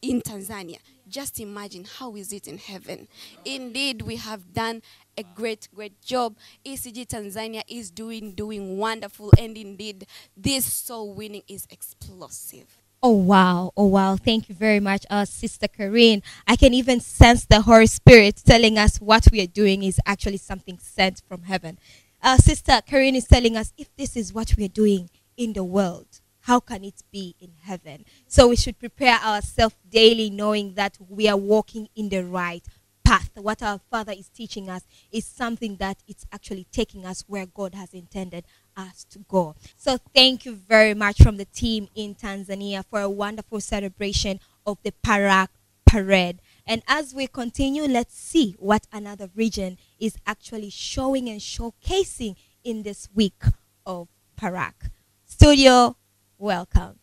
in 0.05 0.21
Tanzania, 0.21 0.77
just 1.07 1.39
imagine 1.39 1.83
how 1.97 2.15
is 2.15 2.31
it 2.31 2.47
in 2.47 2.59
heaven. 2.59 3.07
Indeed, 3.43 4.03
we 4.03 4.17
have 4.17 4.53
done 4.53 4.83
a 5.17 5.23
great, 5.23 5.67
great 5.73 5.99
job. 6.01 6.35
ECG 6.63 7.07
Tanzania 7.07 7.63
is 7.67 7.89
doing 7.89 8.33
doing 8.33 8.77
wonderful, 8.77 9.31
and 9.39 9.57
indeed, 9.57 10.05
this 10.37 10.71
soul 10.71 11.13
winning 11.15 11.41
is 11.47 11.67
explosive. 11.71 12.77
Oh 13.01 13.11
wow, 13.11 13.71
oh 13.75 13.87
wow. 13.87 14.15
Thank 14.15 14.47
you 14.47 14.53
very 14.53 14.79
much, 14.79 15.05
uh, 15.09 15.25
Sister 15.25 15.67
Karine. 15.67 16.21
I 16.47 16.55
can 16.55 16.73
even 16.75 16.99
sense 16.99 17.45
the 17.45 17.61
Holy 17.61 17.87
Spirit 17.87 18.41
telling 18.45 18.77
us 18.77 18.97
what 18.97 19.27
we 19.31 19.41
are 19.41 19.47
doing 19.47 19.81
is 19.81 19.99
actually 20.05 20.37
something 20.37 20.77
sent 20.77 21.23
from 21.27 21.43
heaven. 21.43 21.79
Uh, 22.21 22.37
Sister 22.37 22.79
Karine 22.87 23.15
is 23.15 23.25
telling 23.25 23.57
us 23.57 23.73
if 23.75 23.95
this 23.95 24.15
is 24.15 24.33
what 24.33 24.53
we 24.55 24.65
are 24.65 24.75
doing 24.83 25.09
in 25.35 25.53
the 25.53 25.63
world, 25.63 26.21
how 26.45 26.59
can 26.59 26.83
it 26.83 27.01
be 27.11 27.35
in 27.39 27.53
heaven? 27.63 28.05
So 28.27 28.47
we 28.47 28.55
should 28.55 28.77
prepare 28.77 29.17
ourselves 29.17 29.75
daily 29.89 30.29
knowing 30.29 30.75
that 30.75 30.95
we 31.09 31.27
are 31.27 31.37
walking 31.37 31.89
in 31.95 32.09
the 32.09 32.23
right 32.23 32.63
path. 33.03 33.31
What 33.33 33.63
our 33.63 33.79
Father 33.89 34.11
is 34.11 34.29
teaching 34.29 34.69
us 34.69 34.83
is 35.11 35.25
something 35.25 35.77
that 35.77 35.97
it's 36.07 36.25
actually 36.31 36.67
taking 36.71 37.03
us 37.03 37.23
where 37.25 37.47
God 37.47 37.73
has 37.73 37.95
intended 37.95 38.45
us 38.77 39.05
to 39.05 39.19
go. 39.27 39.55
So 39.75 39.97
thank 40.13 40.45
you 40.45 40.53
very 40.53 40.93
much 40.93 41.21
from 41.23 41.37
the 41.37 41.45
team 41.45 41.87
in 41.95 42.13
Tanzania 42.13 42.85
for 42.85 43.01
a 43.01 43.09
wonderful 43.09 43.59
celebration 43.59 44.39
of 44.67 44.77
the 44.83 44.93
Parak 45.03 45.47
Parade. 45.87 46.41
And 46.67 46.83
as 46.87 47.11
we 47.11 47.25
continue, 47.25 47.83
let's 47.85 48.15
see 48.15 48.55
what 48.59 48.85
another 48.93 49.31
region 49.35 49.79
is 49.99 50.15
actually 50.27 50.69
showing 50.69 51.27
and 51.27 51.41
showcasing 51.41 52.35
in 52.63 52.83
this 52.83 53.09
week 53.15 53.43
of 53.83 54.09
Parak. 54.39 54.91
Studio, 55.25 55.97
welcome. 56.37 56.99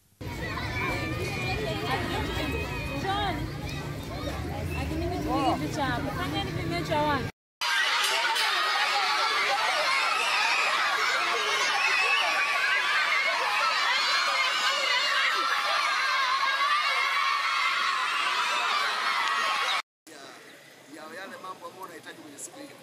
ya 20.97 21.03
yale 21.21 21.37
mambo 21.43 21.67
ambayo 21.67 21.85
unahitaji 21.85 22.19
kwenye 22.23 22.39
siku 22.39 22.59
hiyo. 22.59 22.77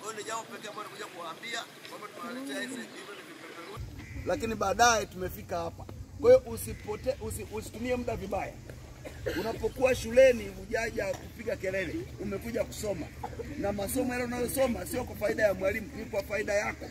Kwa 0.00 0.10
hiyo 0.10 0.12
ni 0.18 0.24
jambo 0.28 0.42
pekee 0.44 0.68
ambalo 0.68 0.88
nimekuja 0.88 1.06
kuwaambia 1.12 1.60
kwamba 1.88 2.06
tumewaletea 2.08 2.60
hizi 2.62 2.80
hivyo 2.96 3.14
ni 3.18 3.22
vipeperushi, 3.25 3.25
lakini 4.26 4.54
baadaye 4.54 5.06
tumefika 5.06 5.58
hapa. 5.58 5.84
Kwa 6.20 6.30
hiyo 6.30 6.42
usipote, 6.46 7.16
usi, 7.20 7.46
usitumie 7.52 7.96
muda 7.96 8.16
vibaya. 8.16 8.52
Unapokuwa 9.40 9.94
shuleni 9.94 10.48
hujaja 10.48 11.04
kupiga 11.06 11.56
kelele, 11.56 11.94
umekuja 12.20 12.64
kusoma, 12.64 13.06
na 13.58 13.72
masomo 13.72 14.12
yale 14.12 14.24
unayosoma 14.24 14.86
sio 14.86 15.04
kwa 15.04 15.16
faida 15.16 15.42
ya 15.42 15.54
mwalimu, 15.54 15.90
ni 15.96 16.04
kwa 16.04 16.22
faida 16.22 16.54
yako. 16.54 16.86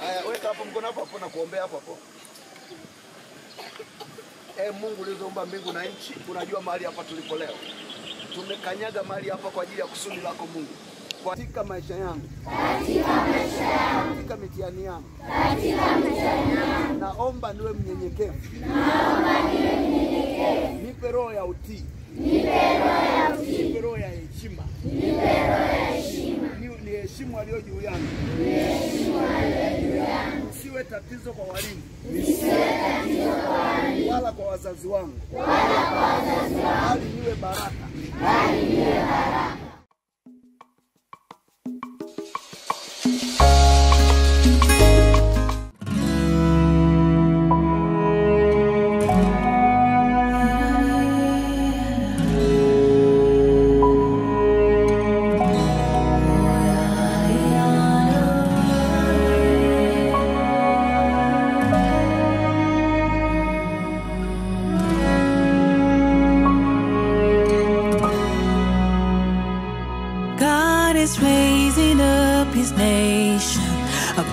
Haya, 0.00 0.24
weka 0.24 0.48
hapo 0.48 0.64
mkono 0.64 0.86
hapo 0.86 1.00
hapo 1.04 1.18
na 1.18 1.28
kuombea 1.28 1.62
hapo 1.62 1.76
hapo. 1.76 1.98
E 4.58 4.70
Mungu 4.70 5.02
ulizoumba 5.02 5.46
mbingu 5.46 5.72
na 5.72 5.84
nchi, 5.84 6.14
unajua 6.30 6.60
mahali 6.62 6.84
hapa 6.84 7.04
tulipo 7.04 7.36
leo. 7.36 7.54
Tumekanyaga 8.34 9.02
mahali 9.02 9.28
hapa 9.30 9.50
kwa 9.50 9.62
ajili 9.62 9.80
ya 9.80 9.86
kusudi 9.86 10.16
lako 10.16 10.46
Mungu. 10.54 10.68
Katika 11.30 11.64
maisha 11.64 11.94
yangu, 11.94 12.28
katika 14.18 14.36
mitihani 14.36 14.84
yangu, 14.84 15.04
naomba 17.00 17.52
niwe 17.52 17.72
mnyenyekevu, 17.72 18.34
nipe 20.86 21.10
roho 21.12 21.32
ya 21.32 21.44
utii, 21.44 21.82
nipe 22.20 23.80
roho 23.80 23.96
ya 23.98 24.08
heshima, 24.08 24.62
Ni- 26.60 26.90
niheshimu 26.90 27.36
walio 27.36 27.60
juu 27.60 27.80
yangu, 27.80 28.08
nisiwe 30.74 30.84
tatizo 30.84 31.32
kwa 31.32 31.44
walimu, 31.54 31.82
nisiwe 32.12 32.50
tatizo 32.50 33.30
kwa 33.32 33.58
walimu, 33.58 34.10
wala 34.12 34.32
kwa 34.32 34.46
wazazi 34.46 34.86
wangu, 34.88 35.20
wala 35.32 35.46
kwa 35.46 36.02
wazazi 36.02 36.54
wangu, 36.54 36.88
bali 36.88 37.04
niwe 37.20 37.34
baraka, 37.34 37.70
bali 38.22 38.62
niwe 38.62 38.94
baraka. 38.94 39.63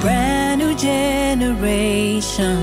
Brand 0.01 0.59
new 0.61 0.73
generation. 0.75 2.57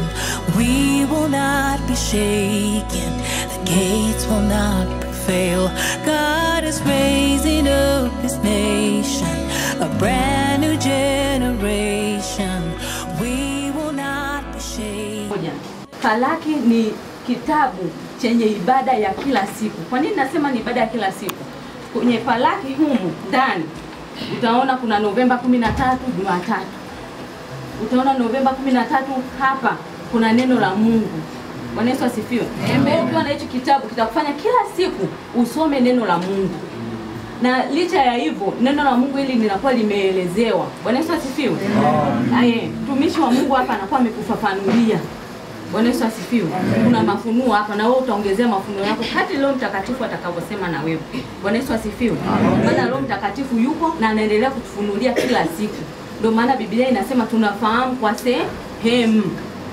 We 0.56 1.04
will 1.06 1.28
not 1.28 1.78
be 1.86 1.94
shaken, 1.94 3.12
the 3.54 3.60
gates 3.64 4.26
will 4.26 4.40
not 4.42 4.86
prevail. 5.00 5.68
God 6.04 6.64
is 6.64 6.80
raising 6.82 7.68
up 7.68 8.12
his 8.22 8.36
nation, 8.38 9.36
a 9.80 9.88
brand 9.98 10.62
new 10.62 10.76
generation. 10.78 12.58
We 13.20 13.70
will 13.70 13.92
not 13.92 14.42
be 14.52 14.60
shaken. 14.60 15.60
Talaki 16.02 16.56
ni 16.66 16.92
kitabu 17.26 17.90
chenye 18.22 18.46
ibada 18.46 18.92
ya 18.92 19.10
kila 19.14 19.46
siku. 19.46 19.80
Kwa 19.82 20.00
nini 20.00 20.16
nasema 20.16 20.50
ni 20.50 20.58
ibada 20.60 20.80
ya 20.80 20.86
kila 20.86 21.12
siku? 21.12 21.44
Kwenye 21.92 22.18
Falaki 22.18 22.72
humu 22.74 23.12
ndani 23.28 23.64
utaona 24.38 24.76
kuna 24.76 24.98
Novemba 24.98 25.36
13 25.36 25.96
Jumatatu, 26.18 26.66
utaona 27.82 28.12
Novemba 28.14 28.54
13 28.66 28.84
hapa 29.38 29.76
kuna 30.12 30.32
neno 30.32 30.60
la 30.60 30.74
Mungu. 30.74 31.08
Bwana 31.74 31.90
Yesu 31.90 32.04
asifiwe. 32.04 32.44
Ukiwa 33.04 33.22
na 33.22 33.28
hicho 33.28 33.44
kitabu 33.46 33.86
kitakufanya 33.86 34.32
kila 34.32 34.54
siku 34.76 35.08
usome 35.42 35.80
neno 35.80 36.06
la 36.06 36.18
Mungu 36.18 36.54
na 37.42 37.66
licha 37.66 38.02
ya 38.02 38.12
hivyo 38.12 38.54
neno 38.60 38.84
la 38.84 38.96
Mungu 38.96 39.16
hili 39.16 39.32
linakuwa 39.32 39.72
limeelezewa. 39.72 40.66
Bwana 40.82 40.98
Yesu 40.98 41.12
asifiwe. 41.12 41.56
Aye, 42.38 42.70
mtumishi 42.82 43.20
wa 43.20 43.30
Mungu 43.30 43.54
hapa 43.54 43.74
anakuwa 43.74 44.00
amekufafanulia. 44.00 44.98
Bwana 45.72 45.88
Yesu 45.88 46.04
asifiwe. 46.04 46.48
Kuna 46.84 47.02
mafunuo 47.02 47.52
hapa 47.52 47.74
na 47.76 47.86
wewe 47.88 47.98
utaongezea 47.98 48.48
mafunuo 48.48 48.84
yako 48.84 49.04
kadri 49.14 49.38
Roho 49.42 49.54
Mtakatifu 49.54 50.04
atakavyosema 50.04 50.68
na 50.68 50.82
wewe. 50.82 51.00
Bwana 51.42 51.58
Yesu 51.58 51.74
asifiwe. 51.74 52.16
Maana 52.64 52.88
Roho 52.88 53.00
Mtakatifu 53.02 53.56
yuko 53.58 53.94
na 54.00 54.08
anaendelea 54.08 54.50
kutufunulia 54.50 55.12
kila 55.12 55.44
siku. 55.46 55.82
Ndio 56.18 56.30
maana 56.32 56.56
Biblia 56.56 56.88
inasema 56.88 57.26
tunafahamu 57.26 57.96
kwa 57.96 58.14
sehemu. 58.14 59.22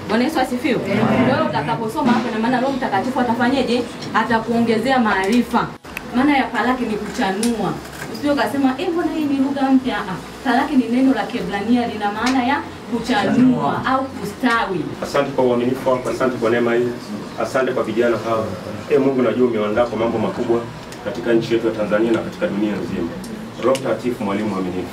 Bwana 0.10 0.24
Yesu 0.24 0.40
asifiwe. 0.40 0.76
Kwa 0.76 1.36
hiyo 1.36 1.46
utakaposoma 1.50 2.12
hapo, 2.12 2.32
na 2.34 2.40
maana 2.40 2.62
Roho 2.62 2.74
Mtakatifu 2.74 3.20
atafanyeje? 3.20 3.84
Atakuongezea 4.14 5.00
maarifa. 5.00 5.68
Maana 6.16 6.38
ya 6.38 6.48
falaki 6.48 6.84
ni 6.86 6.94
kuchanua. 6.96 7.74
Usije 8.14 8.32
ukasema 8.32 8.76
eh, 8.78 8.90
mbona 8.94 9.12
hii 9.14 9.26
ni 9.26 9.38
lugha 9.38 9.62
mpya? 9.72 9.98
Ah, 9.98 10.16
falaki 10.44 10.76
ni 10.76 10.88
neno 10.88 11.14
la 11.14 11.24
Kiebrania 11.24 11.88
lina 11.88 12.12
maana 12.12 12.44
ya 12.44 12.62
kuchanua 12.92 13.86
au 13.86 14.04
kustawi. 14.06 14.86
Asante 15.04 15.32
kwa 15.32 15.44
uaminifu 15.46 15.90
wako, 15.90 16.10
asante 16.10 16.38
kwa 16.38 16.50
neema 16.50 16.74
hii, 16.76 16.88
asante 17.42 17.72
kwa 17.72 17.84
vijana 17.84 18.18
hawa. 18.18 18.46
Ee 18.92 18.98
Mungu, 18.98 19.22
najua 19.22 19.48
umeandaa 19.48 19.86
kwa 19.86 19.98
mambo 20.00 20.18
makubwa 20.18 20.60
katika 21.06 21.34
nchi 21.34 21.54
yetu 21.54 21.68
ya 21.68 21.74
Tanzania 21.74 22.12
na 22.12 22.20
katika 22.20 22.48
dunia 22.48 22.72
nzima. 22.76 23.10
Roho 23.64 23.76
Mtakatifu, 23.80 24.24
mwalimu 24.24 24.50
mwaminifu, 24.50 24.88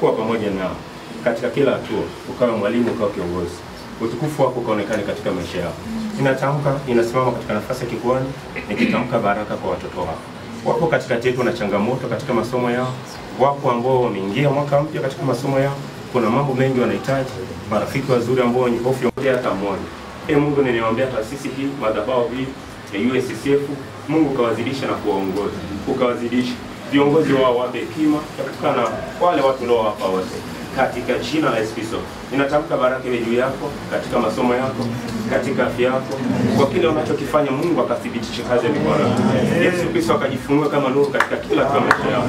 kuwa 0.00 0.12
pamoja 0.12 0.50
nao 0.50 0.76
katika 1.24 1.50
kila 1.50 1.70
hatua, 1.72 2.02
ukawe 2.30 2.52
mwalimu, 2.52 2.90
ukawe 2.92 3.10
kiongozi, 3.10 3.56
utukufu 4.00 4.42
wako 4.42 4.60
ukaonekane 4.60 5.02
katika 5.02 5.30
maisha 5.32 5.58
yao. 5.58 5.72
Ninatamka, 6.18 6.74
ninasimama 6.86 7.32
katika 7.32 7.54
nafasi 7.54 7.84
ya 7.84 7.90
kikuani, 7.90 8.26
nikitamka 8.68 9.18
baraka 9.18 9.56
kwa 9.56 9.70
watoto 9.70 10.00
wako. 10.00 10.18
Wapo 10.64 10.86
katikati 10.86 11.28
yetu 11.28 11.42
na 11.44 11.52
changamoto 11.52 12.06
katika 12.08 12.34
masomo 12.34 12.70
yao, 12.70 12.92
wapo 13.40 13.70
ambao 13.70 14.02
wameingia 14.02 14.50
mwaka 14.50 14.80
mpya 14.82 15.00
katika 15.02 15.22
masomo 15.22 15.60
yao, 15.60 15.76
kuna 16.12 16.30
mambo 16.30 16.54
mengi 16.54 16.80
wanahitaji, 16.80 17.30
marafiki 17.70 18.12
wazuri 18.12 18.42
ambao 18.42 18.62
wenye 18.62 18.78
hofu 18.78 19.10
hata 19.32 19.50
mmoja. 19.54 19.82
E 20.28 20.36
Mungu, 20.36 20.62
ninaombea 20.62 21.06
taasisi 21.06 21.48
hii, 21.48 21.68
madhabahu 21.80 22.28
hii 22.36 22.46
ya 22.94 23.12
USCF, 23.12 23.60
Mungu 24.08 24.30
ukawazidisha 24.34 24.86
na 24.86 24.92
kuwaongoza, 24.92 25.56
ukawazidisha 25.88 26.52
viongozi 26.92 27.32
wao 27.32 27.56
wape 27.56 27.78
hekima 27.78 28.18
kutokana 28.18 28.82
na 28.82 28.88
wale 29.26 29.42
watu 29.42 29.62
uliowapa 29.64 30.04
wote. 30.04 30.36
katika 30.76 31.18
jina 31.18 31.50
la 31.50 31.58
Yesu 31.58 31.74
Kristo. 31.74 31.96
Ninatamka 32.32 32.76
baraka 32.76 33.08
iwe 33.08 33.18
juu 33.18 33.34
yako 33.34 33.70
katika 33.90 34.18
masomo 34.18 34.54
yako, 34.54 34.86
katika 35.30 35.66
afya 35.66 35.86
yako, 35.86 36.14
kwa 36.56 36.66
kile 36.66 36.86
unachokifanya, 36.88 37.50
Mungu 37.50 37.80
akathibitishe 37.80 38.42
kazi 38.42 38.66
ya 38.66 38.72
mikono 38.72 39.00
yako. 39.08 39.22
Yesu 39.62 39.88
Kristo 39.92 40.14
akajifunue 40.14 40.68
kama 40.68 40.88
nuru 40.88 41.06
katika 41.06 41.36
kila 41.36 41.62
ya 41.62 41.68
maisha 41.80 42.10
yako. 42.10 42.28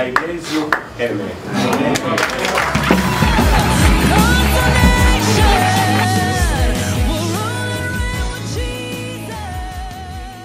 I 0.00 0.12
praise 0.12 0.54
you. 0.54 0.62
Amen. 1.00 2.42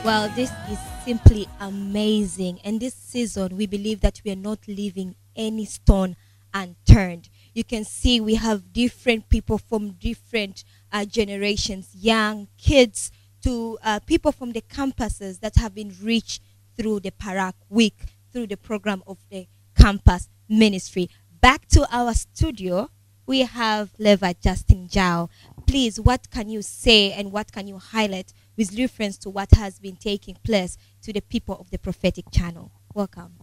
Well, 0.03 0.29
this 0.35 0.51
is 0.71 0.79
simply 1.07 1.47
amazing. 1.61 2.59
And 2.65 2.81
this 2.81 2.93
season, 2.93 3.55
we 3.55 3.65
believe 3.65 4.01
that 4.01 4.19
we 4.25 4.31
are 4.31 4.35
not 4.35 4.59
leaving 4.67 5.15
any 5.37 5.63
stone 5.63 6.17
unturned. 6.53 7.29
You 7.53 7.63
can 7.63 7.85
see 7.85 8.19
we 8.19 8.35
have 8.35 8.73
different 8.73 9.29
people 9.29 9.57
from 9.57 9.91
different 9.91 10.65
uh, 10.91 11.05
generations, 11.05 11.91
young 11.95 12.49
kids 12.57 13.09
to 13.43 13.77
uh, 13.85 14.01
people 14.01 14.33
from 14.33 14.51
the 14.51 14.59
campuses 14.59 15.39
that 15.39 15.55
have 15.55 15.73
been 15.73 15.95
reached 16.03 16.41
through 16.75 16.99
the 16.99 17.11
Parak 17.11 17.53
Week, 17.69 17.95
through 18.33 18.47
the 18.47 18.57
program 18.57 19.01
of 19.07 19.17
the 19.31 19.47
campus 19.79 20.27
ministry. 20.49 21.09
Back 21.39 21.69
to 21.69 21.87
our 21.89 22.13
studio, 22.15 22.89
we 23.25 23.41
have 23.41 23.91
Leva 23.97 24.35
Justin 24.43 24.89
Jao. 24.89 25.29
Please, 25.65 26.01
what 26.01 26.29
can 26.31 26.49
you 26.49 26.61
say 26.61 27.13
and 27.13 27.31
what 27.31 27.53
can 27.53 27.65
you 27.65 27.77
highlight 27.77 28.33
with 28.57 28.77
reference 28.77 29.17
to 29.19 29.29
what 29.29 29.51
has 29.51 29.79
been 29.79 29.95
taking 29.95 30.35
place 30.43 30.77
to 31.03 31.13
the 31.13 31.21
people 31.21 31.55
of 31.59 31.69
the 31.69 31.77
prophetic 31.77 32.25
channel? 32.31 32.71
Welcome. 32.93 33.35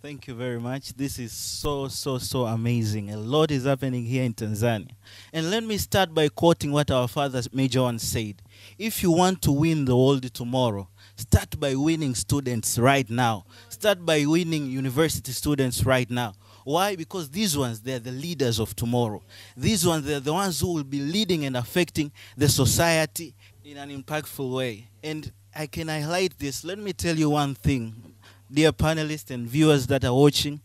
Thank 0.00 0.26
you 0.26 0.34
very 0.34 0.58
much. 0.58 0.94
This 0.94 1.18
is 1.20 1.32
so, 1.32 1.86
so, 1.86 2.18
so 2.18 2.46
amazing. 2.46 3.12
A 3.12 3.16
lot 3.16 3.52
is 3.52 3.66
happening 3.66 4.04
here 4.04 4.24
in 4.24 4.34
Tanzania. 4.34 4.90
And 5.32 5.48
let 5.48 5.62
me 5.62 5.78
start 5.78 6.12
by 6.12 6.28
quoting 6.28 6.72
what 6.72 6.90
our 6.90 7.06
father 7.06 7.40
Major 7.52 7.82
One 7.82 8.00
said. 8.00 8.42
If 8.78 9.02
you 9.02 9.12
want 9.12 9.42
to 9.42 9.52
win 9.52 9.84
the 9.84 9.96
world 9.96 10.24
tomorrow, 10.34 10.88
start 11.14 11.60
by 11.60 11.76
winning 11.76 12.16
students 12.16 12.78
right 12.78 13.08
now. 13.08 13.44
Start 13.68 14.04
by 14.04 14.24
winning 14.26 14.66
university 14.66 15.30
students 15.30 15.84
right 15.84 16.10
now. 16.10 16.32
Why? 16.64 16.96
Because 16.96 17.28
these 17.30 17.56
ones, 17.56 17.80
they're 17.80 17.98
the 17.98 18.12
leaders 18.12 18.58
of 18.58 18.74
tomorrow. 18.74 19.22
These 19.56 19.86
ones, 19.86 20.06
they're 20.06 20.20
the 20.20 20.32
ones 20.32 20.60
who 20.60 20.72
will 20.74 20.84
be 20.84 21.00
leading 21.00 21.44
and 21.44 21.56
affecting 21.56 22.12
the 22.36 22.48
society 22.48 23.34
in 23.72 23.78
an 23.78 24.02
impactful 24.02 24.54
way. 24.54 24.86
And 25.02 25.32
I 25.54 25.66
can 25.66 25.88
highlight 25.88 26.38
this. 26.38 26.62
Let 26.62 26.78
me 26.78 26.92
tell 26.92 27.16
you 27.16 27.30
one 27.30 27.54
thing, 27.54 28.14
dear 28.52 28.70
panelists 28.70 29.30
and 29.30 29.48
viewers 29.48 29.86
that 29.86 30.04
are 30.04 30.12
watching 30.12 30.60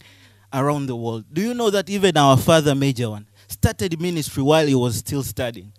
around 0.51 0.87
the 0.87 0.95
world. 0.95 1.23
Do 1.31 1.41
you 1.41 1.53
know 1.53 1.69
that 1.69 1.89
even 1.89 2.17
our 2.17 2.35
father, 2.35 2.75
Major 2.75 3.09
One, 3.11 3.25
started 3.47 3.99
ministry 4.01 4.43
while 4.43 4.67
he 4.67 4.75
was 4.75 4.97
still 4.97 5.23
studying? 5.23 5.71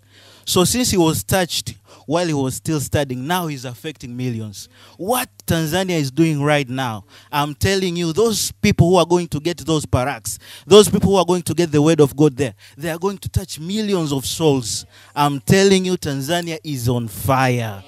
So 0.45 0.63
since 0.63 0.91
he 0.91 0.97
was 0.97 1.23
touched 1.23 1.75
while 2.05 2.25
he 2.25 2.33
was 2.33 2.55
still 2.55 2.79
studying, 2.79 3.27
now 3.27 3.47
he's 3.47 3.65
affecting 3.65 4.17
millions. 4.17 4.67
What 4.97 5.29
Tanzania 5.45 5.91
is 5.91 6.09
doing 6.09 6.41
right 6.41 6.67
now, 6.67 7.05
I'm 7.31 7.53
telling 7.53 7.95
you, 7.95 8.13
those 8.13 8.51
people 8.51 8.89
who 8.89 8.95
are 8.95 9.05
going 9.05 9.27
to 9.27 9.39
get 9.39 9.57
those 9.59 9.85
paraks, 9.85 10.39
those 10.65 10.89
people 10.89 11.11
who 11.11 11.17
are 11.17 11.25
going 11.25 11.43
to 11.43 11.53
get 11.53 11.71
the 11.71 11.81
word 11.81 11.99
of 11.99 12.15
God 12.15 12.35
there, 12.35 12.55
they 12.77 12.89
are 12.89 12.97
going 12.97 13.19
to 13.19 13.29
touch 13.29 13.59
millions 13.59 14.11
of 14.11 14.25
souls. 14.25 14.85
I'm 15.15 15.39
telling 15.41 15.85
you, 15.85 15.97
Tanzania 15.97 16.57
is 16.63 16.89
on 16.89 17.07
fire. 17.07 17.83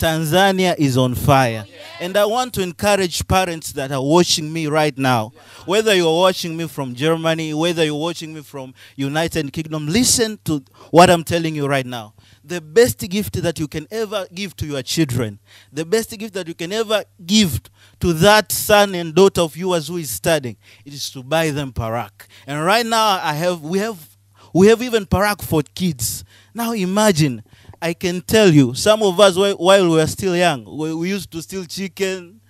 Tanzania 0.00 0.74
is 0.78 0.96
on 0.96 1.14
fire. 1.14 1.64
And 2.00 2.16
I 2.16 2.24
want 2.24 2.52
to 2.54 2.62
encourage 2.62 3.26
parents 3.26 3.72
that 3.72 3.92
are 3.92 4.02
watching 4.02 4.52
me 4.52 4.66
right 4.66 4.96
now, 4.98 5.32
whether 5.64 5.94
you're 5.94 6.12
watching 6.12 6.56
me 6.56 6.66
from 6.66 6.94
Germany, 6.94 7.54
whether 7.54 7.84
you're 7.84 7.94
watching 7.94 8.34
me 8.34 8.42
from 8.42 8.74
United 8.96 9.52
Kingdom, 9.52 9.86
listen 9.86 10.38
to 10.44 10.62
what 10.90 11.08
I'm 11.10 11.22
telling 11.24 11.54
you 11.54 11.66
right 11.66 11.86
now. 11.86 12.14
The 12.42 12.60
best 12.60 12.98
gift 13.08 13.40
that 13.42 13.58
you 13.58 13.68
can 13.68 13.86
ever 13.90 14.26
give 14.34 14.56
to 14.56 14.66
your 14.66 14.82
children, 14.82 15.38
the 15.72 15.84
best 15.84 16.10
gift 16.18 16.34
that 16.34 16.48
you 16.48 16.54
can 16.54 16.72
ever 16.72 17.04
give 17.24 17.60
to 18.00 18.12
that 18.14 18.52
son 18.52 18.94
and 18.94 19.14
daughter 19.14 19.40
of 19.40 19.56
yours 19.56 19.88
who 19.88 19.96
is 19.96 20.10
studying, 20.10 20.56
it 20.84 20.92
is 20.92 21.08
to 21.10 21.22
buy 21.22 21.50
them 21.50 21.72
parak. 21.72 22.26
And 22.46 22.62
right 22.64 22.84
now 22.84 23.20
I 23.22 23.32
have 23.34 23.62
we 23.62 23.78
have 23.78 24.14
we 24.52 24.66
have 24.68 24.82
even 24.82 25.06
parak 25.06 25.42
for 25.42 25.62
kids. 25.74 26.24
Now 26.52 26.72
imagine 26.72 27.42
I 27.84 27.92
can 27.92 28.22
tell 28.22 28.48
you, 28.48 28.72
some 28.72 29.02
of 29.02 29.20
us, 29.20 29.36
while, 29.36 29.84
we 29.84 29.96
were 29.96 30.06
still 30.06 30.34
young, 30.34 30.64
we, 30.64 30.94
we 30.94 31.10
used 31.10 31.30
to 31.32 31.42
steal 31.42 31.66
chicken. 31.66 32.40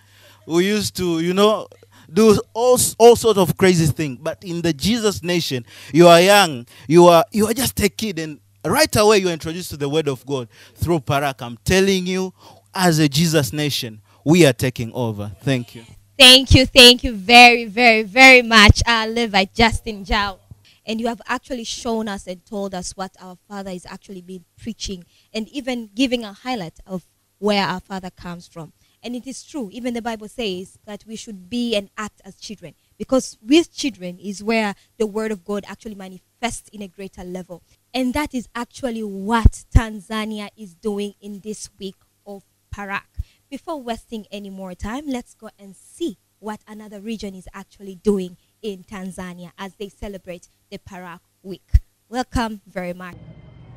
We 0.47 0.67
used 0.67 0.97
to, 0.99 1.19
you 1.19 1.35
know, 1.35 1.67
do 2.13 2.41
all, 2.53 2.79
all 2.99 3.17
sort 3.17 3.39
of 3.39 3.57
crazy 3.57 3.87
things. 3.87 4.19
But 4.23 4.45
in 4.45 4.63
the 4.63 4.73
Jesus 4.73 5.25
nation, 5.25 5.67
you 5.93 6.07
are 6.07 6.21
young. 6.21 6.67
You 6.87 7.07
are, 7.07 7.25
you 7.33 7.49
are 7.49 7.53
just 7.53 7.81
a 7.81 7.89
kid. 7.89 8.21
And 8.21 8.39
right 8.65 8.95
away, 8.95 9.19
you're 9.19 9.33
introduced 9.33 9.71
to 9.71 9.77
the 9.77 9.89
word 9.89 10.07
of 10.07 10.25
God 10.25 10.47
through 10.77 11.01
Parak. 11.01 11.43
I'm 11.43 11.59
telling 11.65 12.07
you, 12.07 12.33
as 12.73 13.01
a 13.01 13.09
Jesus 13.09 13.53
nation, 13.53 14.03
we 14.25 14.47
are 14.47 14.53
taking 14.53 14.93
over. 14.93 15.33
Thank 15.41 15.75
you. 15.75 15.83
Thank 16.17 16.55
you, 16.55 16.65
thank 16.65 17.03
you 17.03 17.13
very, 17.13 17.65
very, 17.65 18.05
very 18.05 18.43
much, 18.43 18.85
uh, 18.87 19.05
Levi 19.09 19.47
Justin 19.53 20.05
Jao. 20.05 20.39
And 20.87 21.01
you 21.01 21.07
have 21.07 21.23
actually 21.27 21.65
shown 21.65 22.09
us 22.09 22.27
and 22.27 22.45
told 22.45 22.75
us 22.75 22.93
what 22.93 23.13
our 23.21 23.37
Father 23.49 23.71
is 23.71 23.87
actually 23.87 24.23
been 24.23 24.45
preaching 24.57 25.05
and 25.33 25.49
even 25.49 25.91
giving 25.95 26.25
a 26.25 26.33
highlight 26.33 26.79
of 26.87 27.07
where 27.39 27.67
our 27.67 27.81
Father 27.81 28.11
comes 28.11 28.47
from. 28.47 28.73
And 29.03 29.15
it 29.15 29.27
is 29.27 29.43
true, 29.45 29.69
even 29.71 29.93
the 29.93 30.01
Bible 30.01 30.29
says 30.29 30.79
that 30.87 31.05
we 31.07 31.17
should 31.17 31.51
be 31.51 31.77
and 31.77 31.91
act 31.99 32.23
as 32.25 32.37
children 32.37 32.75
because 32.97 33.37
with 33.43 33.75
children 33.75 34.19
is 34.19 34.43
where 34.43 34.75
the 34.99 35.07
Word 35.07 35.31
of 35.31 35.45
God 35.45 35.65
actually 35.69 35.95
manifests 35.95 36.69
in 36.71 36.81
a 36.81 36.89
greater 36.89 37.23
level. 37.23 37.63
And 37.93 38.15
that 38.15 38.35
is 38.35 38.49
actually 38.55 39.03
what 39.03 39.65
Tanzania 39.75 40.49
is 40.57 40.75
doing 40.75 41.15
in 41.21 41.41
this 41.41 41.69
week 41.79 41.97
of 42.27 42.45
Parak. 42.75 43.03
Before 43.51 43.81
wasting 43.81 44.27
any 44.31 44.51
more 44.51 44.75
time, 44.75 45.07
let's 45.07 45.35
go 45.35 45.51
and 45.59 45.77
see 45.77 46.19
what 46.39 46.61
another 46.67 47.01
region 47.01 47.35
is 47.35 47.49
actually 47.55 47.97
doing 47.97 48.37
in 48.65 48.83
Tanzania 48.83 49.51
as 49.59 49.75
they 49.75 49.89
celebrate 49.91 50.49
the 50.71 50.79
Parak 50.79 51.21
Week. 51.43 51.71
Welcome 52.09 52.61
very 52.67 52.95
much. 52.95 53.17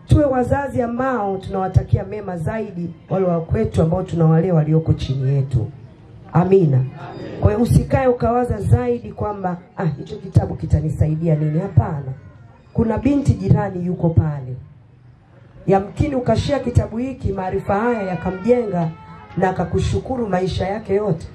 tuwe 0.08 0.26
wazazi 0.26 0.82
ambao 0.82 1.38
tunawatakia 1.38 2.04
mema 2.04 2.38
zaidi 2.38 2.90
wale 3.10 3.26
wa 3.26 3.42
kwetu 3.42 3.82
ambao 3.82 4.04
tunawalea 4.04 4.54
walioko 4.54 4.94
chini 4.94 5.30
yetu. 5.36 5.72
Amina. 6.34 6.84
Kwa 7.42 7.52
hiyo 7.52 7.64
usikae 7.64 8.08
ukawaza 8.08 8.62
zaidi 8.62 9.12
kwamba 9.12 9.58
ah, 9.78 9.86
hicho 9.86 10.18
kitabu 10.18 10.56
kitanisaidia 10.56 11.36
nini. 11.36 11.60
Hapana, 11.60 12.14
kuna 12.74 12.98
binti 12.98 13.34
jirani 13.34 13.86
yuko 13.86 14.10
pale, 14.10 14.56
yamkini 15.68 16.16
ukashia 16.16 16.60
kitabu 16.60 16.98
hiki, 16.98 17.32
maarifa 17.34 17.80
haya 17.80 18.02
yakamjenga 18.04 18.92
na 19.38 19.50
akakushukuru 19.50 20.28
maisha 20.28 20.68
yake 20.68 20.94
yote. 20.96 21.28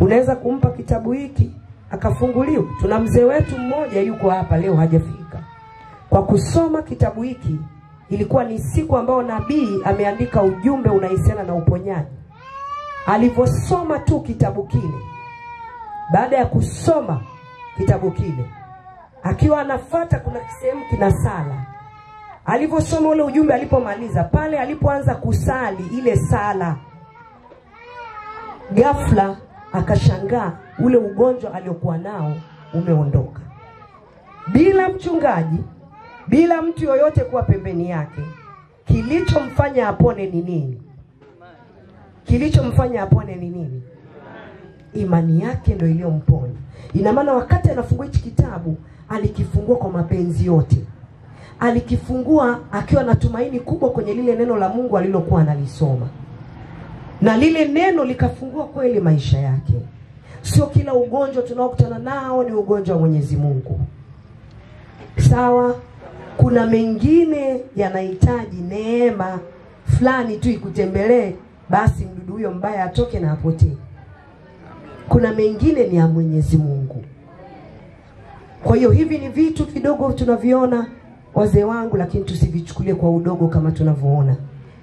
Unaweza 0.00 0.36
kumpa 0.36 0.70
kitabu 0.70 1.12
hiki 1.12 1.50
akafunguliwa. 1.90 2.64
Tuna 2.80 2.98
mzee 2.98 3.24
wetu 3.24 3.58
mmoja 3.58 4.00
yuko 4.00 4.30
hapa 4.30 4.56
leo, 4.56 4.74
hajafika. 4.76 5.38
Kwa 6.10 6.22
kusoma 6.22 6.82
kitabu 6.82 7.22
hiki 7.22 7.58
ilikuwa 8.10 8.44
ni 8.44 8.58
siku 8.58 8.96
ambayo 8.96 9.22
nabii 9.22 9.80
ameandika 9.84 10.42
ujumbe 10.42 10.90
unahusiana 10.90 11.42
na 11.42 11.54
uponyaji. 11.54 12.16
Alivyosoma 13.06 13.98
tu 13.98 14.20
kitabu 14.20 14.64
kile, 14.66 15.00
baada 16.12 16.36
ya 16.36 16.46
kusoma 16.46 17.20
kitabu 17.76 18.10
kile, 18.10 18.50
akiwa 19.22 19.60
anafata, 19.60 20.18
kuna 20.18 20.40
sehemu 20.60 20.84
kina 20.90 21.10
sala. 21.10 21.66
Alivyosoma 22.44 23.08
ule 23.08 23.22
ujumbe, 23.22 23.54
alipomaliza 23.54 24.24
pale, 24.24 24.58
alipoanza 24.58 25.14
kusali 25.14 25.84
ile 25.98 26.16
sala, 26.16 26.76
ghafla 28.72 29.36
akashangaa 29.72 30.52
ule 30.78 30.96
ugonjwa 30.96 31.54
aliokuwa 31.54 31.98
nao 31.98 32.32
umeondoka, 32.74 33.40
bila 34.52 34.88
mchungaji 34.88 35.58
bila 36.28 36.62
mtu 36.62 36.84
yoyote 36.84 37.20
kuwa 37.20 37.42
pembeni 37.42 37.90
yake. 37.90 38.20
Kilichomfanya 38.84 39.88
apone 39.88 40.26
ni 40.26 40.42
nini? 40.42 40.82
Kilichomfanya 42.24 43.02
apone 43.02 43.34
ni 43.34 43.48
nini? 43.50 43.82
Imani 44.94 45.40
yake 45.42 45.74
ndio 45.74 45.88
iliyomponya. 45.88 46.54
Ina 46.94 47.12
maana 47.12 47.32
wakati 47.34 47.70
anafungua 47.70 48.06
hichi 48.06 48.20
kitabu 48.22 48.76
alikifungua 49.08 49.76
kwa 49.76 49.90
mapenzi 49.90 50.46
yote, 50.46 50.76
alikifungua 51.60 52.60
akiwa 52.72 53.02
na 53.02 53.14
tumaini 53.14 53.60
kubwa 53.60 53.90
kwenye 53.90 54.14
lile 54.14 54.36
neno 54.36 54.56
la 54.56 54.68
Mungu 54.68 54.98
alilokuwa 54.98 55.40
analisoma, 55.40 56.06
na 57.22 57.36
lile 57.36 57.64
neno 57.68 58.04
likafungua 58.04 58.66
kweli 58.66 59.00
maisha 59.00 59.38
yake. 59.38 59.74
Sio 60.54 60.66
kila 60.66 60.94
ugonjwa 60.94 61.42
tunaokutana 61.42 61.98
nao 61.98 62.44
ni 62.44 62.52
ugonjwa 62.52 62.94
wa 62.96 63.00
Mwenyezi 63.00 63.36
Mungu, 63.36 63.80
sawa? 65.30 65.76
kuna 66.36 66.66
mengine 66.66 67.60
yanahitaji 67.76 68.56
neema 68.68 69.38
fulani 69.96 70.36
tu 70.36 70.50
ikutembelee, 70.50 71.32
basi 71.70 72.04
mdudu 72.04 72.32
huyo 72.32 72.50
mbaya 72.50 72.84
atoke 72.84 73.20
na 73.20 73.32
apotee. 73.32 73.76
Kuna 75.08 75.32
mengine 75.32 75.86
ni 75.86 75.96
ya 75.96 76.06
Mwenyezi 76.06 76.56
Mungu. 76.56 77.04
Kwa 78.64 78.76
hiyo 78.76 78.90
hivi 78.90 79.18
ni 79.18 79.28
vitu 79.28 79.64
vidogo 79.64 80.12
tunaviona 80.12 80.86
wazee 81.34 81.64
wangu, 81.64 81.96
lakini 81.96 82.24
tusivichukulie 82.24 82.94
kwa 82.94 83.10
udogo 83.10 83.48
kama 83.48 83.70
tunavyoona. 83.72 84.36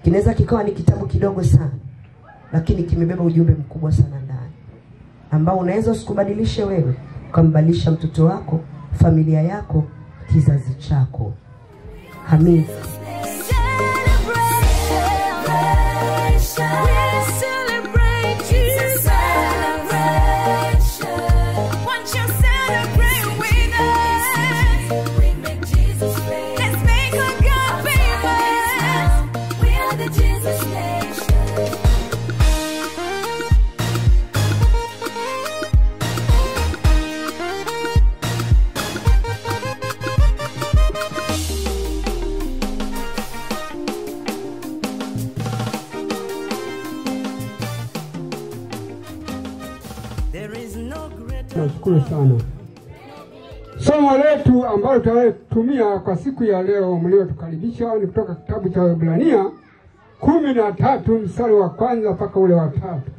Kinaweza 0.04 0.34
kikawa 0.34 0.64
ni 0.64 0.72
kitabu 0.72 1.06
kidogo 1.06 1.44
sana, 1.44 1.72
lakini 2.54 2.84
kimebeba 2.84 3.24
ujumbe 3.24 3.54
mkubwa 3.54 3.92
sana 3.92 4.23
ambao 5.34 5.58
unaweza 5.58 5.92
usikubadilishe 5.92 6.64
wewe, 6.64 6.94
ukambadilisha 7.30 7.92
mtoto 7.92 8.26
wako, 8.26 8.60
familia 9.02 9.42
yako, 9.42 9.84
kizazi 10.32 10.76
chako. 10.76 11.34
Amin. 12.32 12.66
Nashukuru 51.86 52.02
sana. 52.10 52.36
Somo 53.80 54.18
letu 54.18 54.66
ambalo 54.66 55.00
tutalitumia 55.00 56.00
kwa 56.00 56.16
siku 56.16 56.44
ya 56.44 56.62
leo 56.64 56.96
mliotukaribisha 56.96 57.96
ni 57.96 58.08
kutoka 58.08 58.36
kitabu 58.36 58.70
cha 58.70 58.82
Waebrania 58.84 59.46
kumi 60.20 60.54
na 60.54 60.72
tatu 60.72 61.12
mstari 61.20 61.54
wa 61.54 61.70
kwanza 61.70 62.12
mpaka 62.12 62.40
ule 62.40 62.54
wa 62.54 62.68
tatu. 62.68 63.12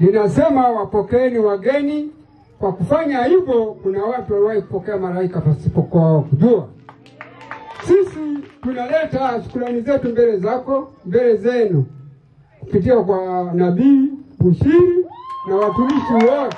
Linasema, 0.00 0.68
wapokeeni 0.68 1.38
wageni. 1.38 2.10
Kwa 2.58 2.72
kufanya 2.72 3.24
hivyo, 3.24 3.64
kuna 3.82 4.04
watu 4.04 4.32
waliwahi 4.32 4.62
kupokea 4.62 4.96
malaika 4.96 5.40
pasipokuwa 5.40 6.22
kujua. 6.22 6.68
Sisi 7.86 8.38
tunaleta 8.62 9.42
shukrani 9.42 9.80
zetu 9.80 10.08
mbele 10.08 10.36
zako, 10.38 10.92
mbele 11.06 11.36
zenu 11.36 11.84
kupitia 12.60 12.96
kwa 12.96 13.50
nabii 13.54 14.08
Bushiri 14.38 15.06
na 15.48 15.56
watumishi 15.56 16.12
wote. 16.12 16.56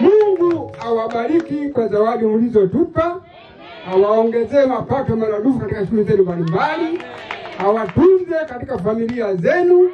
Mungu 0.00 0.72
awabariki 0.86 1.68
kwa 1.68 1.88
zawadi 1.88 2.24
mlizotupa, 2.26 3.20
awaongezee 3.92 4.66
mapato 4.66 5.16
maradufu 5.16 5.58
katika 5.58 5.80
shughuli 5.80 6.04
zenu 6.04 6.22
mbalimbali, 6.22 6.98
awatunze 7.58 8.34
katika 8.48 8.78
familia 8.78 9.34
zenu, 9.34 9.90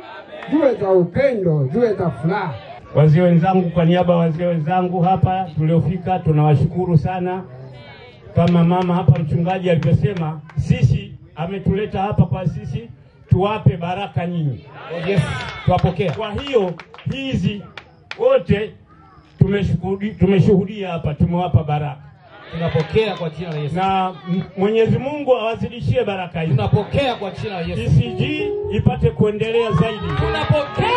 ziwe 0.51 0.75
za 0.75 0.91
upendo, 0.91 1.69
ziwe 1.73 1.93
za 1.95 2.11
furaha. 2.11 2.55
Wazee 2.95 3.21
wenzangu, 3.21 3.71
kwa 3.71 3.85
niaba 3.85 4.13
ya 4.13 4.19
wazee 4.19 4.47
wenzangu 4.47 5.01
hapa 5.01 5.47
tuliofika, 5.59 6.19
tunawashukuru 6.19 6.99
sana. 6.99 7.43
Kama 8.35 8.65
mama 8.65 8.95
hapa 8.95 9.19
mchungaji 9.19 9.71
alivyosema, 9.71 10.41
sisi 10.57 11.15
ametuleta 11.37 12.03
hapa 12.03 12.27
kwa 12.27 12.47
sisi 12.49 12.91
tuwape 13.29 13.77
baraka 13.77 14.27
nyinyi. 14.27 14.65
Yes, 15.09 15.21
tuwapokea. 15.65 16.13
Kwa 16.13 16.33
hiyo 16.33 16.73
hizi 17.13 17.63
wote 18.19 18.75
tumeshuhudia 20.19 20.91
hapa, 20.91 21.15
tumewapa 21.15 21.65
baraka. 21.65 21.97
Tunapokea 22.53 23.15
kwa 23.17 23.31
jina 23.31 23.51
la 23.51 23.57
Yesu. 23.59 23.75
Na 23.77 24.15
Mwenyezi 24.57 24.99
Mungu 24.99 25.37
awazidishie 25.37 26.05
baraka 26.05 26.41
hizi. 26.41 26.55
Tunapokea 26.55 27.15
kwa 27.15 27.31
jina 27.31 27.55
la 27.55 27.61
Yesu. 27.61 27.83
ECG 27.83 28.51
ipate 28.77 29.11
kuendelea 29.11 29.73
zaidi. 29.73 29.99
Tunapokea 29.99 30.89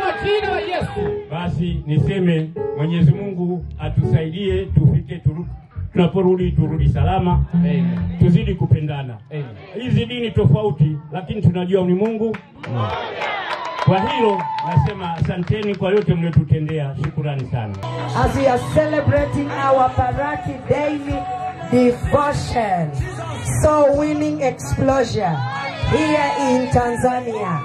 kwa 0.00 0.24
jina 0.24 0.54
la 0.54 0.60
Yesu. 0.60 1.20
Basi 1.30 1.82
niseme 1.86 2.50
Mwenyezi 2.76 3.12
Mungu 3.12 3.64
atusaidie 3.78 4.64
tufike 4.64 5.16
turu, 5.16 5.46
tunaporudi 5.92 6.52
turudi 6.52 6.88
salama. 6.88 7.44
Amen. 7.54 7.86
Tuzidi 8.18 8.54
kupendana. 8.54 9.18
Amen. 9.30 9.44
Hizi 9.82 10.06
dini 10.06 10.30
tofauti, 10.30 10.96
lakini 11.12 11.42
tunajua 11.42 11.84
ni 11.86 11.94
Mungu. 11.94 12.36
Kwa 13.88 14.00
hilo 14.10 14.42
nasema 14.68 15.14
asanteni 15.14 15.74
kwa 15.74 15.90
yote 15.90 16.14
mliotutendea, 16.14 16.96
shukurani 17.04 17.48
sana. 17.50 17.74
As 18.24 18.36
we 18.36 18.46
are 18.48 18.60
celebrating 18.74 19.48
our 19.50 19.90
Paraki 19.96 20.52
daily 20.68 21.14
devotion, 21.70 22.90
so 23.62 23.98
winning 23.98 24.40
explosion 24.42 25.36
here 25.90 26.32
in 26.50 26.70
Tanzania. 26.70 27.60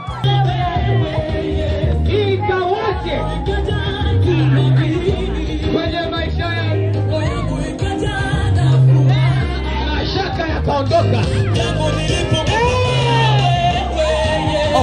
Ikawaje 2.06 3.20
kwenye 5.74 6.02
maisha 6.12 6.46
yangu, 6.46 7.14
mashaka 9.96 10.48
yakaondoka. 10.48 11.24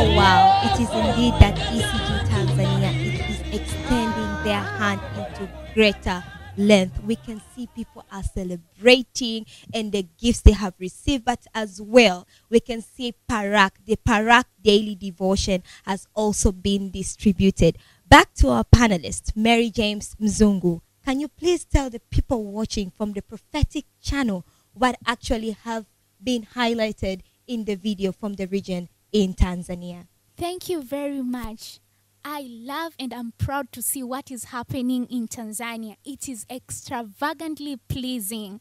Oh 0.03 0.17
wow, 0.17 0.63
it 0.65 0.81
is 0.81 0.89
indeed 0.89 1.35
that 1.41 1.55
ECG 1.57 2.27
Tanzania 2.31 2.91
it 3.05 3.21
is 3.29 3.61
extending 3.61 4.45
their 4.45 4.59
hand 4.59 4.99
into 5.15 5.47
greater 5.75 6.25
length. 6.57 7.05
We 7.05 7.17
can 7.17 7.43
see 7.55 7.67
people 7.67 8.07
are 8.11 8.23
celebrating 8.23 9.45
and 9.75 9.93
the 9.93 10.07
gifts 10.19 10.41
they 10.41 10.53
have 10.53 10.73
received, 10.79 11.27
but 11.27 11.47
as 11.55 11.83
well, 11.83 12.27
we 12.49 12.61
can 12.61 12.81
see 12.81 13.13
Parak, 13.29 13.73
the 13.85 13.97
Parak 13.97 14.45
daily 14.63 14.95
devotion 14.95 15.63
has 15.85 16.09
also 16.15 16.51
been 16.51 16.91
distributed. 16.91 17.77
Back 18.09 18.33
to 18.37 18.49
our 18.49 18.65
panelist, 18.65 19.37
Mary 19.37 19.69
James 19.69 20.17
Mzungu. 20.19 20.81
Can 21.05 21.21
you 21.21 21.29
please 21.29 21.67
tell 21.67 21.91
the 21.91 22.01
people 22.01 22.43
watching 22.47 22.91
from 22.91 23.13
the 23.13 23.21
prophetic 23.21 23.85
channel 24.01 24.47
what 24.73 24.97
actually 25.07 25.51
have 25.51 25.85
been 26.25 26.47
highlighted 26.55 27.21
in 27.47 27.67
the 27.67 27.75
video 27.75 28.13
from 28.13 28.33
the 28.37 28.47
region 28.47 28.89
in 29.13 29.35
Tanzania? 29.35 30.07
Thank 30.37 30.69
you 30.69 30.83
very 30.83 31.23
much. 31.23 31.81
I 32.25 32.47
love 32.49 32.95
and 32.99 33.15
I'm 33.15 33.33
proud 33.39 33.73
to 33.73 33.83
see 33.83 34.03
what 34.03 34.31
is 34.31 34.45
happening 34.45 35.07
in 35.07 35.27
Tanzania. 35.27 35.97
It 36.05 36.29
is 36.29 36.45
extravagantly 36.51 37.77
pleasing. 37.89 38.61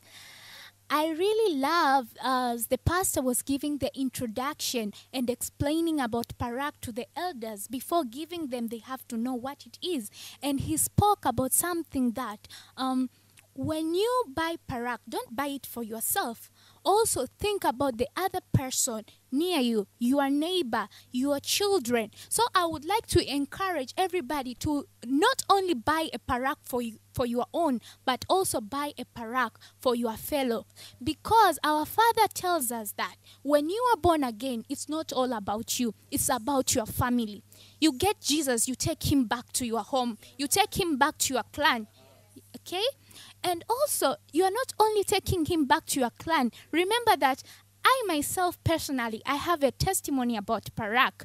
I 0.91 1.09
really 1.09 1.55
love 1.55 2.07
as 2.23 2.67
the 2.67 2.79
pastor 2.79 3.21
was 3.21 3.43
giving 3.43 3.77
the 3.77 3.91
introduction 3.95 4.91
and 5.13 5.29
explaining 5.29 5.99
about 5.99 6.33
Parak 6.39 6.71
to 6.81 6.91
the 6.91 7.05
elders. 7.15 7.67
Before 7.67 8.03
giving 8.03 8.47
them, 8.47 8.69
they 8.69 8.79
have 8.79 9.07
to 9.09 9.17
know 9.17 9.35
what 9.35 9.65
it 9.67 9.77
is. 9.83 10.09
And 10.41 10.61
he 10.61 10.77
spoke 10.77 11.25
about 11.25 11.53
something 11.53 12.13
that 12.13 12.47
um, 12.75 13.11
when 13.53 13.93
you 13.93 14.23
buy 14.33 14.55
Parak, 14.67 14.99
don't 15.07 15.35
buy 15.35 15.47
it 15.47 15.67
for 15.67 15.83
yourself. 15.83 16.49
Also, 16.83 17.25
think 17.39 17.63
about 17.63 17.97
the 17.97 18.07
other 18.15 18.39
person 18.53 19.03
near 19.31 19.59
you, 19.59 19.87
your 19.99 20.29
neighbor, 20.29 20.87
your 21.11 21.39
children. 21.39 22.11
So, 22.29 22.43
I 22.55 22.65
would 22.65 22.85
like 22.85 23.05
to 23.07 23.33
encourage 23.33 23.93
everybody 23.97 24.55
to 24.55 24.85
not 25.05 25.43
only 25.49 25.73
buy 25.73 26.09
a 26.13 26.19
parak 26.19 26.55
for 26.63 26.81
you, 26.81 26.97
for 27.13 27.25
your 27.25 27.45
own, 27.53 27.81
but 28.05 28.25
also 28.29 28.61
buy 28.61 28.93
a 28.97 29.05
parak 29.05 29.51
for 29.79 29.95
your 29.95 30.15
fellow. 30.15 30.65
Because 31.03 31.59
our 31.63 31.85
Father 31.85 32.27
tells 32.33 32.71
us 32.71 32.93
that 32.93 33.15
when 33.41 33.69
you 33.69 33.81
are 33.93 33.97
born 33.97 34.23
again, 34.23 34.63
it's 34.69 34.87
not 34.87 35.11
all 35.11 35.33
about 35.33 35.79
you, 35.79 35.93
it's 36.11 36.29
about 36.29 36.75
your 36.75 36.85
family. 36.85 37.43
You 37.79 37.93
get 37.93 38.21
Jesus, 38.21 38.67
you 38.67 38.75
take 38.75 39.11
him 39.11 39.25
back 39.25 39.51
to 39.53 39.65
your 39.65 39.81
home, 39.81 40.17
you 40.37 40.47
take 40.47 40.79
him 40.79 40.97
back 40.97 41.17
to 41.19 41.33
your 41.33 41.43
clan. 41.51 41.87
Okay? 42.55 42.83
And 43.43 43.63
also, 43.69 44.15
you 44.31 44.43
are 44.43 44.51
not 44.51 44.73
only 44.79 45.03
taking 45.03 45.45
him 45.45 45.65
back 45.65 45.85
to 45.87 45.99
your 45.99 46.11
clan. 46.11 46.51
Remember 46.71 47.15
that 47.17 47.43
I 47.85 48.03
myself 48.07 48.61
personally, 48.63 49.21
I 49.25 49.35
have 49.35 49.63
a 49.63 49.71
testimony 49.71 50.35
about 50.35 50.69
Parak. 50.75 51.23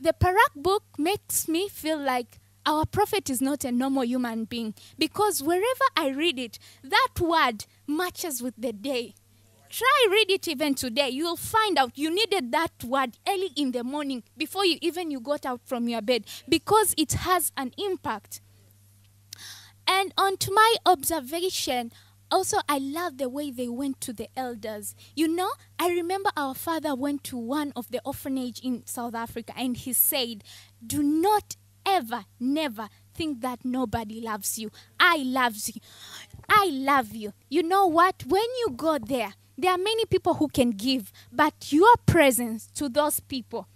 The 0.00 0.14
Parak 0.14 0.54
book 0.56 0.84
makes 0.98 1.46
me 1.46 1.68
feel 1.68 1.98
like 1.98 2.40
our 2.64 2.86
prophet 2.86 3.28
is 3.30 3.40
not 3.40 3.64
a 3.64 3.72
normal 3.72 4.04
human 4.04 4.44
being 4.44 4.74
because 4.98 5.42
wherever 5.42 5.84
I 5.96 6.08
read 6.08 6.38
it, 6.38 6.58
that 6.82 7.20
word 7.20 7.66
matches 7.86 8.42
with 8.42 8.54
the 8.56 8.72
day. 8.72 9.14
Try 9.70 10.08
read 10.10 10.30
it 10.30 10.48
even 10.48 10.74
today. 10.74 11.10
You'll 11.10 11.36
find 11.36 11.78
out 11.78 11.96
you 11.96 12.10
needed 12.12 12.50
that 12.50 12.82
word 12.82 13.18
early 13.28 13.50
in 13.54 13.70
the 13.70 13.84
morning 13.84 14.24
before 14.36 14.64
you 14.64 14.78
even 14.82 15.10
you 15.12 15.20
got 15.20 15.46
out 15.46 15.60
from 15.64 15.88
your 15.88 16.02
bed 16.02 16.24
because 16.48 16.92
it 16.98 17.12
has 17.12 17.52
an 17.56 17.72
impact. 17.78 18.40
And 19.92 20.14
on 20.16 20.36
to 20.36 20.52
my 20.52 20.76
observation, 20.86 21.90
also 22.30 22.58
I 22.68 22.78
love 22.78 23.18
the 23.18 23.28
way 23.28 23.50
they 23.50 23.68
went 23.68 24.00
to 24.02 24.12
the 24.12 24.28
elders. 24.36 24.94
You 25.16 25.26
know, 25.26 25.50
I 25.80 25.90
remember 25.90 26.30
our 26.36 26.54
father 26.54 26.94
went 26.94 27.24
to 27.24 27.36
one 27.36 27.72
of 27.74 27.90
the 27.90 28.00
orphanage 28.04 28.60
in 28.60 28.86
South 28.86 29.16
Africa 29.16 29.52
and 29.56 29.76
he 29.76 29.92
said, 29.92 30.44
"Do 30.86 31.02
not 31.02 31.56
ever 31.84 32.24
never 32.38 32.88
think 33.14 33.40
that 33.40 33.64
nobody 33.64 34.20
loves 34.20 34.60
you. 34.60 34.70
I 35.00 35.16
loves 35.16 35.74
you." 35.74 35.80
I 36.48 36.66
love 36.72 37.12
you. 37.12 37.32
You 37.48 37.64
know 37.64 37.88
what? 37.88 38.24
When 38.26 38.48
you 38.60 38.70
go 38.76 38.96
there, 38.98 39.34
there 39.58 39.72
are 39.72 39.78
many 39.78 40.04
people 40.04 40.34
who 40.34 40.46
can 40.46 40.70
give, 40.70 41.12
but 41.32 41.72
your 41.72 41.96
presence 42.06 42.68
to 42.74 42.88
those 42.88 43.18
people, 43.18 43.66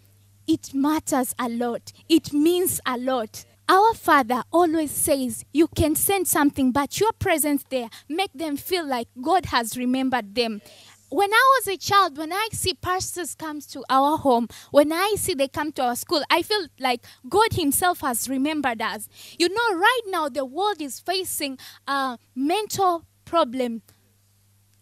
it 0.47 0.73
matters 0.75 1.35
a 1.41 1.49
lot. 1.49 1.93
It 2.09 2.33
means 2.33 2.81
a 2.87 2.97
lot. 2.99 3.45
Our 3.69 3.95
Father 3.95 4.43
always 4.53 4.91
says 4.91 5.45
you 5.53 5.69
can 5.69 5.95
send 5.95 6.29
something, 6.29 6.71
but 6.71 7.01
your 7.01 7.13
presence 7.13 7.65
there 7.71 7.89
make 8.09 8.33
them 8.35 8.57
feel 8.57 8.87
like 8.87 9.09
God 9.23 9.47
has 9.47 9.79
remembered 9.79 10.35
them. 10.35 10.61
When 11.09 11.33
I 11.33 11.59
was 11.59 11.69
a 11.69 11.79
child, 11.79 12.19
when 12.19 12.33
I 12.33 12.49
see 12.53 12.75
pastors 12.75 13.35
come 13.35 13.61
to 13.61 13.83
our 13.89 14.19
home, 14.19 14.49
when 14.71 14.93
I 14.93 15.15
see 15.17 15.33
they 15.33 15.49
come 15.49 15.73
to 15.73 15.83
our 15.83 15.97
school, 15.97 16.23
I 16.29 16.43
feel 16.43 16.67
like 16.79 17.05
God 17.29 17.53
Himself 17.53 18.01
has 18.01 18.29
remembered 18.29 18.83
us. 18.83 19.09
You 19.39 19.49
know, 19.49 19.79
right 19.79 20.03
now 20.09 20.29
the 20.29 20.45
world 20.45 20.83
is 20.83 21.01
facing 21.01 21.59
a 21.87 22.19
mental 22.35 23.05
problem 23.25 23.83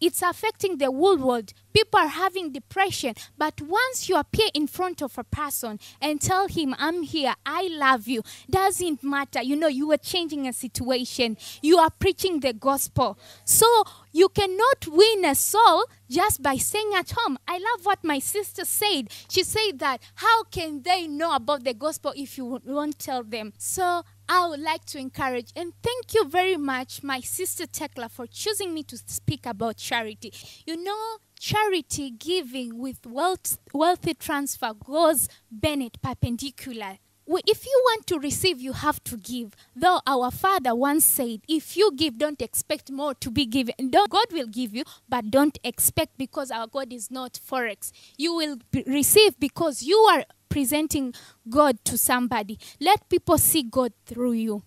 it's 0.03 0.21
affecting 0.21 0.77
the 0.77 0.91
whole 0.91 1.17
world. 1.17 1.53
People 1.73 1.99
are 1.99 2.07
having 2.07 2.51
depression. 2.51 3.15
But 3.37 3.61
once 3.61 4.09
you 4.09 4.17
appear 4.17 4.49
in 4.53 4.67
front 4.67 5.01
of 5.01 5.17
a 5.17 5.23
person 5.23 5.79
and 6.01 6.21
tell 6.21 6.47
him, 6.47 6.75
I'm 6.77 7.03
here, 7.03 7.33
I 7.45 7.69
love 7.71 8.07
you, 8.07 8.21
doesn't 8.49 9.03
matter. 9.03 9.41
You 9.41 9.55
know, 9.55 9.67
you 9.67 9.91
are 9.91 9.97
changing 9.97 10.47
a 10.47 10.53
situation, 10.53 11.37
you 11.61 11.77
are 11.77 11.89
preaching 11.89 12.41
the 12.41 12.53
gospel. 12.53 13.17
So 13.45 13.65
you 14.11 14.29
cannot 14.29 14.87
win 14.87 15.25
a 15.25 15.35
soul 15.35 15.85
just 16.09 16.43
by 16.43 16.57
saying 16.57 16.91
at 16.95 17.13
home. 17.15 17.39
I 17.47 17.53
love 17.53 17.85
what 17.85 18.03
my 18.03 18.19
sister 18.19 18.65
said. 18.65 19.09
She 19.29 19.43
said 19.43 19.79
that 19.79 20.01
how 20.15 20.43
can 20.43 20.83
they 20.83 21.07
know 21.07 21.33
about 21.33 21.63
the 21.63 21.73
gospel 21.73 22.13
if 22.15 22.37
you 22.37 22.59
won't 22.65 22.99
tell 22.99 23.23
them? 23.23 23.53
So 23.57 24.03
I 24.27 24.47
would 24.47 24.59
like 24.59 24.85
to 24.85 24.97
encourage 24.99 25.51
and 25.55 25.73
thank 25.81 26.13
you 26.13 26.25
very 26.25 26.57
much, 26.57 27.03
my 27.03 27.19
sister 27.19 27.65
Tekla, 27.65 28.09
for 28.09 28.25
choosing 28.27 28.73
me 28.73 28.83
to 28.83 28.97
speak 28.97 29.45
about 29.45 29.77
charity. 29.77 30.33
You 30.65 30.83
know, 30.83 31.17
charity 31.39 32.11
giving 32.11 32.77
with 32.79 33.05
wealth, 33.05 33.57
wealthy 33.73 34.13
transfer 34.13 34.73
goes 34.73 35.27
Bennett 35.51 36.01
perpendicular. 36.01 36.97
If 37.25 37.65
you 37.65 37.81
want 37.85 38.05
to 38.07 38.19
receive, 38.19 38.59
you 38.59 38.73
have 38.73 39.01
to 39.05 39.15
give. 39.15 39.55
Though 39.75 40.01
our 40.05 40.29
father 40.29 40.75
once 40.75 41.05
said, 41.05 41.39
if 41.47 41.77
you 41.77 41.91
give, 41.95 42.17
don't 42.17 42.41
expect 42.41 42.91
more 42.91 43.13
to 43.15 43.31
be 43.31 43.45
given. 43.45 43.73
God 43.89 44.27
will 44.31 44.47
give 44.47 44.75
you, 44.75 44.83
but 45.07 45.31
don't 45.31 45.57
expect 45.63 46.17
because 46.17 46.51
our 46.51 46.67
God 46.67 46.91
is 46.91 47.09
not 47.09 47.33
forex. 47.33 47.91
You 48.17 48.35
will 48.35 48.57
receive 48.85 49.39
because 49.39 49.83
you 49.83 49.97
are 50.11 50.25
presenting 50.53 51.15
God 51.49 51.83
to 51.83 51.97
somebody. 51.97 52.59
Let 52.79 53.09
people 53.09 53.39
see 53.39 53.63
God 53.63 53.91
through 54.05 54.33
you. 54.33 54.61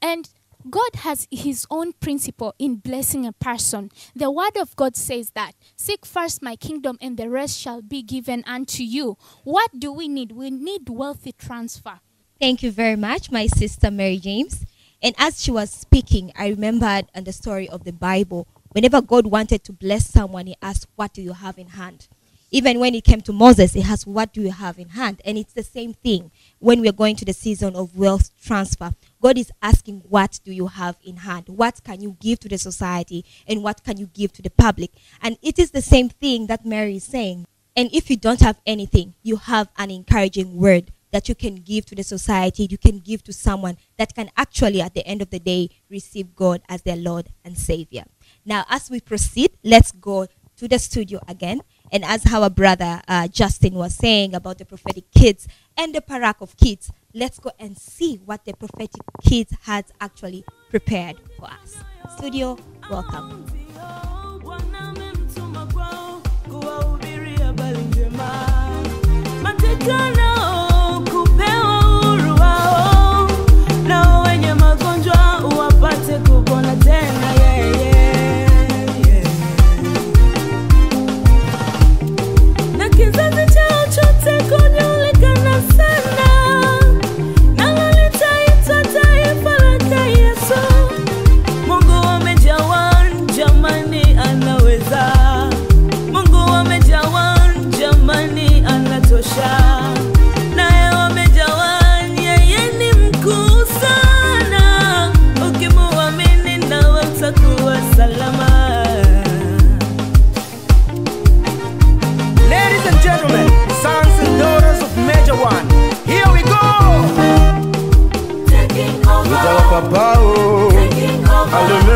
And 0.00 0.30
God 0.70 0.94
has 0.98 1.26
his 1.32 1.66
own 1.68 1.94
principle 1.94 2.54
in 2.60 2.76
blessing 2.76 3.26
a 3.26 3.32
person. 3.32 3.90
The 4.14 4.30
word 4.30 4.56
of 4.56 4.76
God 4.76 4.94
says 4.94 5.30
that 5.30 5.54
seek 5.74 6.06
first 6.06 6.42
my 6.42 6.54
kingdom 6.54 6.96
and 7.00 7.16
the 7.16 7.28
rest 7.28 7.58
shall 7.58 7.82
be 7.82 8.02
given 8.02 8.44
unto 8.46 8.84
you. 8.84 9.18
What 9.42 9.80
do 9.80 9.92
we 9.92 10.06
need? 10.06 10.30
We 10.30 10.50
need 10.50 10.88
wealthy 10.88 11.32
transfer. 11.32 11.98
Thank 12.40 12.62
you 12.62 12.70
very 12.70 12.96
much, 12.96 13.32
my 13.32 13.48
sister 13.48 13.90
Mary 13.90 14.18
James. 14.18 14.64
And 15.02 15.16
as 15.18 15.42
she 15.42 15.50
was 15.50 15.70
speaking, 15.70 16.30
I 16.38 16.50
remembered 16.50 17.06
on 17.16 17.24
the 17.24 17.32
story 17.32 17.68
of 17.68 17.82
the 17.82 17.92
Bible. 17.92 18.46
Whenever 18.70 19.02
God 19.02 19.26
wanted 19.26 19.64
to 19.64 19.72
bless 19.72 20.08
someone, 20.08 20.46
he 20.46 20.54
asked, 20.62 20.86
What 20.94 21.12
do 21.12 21.20
you 21.20 21.32
have 21.32 21.58
in 21.58 21.70
hand? 21.70 22.06
Even 22.54 22.78
when 22.78 22.94
it 22.94 23.02
came 23.02 23.20
to 23.22 23.32
Moses, 23.32 23.74
it 23.74 23.82
has 23.82 24.06
What 24.06 24.32
do 24.32 24.40
you 24.40 24.52
have 24.52 24.78
in 24.78 24.90
hand? 24.90 25.20
And 25.24 25.36
it's 25.36 25.54
the 25.54 25.64
same 25.64 25.92
thing 25.92 26.30
when 26.60 26.80
we're 26.80 26.92
going 26.92 27.16
to 27.16 27.24
the 27.24 27.32
season 27.32 27.74
of 27.74 27.96
wealth 27.96 28.30
transfer. 28.40 28.92
God 29.20 29.36
is 29.36 29.50
asking, 29.60 30.04
What 30.08 30.38
do 30.44 30.52
you 30.52 30.68
have 30.68 30.96
in 31.04 31.16
hand? 31.16 31.48
What 31.48 31.82
can 31.82 32.00
you 32.00 32.16
give 32.20 32.38
to 32.40 32.48
the 32.48 32.56
society? 32.56 33.24
And 33.48 33.64
what 33.64 33.82
can 33.82 33.96
you 33.96 34.06
give 34.06 34.32
to 34.34 34.42
the 34.42 34.50
public? 34.50 34.92
And 35.20 35.36
it 35.42 35.58
is 35.58 35.72
the 35.72 35.82
same 35.82 36.08
thing 36.08 36.46
that 36.46 36.64
Mary 36.64 36.98
is 36.98 37.02
saying. 37.02 37.44
And 37.74 37.92
if 37.92 38.08
you 38.08 38.16
don't 38.16 38.38
have 38.38 38.60
anything, 38.64 39.14
you 39.24 39.34
have 39.34 39.66
an 39.76 39.90
encouraging 39.90 40.56
word 40.56 40.92
that 41.10 41.28
you 41.28 41.34
can 41.34 41.56
give 41.56 41.86
to 41.86 41.96
the 41.96 42.04
society, 42.04 42.68
you 42.70 42.78
can 42.78 43.00
give 43.00 43.24
to 43.24 43.32
someone 43.32 43.78
that 43.96 44.14
can 44.14 44.30
actually, 44.36 44.80
at 44.80 44.94
the 44.94 45.04
end 45.04 45.22
of 45.22 45.30
the 45.30 45.40
day, 45.40 45.70
receive 45.90 46.36
God 46.36 46.62
as 46.68 46.82
their 46.82 46.96
Lord 46.96 47.30
and 47.44 47.58
Savior. 47.58 48.04
Now, 48.46 48.64
as 48.68 48.90
we 48.90 49.00
proceed, 49.00 49.58
let's 49.64 49.90
go 49.90 50.28
to 50.56 50.68
the 50.68 50.78
studio 50.78 51.20
again. 51.26 51.60
And 51.92 52.04
as 52.04 52.26
our 52.32 52.50
brother 52.50 53.02
uh, 53.06 53.28
Justin 53.28 53.74
was 53.74 53.94
saying 53.94 54.34
about 54.34 54.58
the 54.58 54.64
prophetic 54.64 55.10
kids 55.12 55.46
and 55.76 55.94
the 55.94 56.00
parak 56.00 56.40
of 56.40 56.56
kids, 56.56 56.90
let's 57.14 57.38
go 57.38 57.50
and 57.58 57.76
see 57.76 58.16
what 58.24 58.44
the 58.44 58.54
prophetic 58.54 59.02
kids 59.22 59.54
had 59.62 59.86
actually 60.00 60.44
prepared 60.70 61.16
for 61.38 61.46
us. 61.46 61.76
Studio, 62.16 62.58
welcome. 62.90 63.46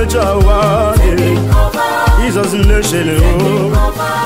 Alomeja 0.09 0.37
wade 0.99 1.39
Jesus 2.21 2.53
nation 2.53 3.21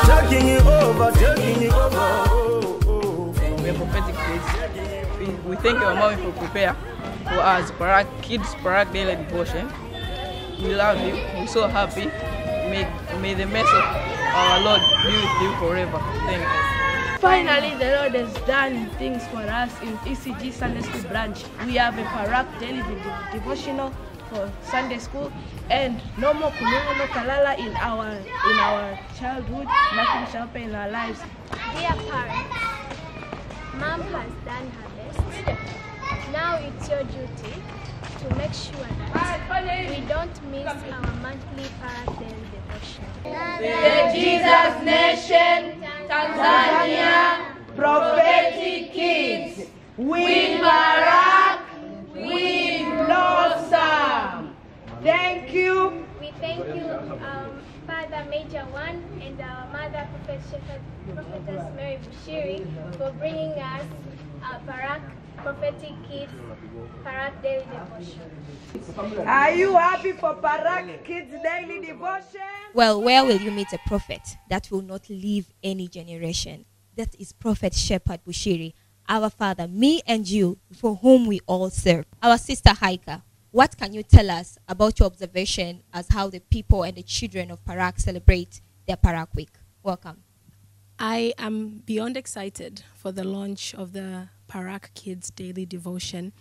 Taking 0.07 0.49
it 0.49 0.63
over, 0.67 1.11
taking 1.13 1.63
it 1.63 1.73
over 1.73 3.33
We 3.63 3.71
are 3.71 3.75
prophetic 3.75 4.17
kids. 4.17 5.19
We, 5.19 5.51
we 5.51 5.57
thank 5.57 5.81
our 5.81 5.95
mommy 5.95 6.23
for 6.23 6.33
prepare 6.39 6.77
for 7.25 7.41
us 7.41 7.71
Parak 7.73 8.07
Kids 8.23 8.55
Parak 8.63 8.93
Daily 8.93 9.17
Devotion. 9.17 9.69
We 10.61 10.75
love 10.75 11.01
you. 11.01 11.15
We're 11.35 11.47
so 11.47 11.67
happy. 11.67 12.07
May, 12.71 12.87
may 13.21 13.35
the 13.35 13.47
mess 13.47 13.67
of 13.67 13.85
our 14.35 14.61
Lord 14.61 14.81
be 15.03 15.11
with 15.11 15.43
you 15.43 15.55
forever. 15.57 15.99
Thank 16.27 16.43
you. 16.43 17.19
Finally, 17.19 17.75
the 17.79 17.97
Lord 17.97 18.15
has 18.15 18.33
done 18.47 18.91
things 18.99 19.25
for 19.29 19.43
us 19.43 19.71
in 19.83 19.97
ECG 19.99 20.53
Sunday 20.53 20.83
School 20.83 21.03
branch. 21.11 21.45
We 21.67 21.77
have 21.77 21.99
a 21.99 22.03
Parak 22.03 22.47
daily 22.59 22.83
devotional 23.33 23.93
for 24.33 24.51
Sunday 24.63 24.99
school, 24.99 25.31
and 25.69 26.01
no 26.17 26.33
more 26.33 26.51
kulungu, 26.51 26.93
no 26.99 27.07
kalala 27.13 27.53
in 27.59 27.77
our 27.77 28.09
in 28.17 28.57
our 28.69 28.99
childhood. 29.19 29.69
Nothing 29.95 30.25
shall 30.33 30.47
happen 30.47 30.63
in 30.63 30.75
our 30.75 30.89
lives. 30.91 31.21
Dear 31.77 31.95
parents, 32.09 32.57
mom 33.77 34.01
has 34.17 34.33
done 34.49 34.67
her 34.79 34.89
best. 34.97 35.21
Now 36.33 36.57
it's 36.57 36.89
your 36.89 37.05
duty 37.05 37.55
to 38.21 38.27
make 38.37 38.55
sure 38.55 38.89
that 39.13 39.91
we 39.91 40.01
don't 40.09 40.37
miss 40.51 40.67
our 40.67 41.13
monthly 41.21 41.69
parent 41.81 42.19
devotion. 42.57 43.05
The 43.25 44.11
Jesus 44.17 44.75
Nation, 44.83 45.85
Tanzania, 46.09 47.77
prophetic 47.77 48.93
kids. 48.93 49.69
We 49.99 50.57
Barak, 50.57 51.32
um, 57.11 57.61
Father 57.87 58.25
Major 58.31 58.65
One 58.71 59.03
and 59.21 59.41
our 59.41 59.67
Mother 59.73 60.07
Prophet 60.25 60.41
Shepherd, 60.51 60.81
Prophetess 61.15 61.67
Mary 61.77 61.99
Bushiri 61.99 62.97
for 62.97 63.11
bringing 63.19 63.53
us 63.53 63.85
uh, 64.45 64.59
Parak 64.67 65.01
Prophetic 65.39 65.93
Kids 66.09 66.33
Parak 67.05 67.43
Daily 67.43 67.65
Devotion. 67.65 69.27
Are 69.27 69.51
you 69.53 69.73
happy 69.75 70.13
for 70.13 70.35
Parak 70.37 71.05
Kids 71.05 71.33
Daily 71.43 71.85
Devotion? 71.85 72.41
Well, 72.75 73.03
where 73.03 73.25
will 73.25 73.41
you 73.41 73.51
meet 73.51 73.73
a 73.73 73.79
prophet 73.87 74.23
that 74.49 74.71
will 74.71 74.83
not 74.83 75.09
leave 75.11 75.47
any 75.63 75.89
generation? 75.89 76.65
That 76.97 77.15
is 77.19 77.33
Prophet 77.33 77.75
Shepherd 77.75 78.21
Bushiri, 78.27 78.75
our 79.09 79.31
father, 79.31 79.67
me 79.67 80.03
and 80.07 80.29
you, 80.29 80.59
for 80.73 80.97
whom 80.97 81.27
we 81.27 81.41
all 81.47 81.71
serve. 81.71 82.05
Our 82.23 82.39
sister 82.39 82.71
Haika, 82.71 83.23
What 83.53 83.77
can 83.77 83.93
you 83.93 84.03
tell 84.03 84.31
us 84.31 84.57
about 84.67 84.99
your 84.99 85.05
observation 85.05 85.83
as 85.93 86.09
how 86.09 86.31
the 86.31 86.41
people 86.41 86.85
and 86.85 86.97
the 86.97 87.03
children 87.03 87.51
of 87.51 87.63
Parak 87.67 88.01
celebrate 88.01 88.63
their 88.87 88.97
Parak 88.97 89.35
Week? 89.35 89.51
Welcome. 89.83 90.23
I 90.99 91.35
am 91.37 91.83
beyond 91.85 92.17
excited 92.17 92.83
for 92.95 93.13
the 93.13 93.25
launch 93.25 93.75
of 93.75 93.93
the 93.93 94.31
Parak 94.49 94.95
Kids 94.95 95.29
Daily 95.29 95.67
Devotion. 95.67 96.33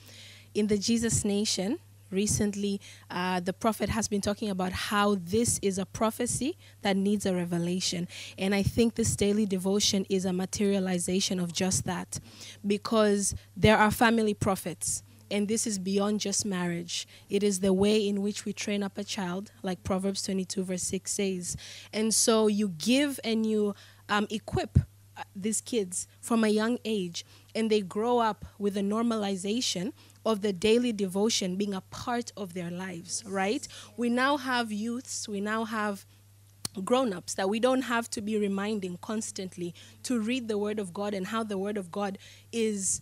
In 0.53 0.67
the 0.67 0.77
Jesus 0.77 1.25
Nation, 1.25 1.79
recently 2.11 2.79
uh, 3.09 3.41
the 3.41 3.51
prophet 3.51 3.89
has 3.89 4.07
been 4.07 4.21
talking 4.21 4.49
about 4.49 4.71
how 4.71 5.15
this 5.15 5.59
is 5.61 5.77
a 5.77 5.85
prophecy 5.85 6.57
that 6.81 6.95
needs 6.95 7.25
a 7.25 7.35
revelation. 7.35 8.07
And 8.37 8.55
I 8.55 8.63
think 8.63 8.95
this 8.95 9.17
daily 9.17 9.45
devotion 9.45 10.05
is 10.09 10.23
a 10.23 10.31
materialization 10.31 11.41
of 11.41 11.51
just 11.51 11.83
that 11.83 12.21
because 12.65 13.35
there 13.57 13.77
are 13.77 13.91
family 13.91 14.33
prophets. 14.33 15.03
And 15.31 15.47
this 15.47 15.65
is 15.65 15.79
beyond 15.79 16.19
just 16.19 16.45
marriage. 16.45 17.07
It 17.29 17.41
is 17.41 17.61
the 17.61 17.73
way 17.73 18.07
in 18.07 18.21
which 18.21 18.45
we 18.45 18.53
train 18.53 18.83
up 18.83 18.97
a 18.97 19.03
child, 19.03 19.51
like 19.63 19.83
Proverbs 19.83 20.23
22, 20.23 20.63
verse 20.63 20.83
6 20.83 21.11
says. 21.11 21.57
And 21.93 22.13
so 22.13 22.47
you 22.47 22.69
give 22.69 23.19
and 23.23 23.45
you 23.45 23.73
um, 24.09 24.27
equip 24.29 24.77
uh, 25.17 25.23
these 25.35 25.61
kids 25.61 26.07
from 26.19 26.43
a 26.43 26.49
young 26.49 26.77
age, 26.85 27.25
and 27.55 27.69
they 27.69 27.81
grow 27.81 28.19
up 28.19 28.45
with 28.59 28.77
a 28.77 28.81
normalization 28.81 29.93
of 30.25 30.41
the 30.41 30.53
daily 30.53 30.91
devotion 30.91 31.55
being 31.55 31.73
a 31.73 31.81
part 31.81 32.31
of 32.37 32.53
their 32.53 32.69
lives, 32.69 33.23
right? 33.25 33.67
We 33.97 34.09
now 34.09 34.37
have 34.37 34.71
youths, 34.71 35.27
we 35.27 35.41
now 35.41 35.65
have 35.65 36.05
grown 36.85 37.11
ups 37.11 37.33
that 37.33 37.49
we 37.49 37.59
don't 37.59 37.81
have 37.81 38.09
to 38.09 38.21
be 38.21 38.37
reminding 38.37 38.97
constantly 39.01 39.73
to 40.03 40.19
read 40.19 40.47
the 40.47 40.57
Word 40.57 40.79
of 40.79 40.93
God 40.93 41.13
and 41.13 41.27
how 41.27 41.43
the 41.43 41.57
Word 41.57 41.77
of 41.77 41.91
God 41.91 42.17
is 42.51 43.01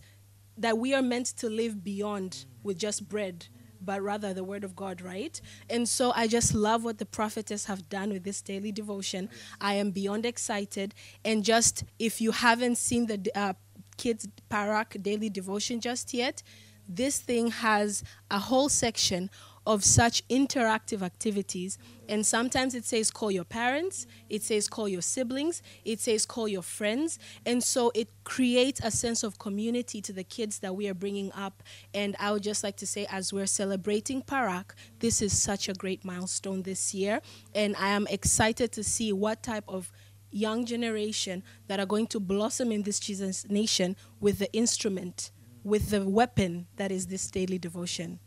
that 0.56 0.78
we 0.78 0.94
are 0.94 1.02
meant 1.02 1.26
to 1.26 1.48
live 1.48 1.82
beyond 1.82 2.44
with 2.62 2.78
just 2.78 3.08
bread 3.08 3.46
but 3.80 4.02
rather 4.02 4.34
the 4.34 4.44
word 4.44 4.64
of 4.64 4.76
God, 4.76 5.00
right? 5.00 5.40
And 5.68 5.88
so 5.88 6.12
I 6.14 6.26
just 6.26 6.54
love 6.54 6.84
what 6.84 6.98
the 6.98 7.06
prophetess 7.06 7.64
have 7.64 7.88
done 7.88 8.10
with 8.10 8.24
this 8.24 8.42
daily 8.42 8.72
devotion. 8.72 9.30
I 9.60 9.74
am 9.74 9.90
beyond 9.90 10.26
excited. 10.26 10.94
And 11.24 11.44
just 11.44 11.84
if 11.98 12.20
you 12.20 12.32
haven't 12.32 12.76
seen 12.76 13.06
the 13.06 13.30
uh, 13.34 13.54
kids 13.96 14.28
Parak 14.50 15.02
daily 15.02 15.30
devotion 15.30 15.80
just 15.80 16.12
yet, 16.12 16.42
this 16.88 17.20
thing 17.20 17.50
has 17.50 18.02
a 18.30 18.38
whole 18.38 18.68
section 18.68 19.30
of 19.66 19.84
such 19.84 20.26
interactive 20.28 21.02
activities. 21.02 21.78
And 22.08 22.24
sometimes 22.26 22.74
it 22.74 22.84
says 22.84 23.10
call 23.10 23.30
your 23.30 23.44
parents, 23.44 24.06
it 24.28 24.42
says 24.42 24.68
call 24.68 24.88
your 24.88 25.02
siblings, 25.02 25.62
it 25.84 26.00
says 26.00 26.24
call 26.26 26.48
your 26.48 26.62
friends. 26.62 27.18
And 27.44 27.62
so 27.62 27.92
it 27.94 28.08
creates 28.24 28.80
a 28.82 28.90
sense 28.90 29.22
of 29.22 29.38
community 29.38 30.00
to 30.02 30.12
the 30.12 30.24
kids 30.24 30.58
that 30.60 30.74
we 30.74 30.88
are 30.88 30.94
bringing 30.94 31.30
up. 31.32 31.62
And 31.94 32.16
I 32.18 32.32
would 32.32 32.42
just 32.42 32.64
like 32.64 32.76
to 32.78 32.86
say, 32.86 33.06
as 33.10 33.32
we're 33.32 33.46
celebrating 33.46 34.22
Parak, 34.22 34.72
this 34.98 35.22
is 35.22 35.38
such 35.38 35.68
a 35.68 35.74
great 35.74 36.04
milestone 36.04 36.62
this 36.62 36.94
year. 36.94 37.20
And 37.54 37.76
I 37.76 37.88
am 37.88 38.06
excited 38.08 38.72
to 38.72 38.82
see 38.82 39.12
what 39.12 39.42
type 39.42 39.64
of 39.68 39.92
young 40.32 40.64
generation 40.64 41.42
that 41.66 41.80
are 41.80 41.86
going 41.86 42.06
to 42.06 42.20
blossom 42.20 42.72
in 42.72 42.82
this 42.82 43.00
Jesus 43.00 43.48
nation 43.48 43.96
with 44.20 44.38
the 44.38 44.52
instrument, 44.52 45.32
with 45.64 45.90
the 45.90 46.08
weapon 46.08 46.66
that 46.76 46.90
is 46.90 47.06
this 47.08 47.30
daily 47.30 47.58
devotion. 47.58 48.20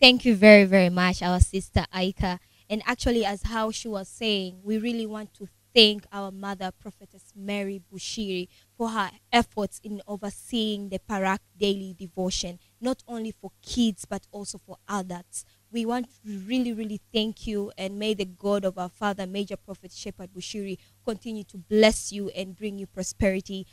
Thank 0.00 0.24
you 0.24 0.36
very, 0.36 0.64
very 0.64 0.90
much, 0.90 1.22
our 1.22 1.40
sister 1.40 1.84
Aika. 1.92 2.38
And 2.70 2.82
actually, 2.86 3.24
as 3.24 3.42
how 3.42 3.72
she 3.72 3.88
was 3.88 4.08
saying, 4.08 4.60
we 4.62 4.78
really 4.78 5.06
want 5.06 5.34
to 5.34 5.48
thank 5.74 6.06
our 6.12 6.30
mother, 6.30 6.70
Prophetess 6.70 7.32
Mary 7.34 7.82
Bushiri, 7.92 8.46
for 8.76 8.90
her 8.90 9.10
efforts 9.32 9.80
in 9.82 10.00
overseeing 10.06 10.90
the 10.90 11.00
Parak 11.00 11.40
daily 11.58 11.96
devotion, 11.98 12.60
not 12.80 13.02
only 13.08 13.32
for 13.32 13.50
kids, 13.60 14.04
but 14.04 14.24
also 14.30 14.58
for 14.58 14.76
adults. 14.88 15.44
We 15.72 15.84
want 15.84 16.06
to 16.24 16.38
really, 16.46 16.72
really 16.72 17.00
thank 17.12 17.48
you, 17.48 17.72
and 17.76 17.98
may 17.98 18.14
the 18.14 18.24
God 18.24 18.64
of 18.64 18.78
our 18.78 18.88
father, 18.88 19.26
Major 19.26 19.56
Prophet 19.56 19.90
Shepherd 19.90 20.30
Bushiri, 20.32 20.78
continue 21.04 21.42
to 21.44 21.56
bless 21.58 22.12
you 22.12 22.28
and 22.36 22.54
bring 22.54 22.78
you 22.78 22.86
prosperity 22.86 23.66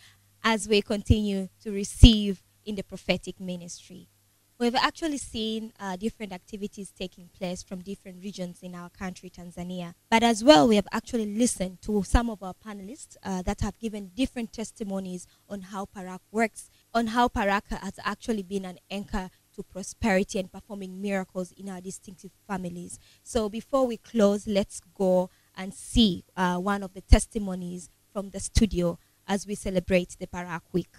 as 0.43 0.67
we 0.67 0.81
continue 0.81 1.49
to 1.61 1.71
receive 1.71 2.41
in 2.65 2.73
the 2.73 2.83
prophetic 2.83 3.39
ministry. 3.39 4.09
We've 4.57 4.73
actually 4.73 5.17
seen 5.17 5.73
uh, 5.81 5.97
different 5.97 6.31
activities 6.31 6.89
taking 6.97 7.27
place 7.37 7.61
from 7.61 7.81
different 7.81 8.23
regions 8.23 8.59
in 8.61 8.73
our 8.73 8.89
country, 8.89 9.29
Tanzania. 9.29 9.95
But 10.09 10.23
as 10.23 10.45
well, 10.45 10.65
we 10.65 10.77
have 10.77 10.87
actually 10.93 11.25
listened 11.25 11.81
to 11.81 12.03
some 12.03 12.29
of 12.29 12.41
our 12.41 12.53
panelists 12.53 13.17
uh, 13.21 13.41
that 13.41 13.59
have 13.59 13.77
given 13.79 14.11
different 14.15 14.53
testimonies 14.53 15.27
on 15.49 15.59
how 15.59 15.87
Parak 15.93 16.19
works, 16.31 16.69
on 16.93 17.07
how 17.07 17.27
Parak 17.27 17.67
has 17.67 17.99
actually 18.05 18.43
been 18.43 18.63
an 18.63 18.79
anchor 18.89 19.29
to 19.57 19.63
prosperity 19.63 20.39
and 20.39 20.49
performing 20.49 21.01
miracles 21.01 21.51
in 21.51 21.67
our 21.67 21.81
distinctive 21.81 22.31
families. 22.47 22.97
So 23.23 23.49
before 23.49 23.85
we 23.85 23.97
close, 23.97 24.47
let's 24.47 24.79
go 24.97 25.29
and 25.57 25.73
see 25.73 26.23
uh, 26.37 26.59
one 26.59 26.81
of 26.81 26.93
the 26.93 27.01
testimonies 27.01 27.89
from 28.13 28.29
the 28.29 28.39
studio 28.39 28.99
as 29.27 29.45
we 29.45 29.55
celebrate 29.55 30.15
the 30.17 30.27
Parak 30.27 30.61
Week. 30.71 30.95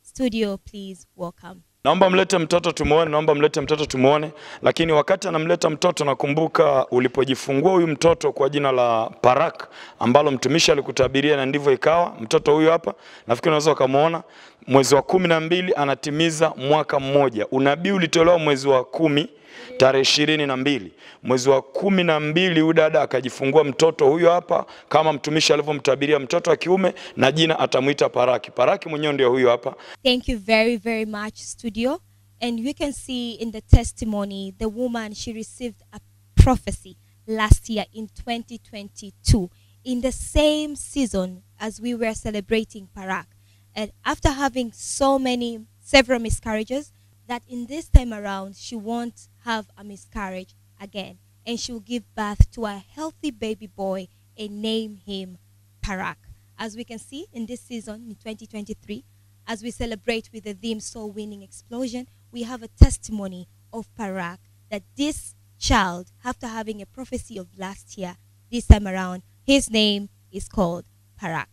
Studio, 0.00 0.56
please 0.56 1.06
welcome. 1.14 1.64
Naomba 1.84 2.10
mlete 2.10 2.38
mtoto 2.38 2.72
tumuone, 2.72 3.10
naomba 3.10 3.34
mlete 3.34 3.60
mtoto 3.60 3.86
tumuone. 3.86 4.30
Lakini 4.62 4.92
wakati 4.92 5.28
anamleta 5.28 5.70
mtoto, 5.70 6.04
nakumbuka 6.04 6.86
ulipojifungua 6.90 7.72
huyu 7.72 7.86
mtoto 7.86 8.32
kwa 8.32 8.48
jina 8.48 8.72
la 8.72 9.10
Parak 9.20 9.68
ambalo 9.98 10.30
mtumishi 10.30 10.72
alikutabiria 10.72 11.36
na 11.36 11.46
ndivyo 11.46 11.72
ikawa. 11.72 12.14
Mtoto 12.20 12.54
huyu 12.54 12.70
hapa, 12.70 12.94
nafikiri 13.26 13.50
unaweza 13.50 13.72
ukamwona, 13.72 14.22
mwezi 14.66 14.94
wa 14.94 15.02
kumi 15.02 15.28
na 15.28 15.40
mbili 15.40 15.72
anatimiza 15.76 16.52
mwaka 16.56 17.00
mmoja. 17.00 17.46
Unabii 17.50 17.90
ulitolewa 17.90 18.38
mwezi 18.38 18.68
wa 18.68 18.84
kumi 18.84 19.28
tarehe 19.76 20.02
ishirini 20.02 20.46
na 20.46 20.56
mbili 20.56 20.92
mwezi 21.22 21.48
wa 21.48 21.62
kumi 21.62 22.04
na 22.04 22.20
mbili 22.20 22.60
huyu 22.60 22.72
dada 22.72 23.02
akajifungua 23.02 23.64
mtoto 23.64 24.06
huyo 24.10 24.30
hapa 24.32 24.66
kama 24.88 25.12
mtumishi 25.12 25.52
alivyomtabiria, 25.52 26.18
mtoto 26.18 26.50
wa 26.50 26.56
kiume 26.56 26.94
na 27.16 27.32
jina 27.32 27.58
atamwita 27.58 28.08
Paraki. 28.08 28.50
Paraki 28.50 28.88
mwenyewe 28.88 29.12
ndio 29.12 29.30
huyo 29.30 29.50
hapa. 29.50 29.76
Thank 30.02 30.28
you 30.28 30.38
very, 30.38 30.76
very 30.76 31.06
much, 31.06 31.34
studio. 31.36 32.00
And 32.40 32.60
you 32.60 32.74
can 32.74 32.92
see 32.92 33.32
in 33.32 33.52
the 33.52 33.60
testimony, 33.60 34.52
the 34.58 34.66
woman, 34.66 35.14
she 35.14 35.32
received 35.32 35.82
a 35.92 36.00
prophecy 36.34 36.96
last 37.26 37.70
year 37.70 37.86
in 37.92 38.08
2022, 38.08 39.50
in 39.84 40.00
the 40.02 40.12
same 40.12 40.76
season 40.76 41.42
as 41.58 41.80
we 41.80 41.94
were 41.94 42.14
celebrating 42.14 42.88
Parak. 42.96 43.26
And 43.74 43.92
after 44.04 44.30
having 44.30 44.72
so 44.72 45.18
many, 45.18 45.60
several 45.80 46.18
miscarriages, 46.20 46.92
that 47.26 47.42
in 47.48 47.66
this 47.66 47.88
time 47.88 48.12
around, 48.12 48.56
she 48.56 48.76
won't 48.76 49.28
have 49.44 49.66
a 49.76 49.84
miscarriage 49.84 50.54
again. 50.80 51.18
And 51.46 51.60
she 51.60 51.72
will 51.72 51.80
give 51.80 52.14
birth 52.14 52.50
to 52.52 52.64
a 52.64 52.82
healthy 52.94 53.30
baby 53.30 53.66
boy 53.66 54.08
and 54.36 54.62
name 54.62 55.00
him 55.06 55.38
Parak. 55.84 56.16
As 56.58 56.76
we 56.76 56.84
can 56.84 56.98
see 56.98 57.26
in 57.32 57.46
this 57.46 57.60
season, 57.60 58.06
in 58.08 58.14
2023, 58.14 59.04
as 59.46 59.62
we 59.62 59.70
celebrate 59.70 60.30
with 60.32 60.44
the 60.44 60.54
theme 60.54 60.80
Soul 60.80 61.10
Winning 61.10 61.42
Explosion, 61.42 62.06
we 62.32 62.44
have 62.44 62.62
a 62.62 62.68
testimony 62.68 63.48
of 63.72 63.88
Parak 63.94 64.38
that 64.70 64.82
this 64.96 65.34
child, 65.58 66.10
after 66.24 66.46
having 66.46 66.80
a 66.80 66.86
prophecy 66.86 67.36
of 67.38 67.58
last 67.58 67.98
year, 67.98 68.16
this 68.50 68.66
time 68.66 68.86
around, 68.86 69.22
his 69.42 69.70
name 69.70 70.08
is 70.32 70.48
called 70.48 70.84
Parak. 71.20 71.46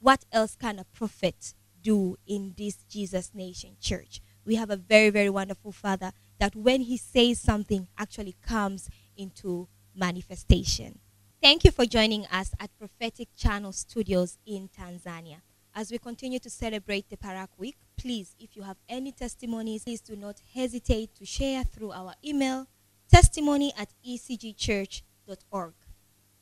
What 0.00 0.24
else 0.30 0.56
can 0.56 0.78
a 0.78 0.84
prophet 0.84 1.54
do 1.80 2.16
in 2.26 2.54
this 2.58 2.84
Jesus 2.88 3.30
Nation 3.32 3.76
church? 3.80 4.20
We 4.44 4.56
have 4.56 4.68
a 4.68 4.76
very, 4.76 5.08
very 5.08 5.30
wonderful 5.30 5.72
Father 5.72 6.12
that 6.44 6.54
when 6.54 6.82
he 6.82 6.98
says 6.98 7.40
something 7.40 7.88
actually 7.96 8.36
comes 8.46 8.90
into 9.16 9.66
manifestation. 9.94 10.98
Thank 11.42 11.64
you 11.64 11.70
for 11.70 11.86
joining 11.86 12.26
us 12.26 12.50
at 12.60 12.68
Prophetic 12.78 13.28
Channel 13.34 13.72
Studios 13.72 14.36
in 14.44 14.68
Tanzania. 14.68 15.40
As 15.74 15.90
we 15.90 15.96
continue 15.96 16.38
to 16.40 16.50
celebrate 16.50 17.08
the 17.08 17.16
Parak 17.16 17.48
Week, 17.56 17.78
please, 17.96 18.36
if 18.38 18.56
you 18.56 18.62
have 18.62 18.76
any 18.90 19.10
testimonies, 19.10 19.84
please 19.84 20.02
do 20.02 20.16
not 20.16 20.42
hesitate 20.54 21.14
to 21.14 21.24
share 21.24 21.64
through 21.64 21.92
our 21.92 22.12
email, 22.22 22.66
testimony 23.10 23.72
at 23.78 23.94
ecgchurch.org. 24.06 25.72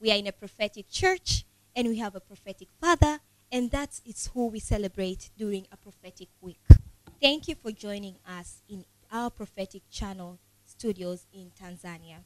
We 0.00 0.10
are 0.10 0.18
in 0.18 0.26
a 0.26 0.32
prophetic 0.32 0.90
church 0.90 1.44
and 1.76 1.86
we 1.86 1.98
have 1.98 2.16
a 2.16 2.20
prophetic 2.20 2.70
father, 2.80 3.20
and 3.52 3.70
that 3.70 4.00
is 4.04 4.30
who 4.34 4.48
we 4.48 4.58
celebrate 4.58 5.30
during 5.38 5.68
a 5.70 5.76
prophetic 5.76 6.30
week. 6.40 6.58
Thank 7.22 7.46
you 7.46 7.54
for 7.54 7.70
joining 7.70 8.16
us 8.26 8.62
in 8.68 8.84
our 9.12 9.30
prophetic 9.30 9.82
channel 9.90 10.38
studios 10.64 11.26
in 11.32 11.52
Tanzania. 11.60 12.24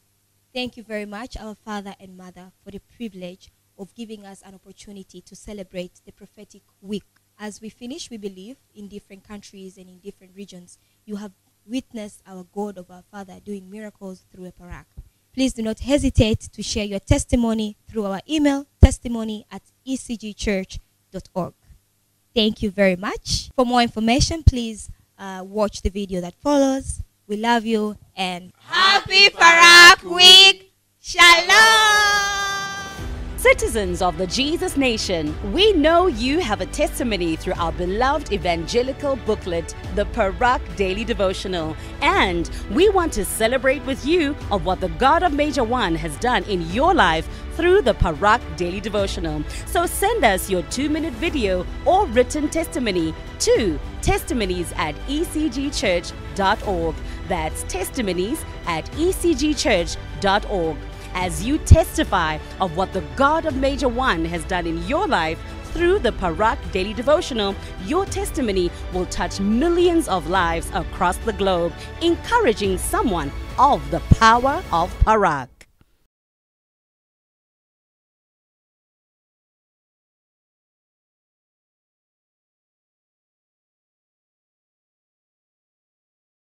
Thank 0.54 0.76
you 0.76 0.84
very 0.84 1.04
much, 1.04 1.36
our 1.36 1.54
father 1.54 1.94
and 2.00 2.16
mother, 2.16 2.52
for 2.64 2.70
the 2.70 2.80
privilege 2.96 3.50
of 3.78 3.94
giving 3.94 4.24
us 4.24 4.40
an 4.42 4.54
opportunity 4.54 5.20
to 5.20 5.36
celebrate 5.36 6.00
the 6.06 6.12
prophetic 6.12 6.62
week. 6.80 7.02
As 7.38 7.60
we 7.60 7.68
finish, 7.68 8.08
we 8.08 8.16
believe 8.16 8.56
in 8.74 8.88
different 8.88 9.24
countries 9.24 9.76
and 9.76 9.88
in 9.88 9.98
different 9.98 10.34
regions, 10.34 10.78
you 11.04 11.16
have 11.16 11.32
witnessed 11.66 12.22
our 12.26 12.44
God 12.44 12.78
of 12.78 12.90
our 12.90 13.02
Father 13.10 13.38
doing 13.44 13.68
miracles 13.68 14.24
through 14.32 14.46
a 14.46 14.52
parak. 14.52 14.86
Please 15.34 15.52
do 15.52 15.62
not 15.62 15.80
hesitate 15.80 16.40
to 16.40 16.62
share 16.62 16.86
your 16.86 17.00
testimony 17.00 17.76
through 17.86 18.06
our 18.06 18.20
email, 18.26 18.66
testimony 18.80 19.44
at 19.50 19.62
ecgchurch.org. 19.86 21.52
Thank 22.34 22.62
you 22.62 22.70
very 22.70 22.96
much. 22.96 23.50
For 23.54 23.66
more 23.66 23.82
information, 23.82 24.42
please 24.42 24.90
uh, 25.18 25.44
watch 25.46 25.82
the 25.82 25.90
video 25.90 26.20
that 26.20 26.34
follows. 26.34 27.02
We 27.26 27.36
love 27.36 27.64
you 27.64 27.96
and 28.16 28.52
Happy 28.60 29.28
Parak 29.30 30.02
Week! 30.04 30.72
Shalom! 31.00 32.46
Citizens 33.36 34.02
of 34.02 34.18
the 34.18 34.26
Jesus 34.26 34.76
Nation, 34.76 35.34
we 35.52 35.72
know 35.72 36.06
you 36.08 36.40
have 36.40 36.60
a 36.60 36.66
testimony 36.66 37.36
through 37.36 37.52
our 37.58 37.70
beloved 37.70 38.32
evangelical 38.32 39.16
booklet, 39.24 39.74
the 39.94 40.04
Parak 40.06 40.60
Daily 40.74 41.04
Devotional. 41.04 41.76
And 42.00 42.50
we 42.72 42.88
want 42.88 43.12
to 43.12 43.24
celebrate 43.24 43.84
with 43.84 44.04
you 44.04 44.34
of 44.50 44.64
what 44.64 44.80
the 44.80 44.88
God 44.88 45.22
of 45.22 45.32
Major 45.32 45.62
One 45.62 45.94
has 45.94 46.16
done 46.16 46.42
in 46.44 46.68
your 46.72 46.92
life 46.92 47.28
through 47.56 47.82
the 47.82 47.94
Parak 47.94 48.40
Daily 48.56 48.80
Devotional. 48.80 49.42
So 49.66 49.86
send 49.86 50.24
us 50.24 50.50
your 50.50 50.62
two 50.64 50.88
minute 50.88 51.14
video 51.14 51.66
or 51.84 52.06
written 52.06 52.48
testimony 52.48 53.14
to 53.40 53.78
testimonies 54.02 54.72
at 54.76 54.94
ecgchurch.org. 55.06 56.94
That's 57.28 57.62
testimonies 57.64 58.44
at 58.66 58.84
ecgchurch.org 58.92 60.76
as 61.14 61.42
you 61.42 61.56
testify 61.58 62.38
of 62.60 62.76
what 62.76 62.92
the 62.92 63.02
God 63.16 63.46
of 63.46 63.56
Major 63.56 63.88
One 63.88 64.24
has 64.26 64.44
done 64.44 64.66
in 64.66 64.86
your 64.86 65.08
life 65.08 65.38
through 65.72 65.98
the 65.98 66.12
Parak 66.12 66.58
Daily 66.72 66.94
Devotional, 66.94 67.54
your 67.84 68.06
testimony 68.06 68.70
will 68.92 69.06
touch 69.06 69.40
millions 69.40 70.08
of 70.08 70.28
lives 70.28 70.70
across 70.72 71.18
the 71.18 71.34
globe, 71.34 71.72
encouraging 72.00 72.78
someone 72.78 73.30
of 73.58 73.90
the 73.90 74.00
power 74.18 74.62
of 74.72 74.90
Parak. 75.00 75.55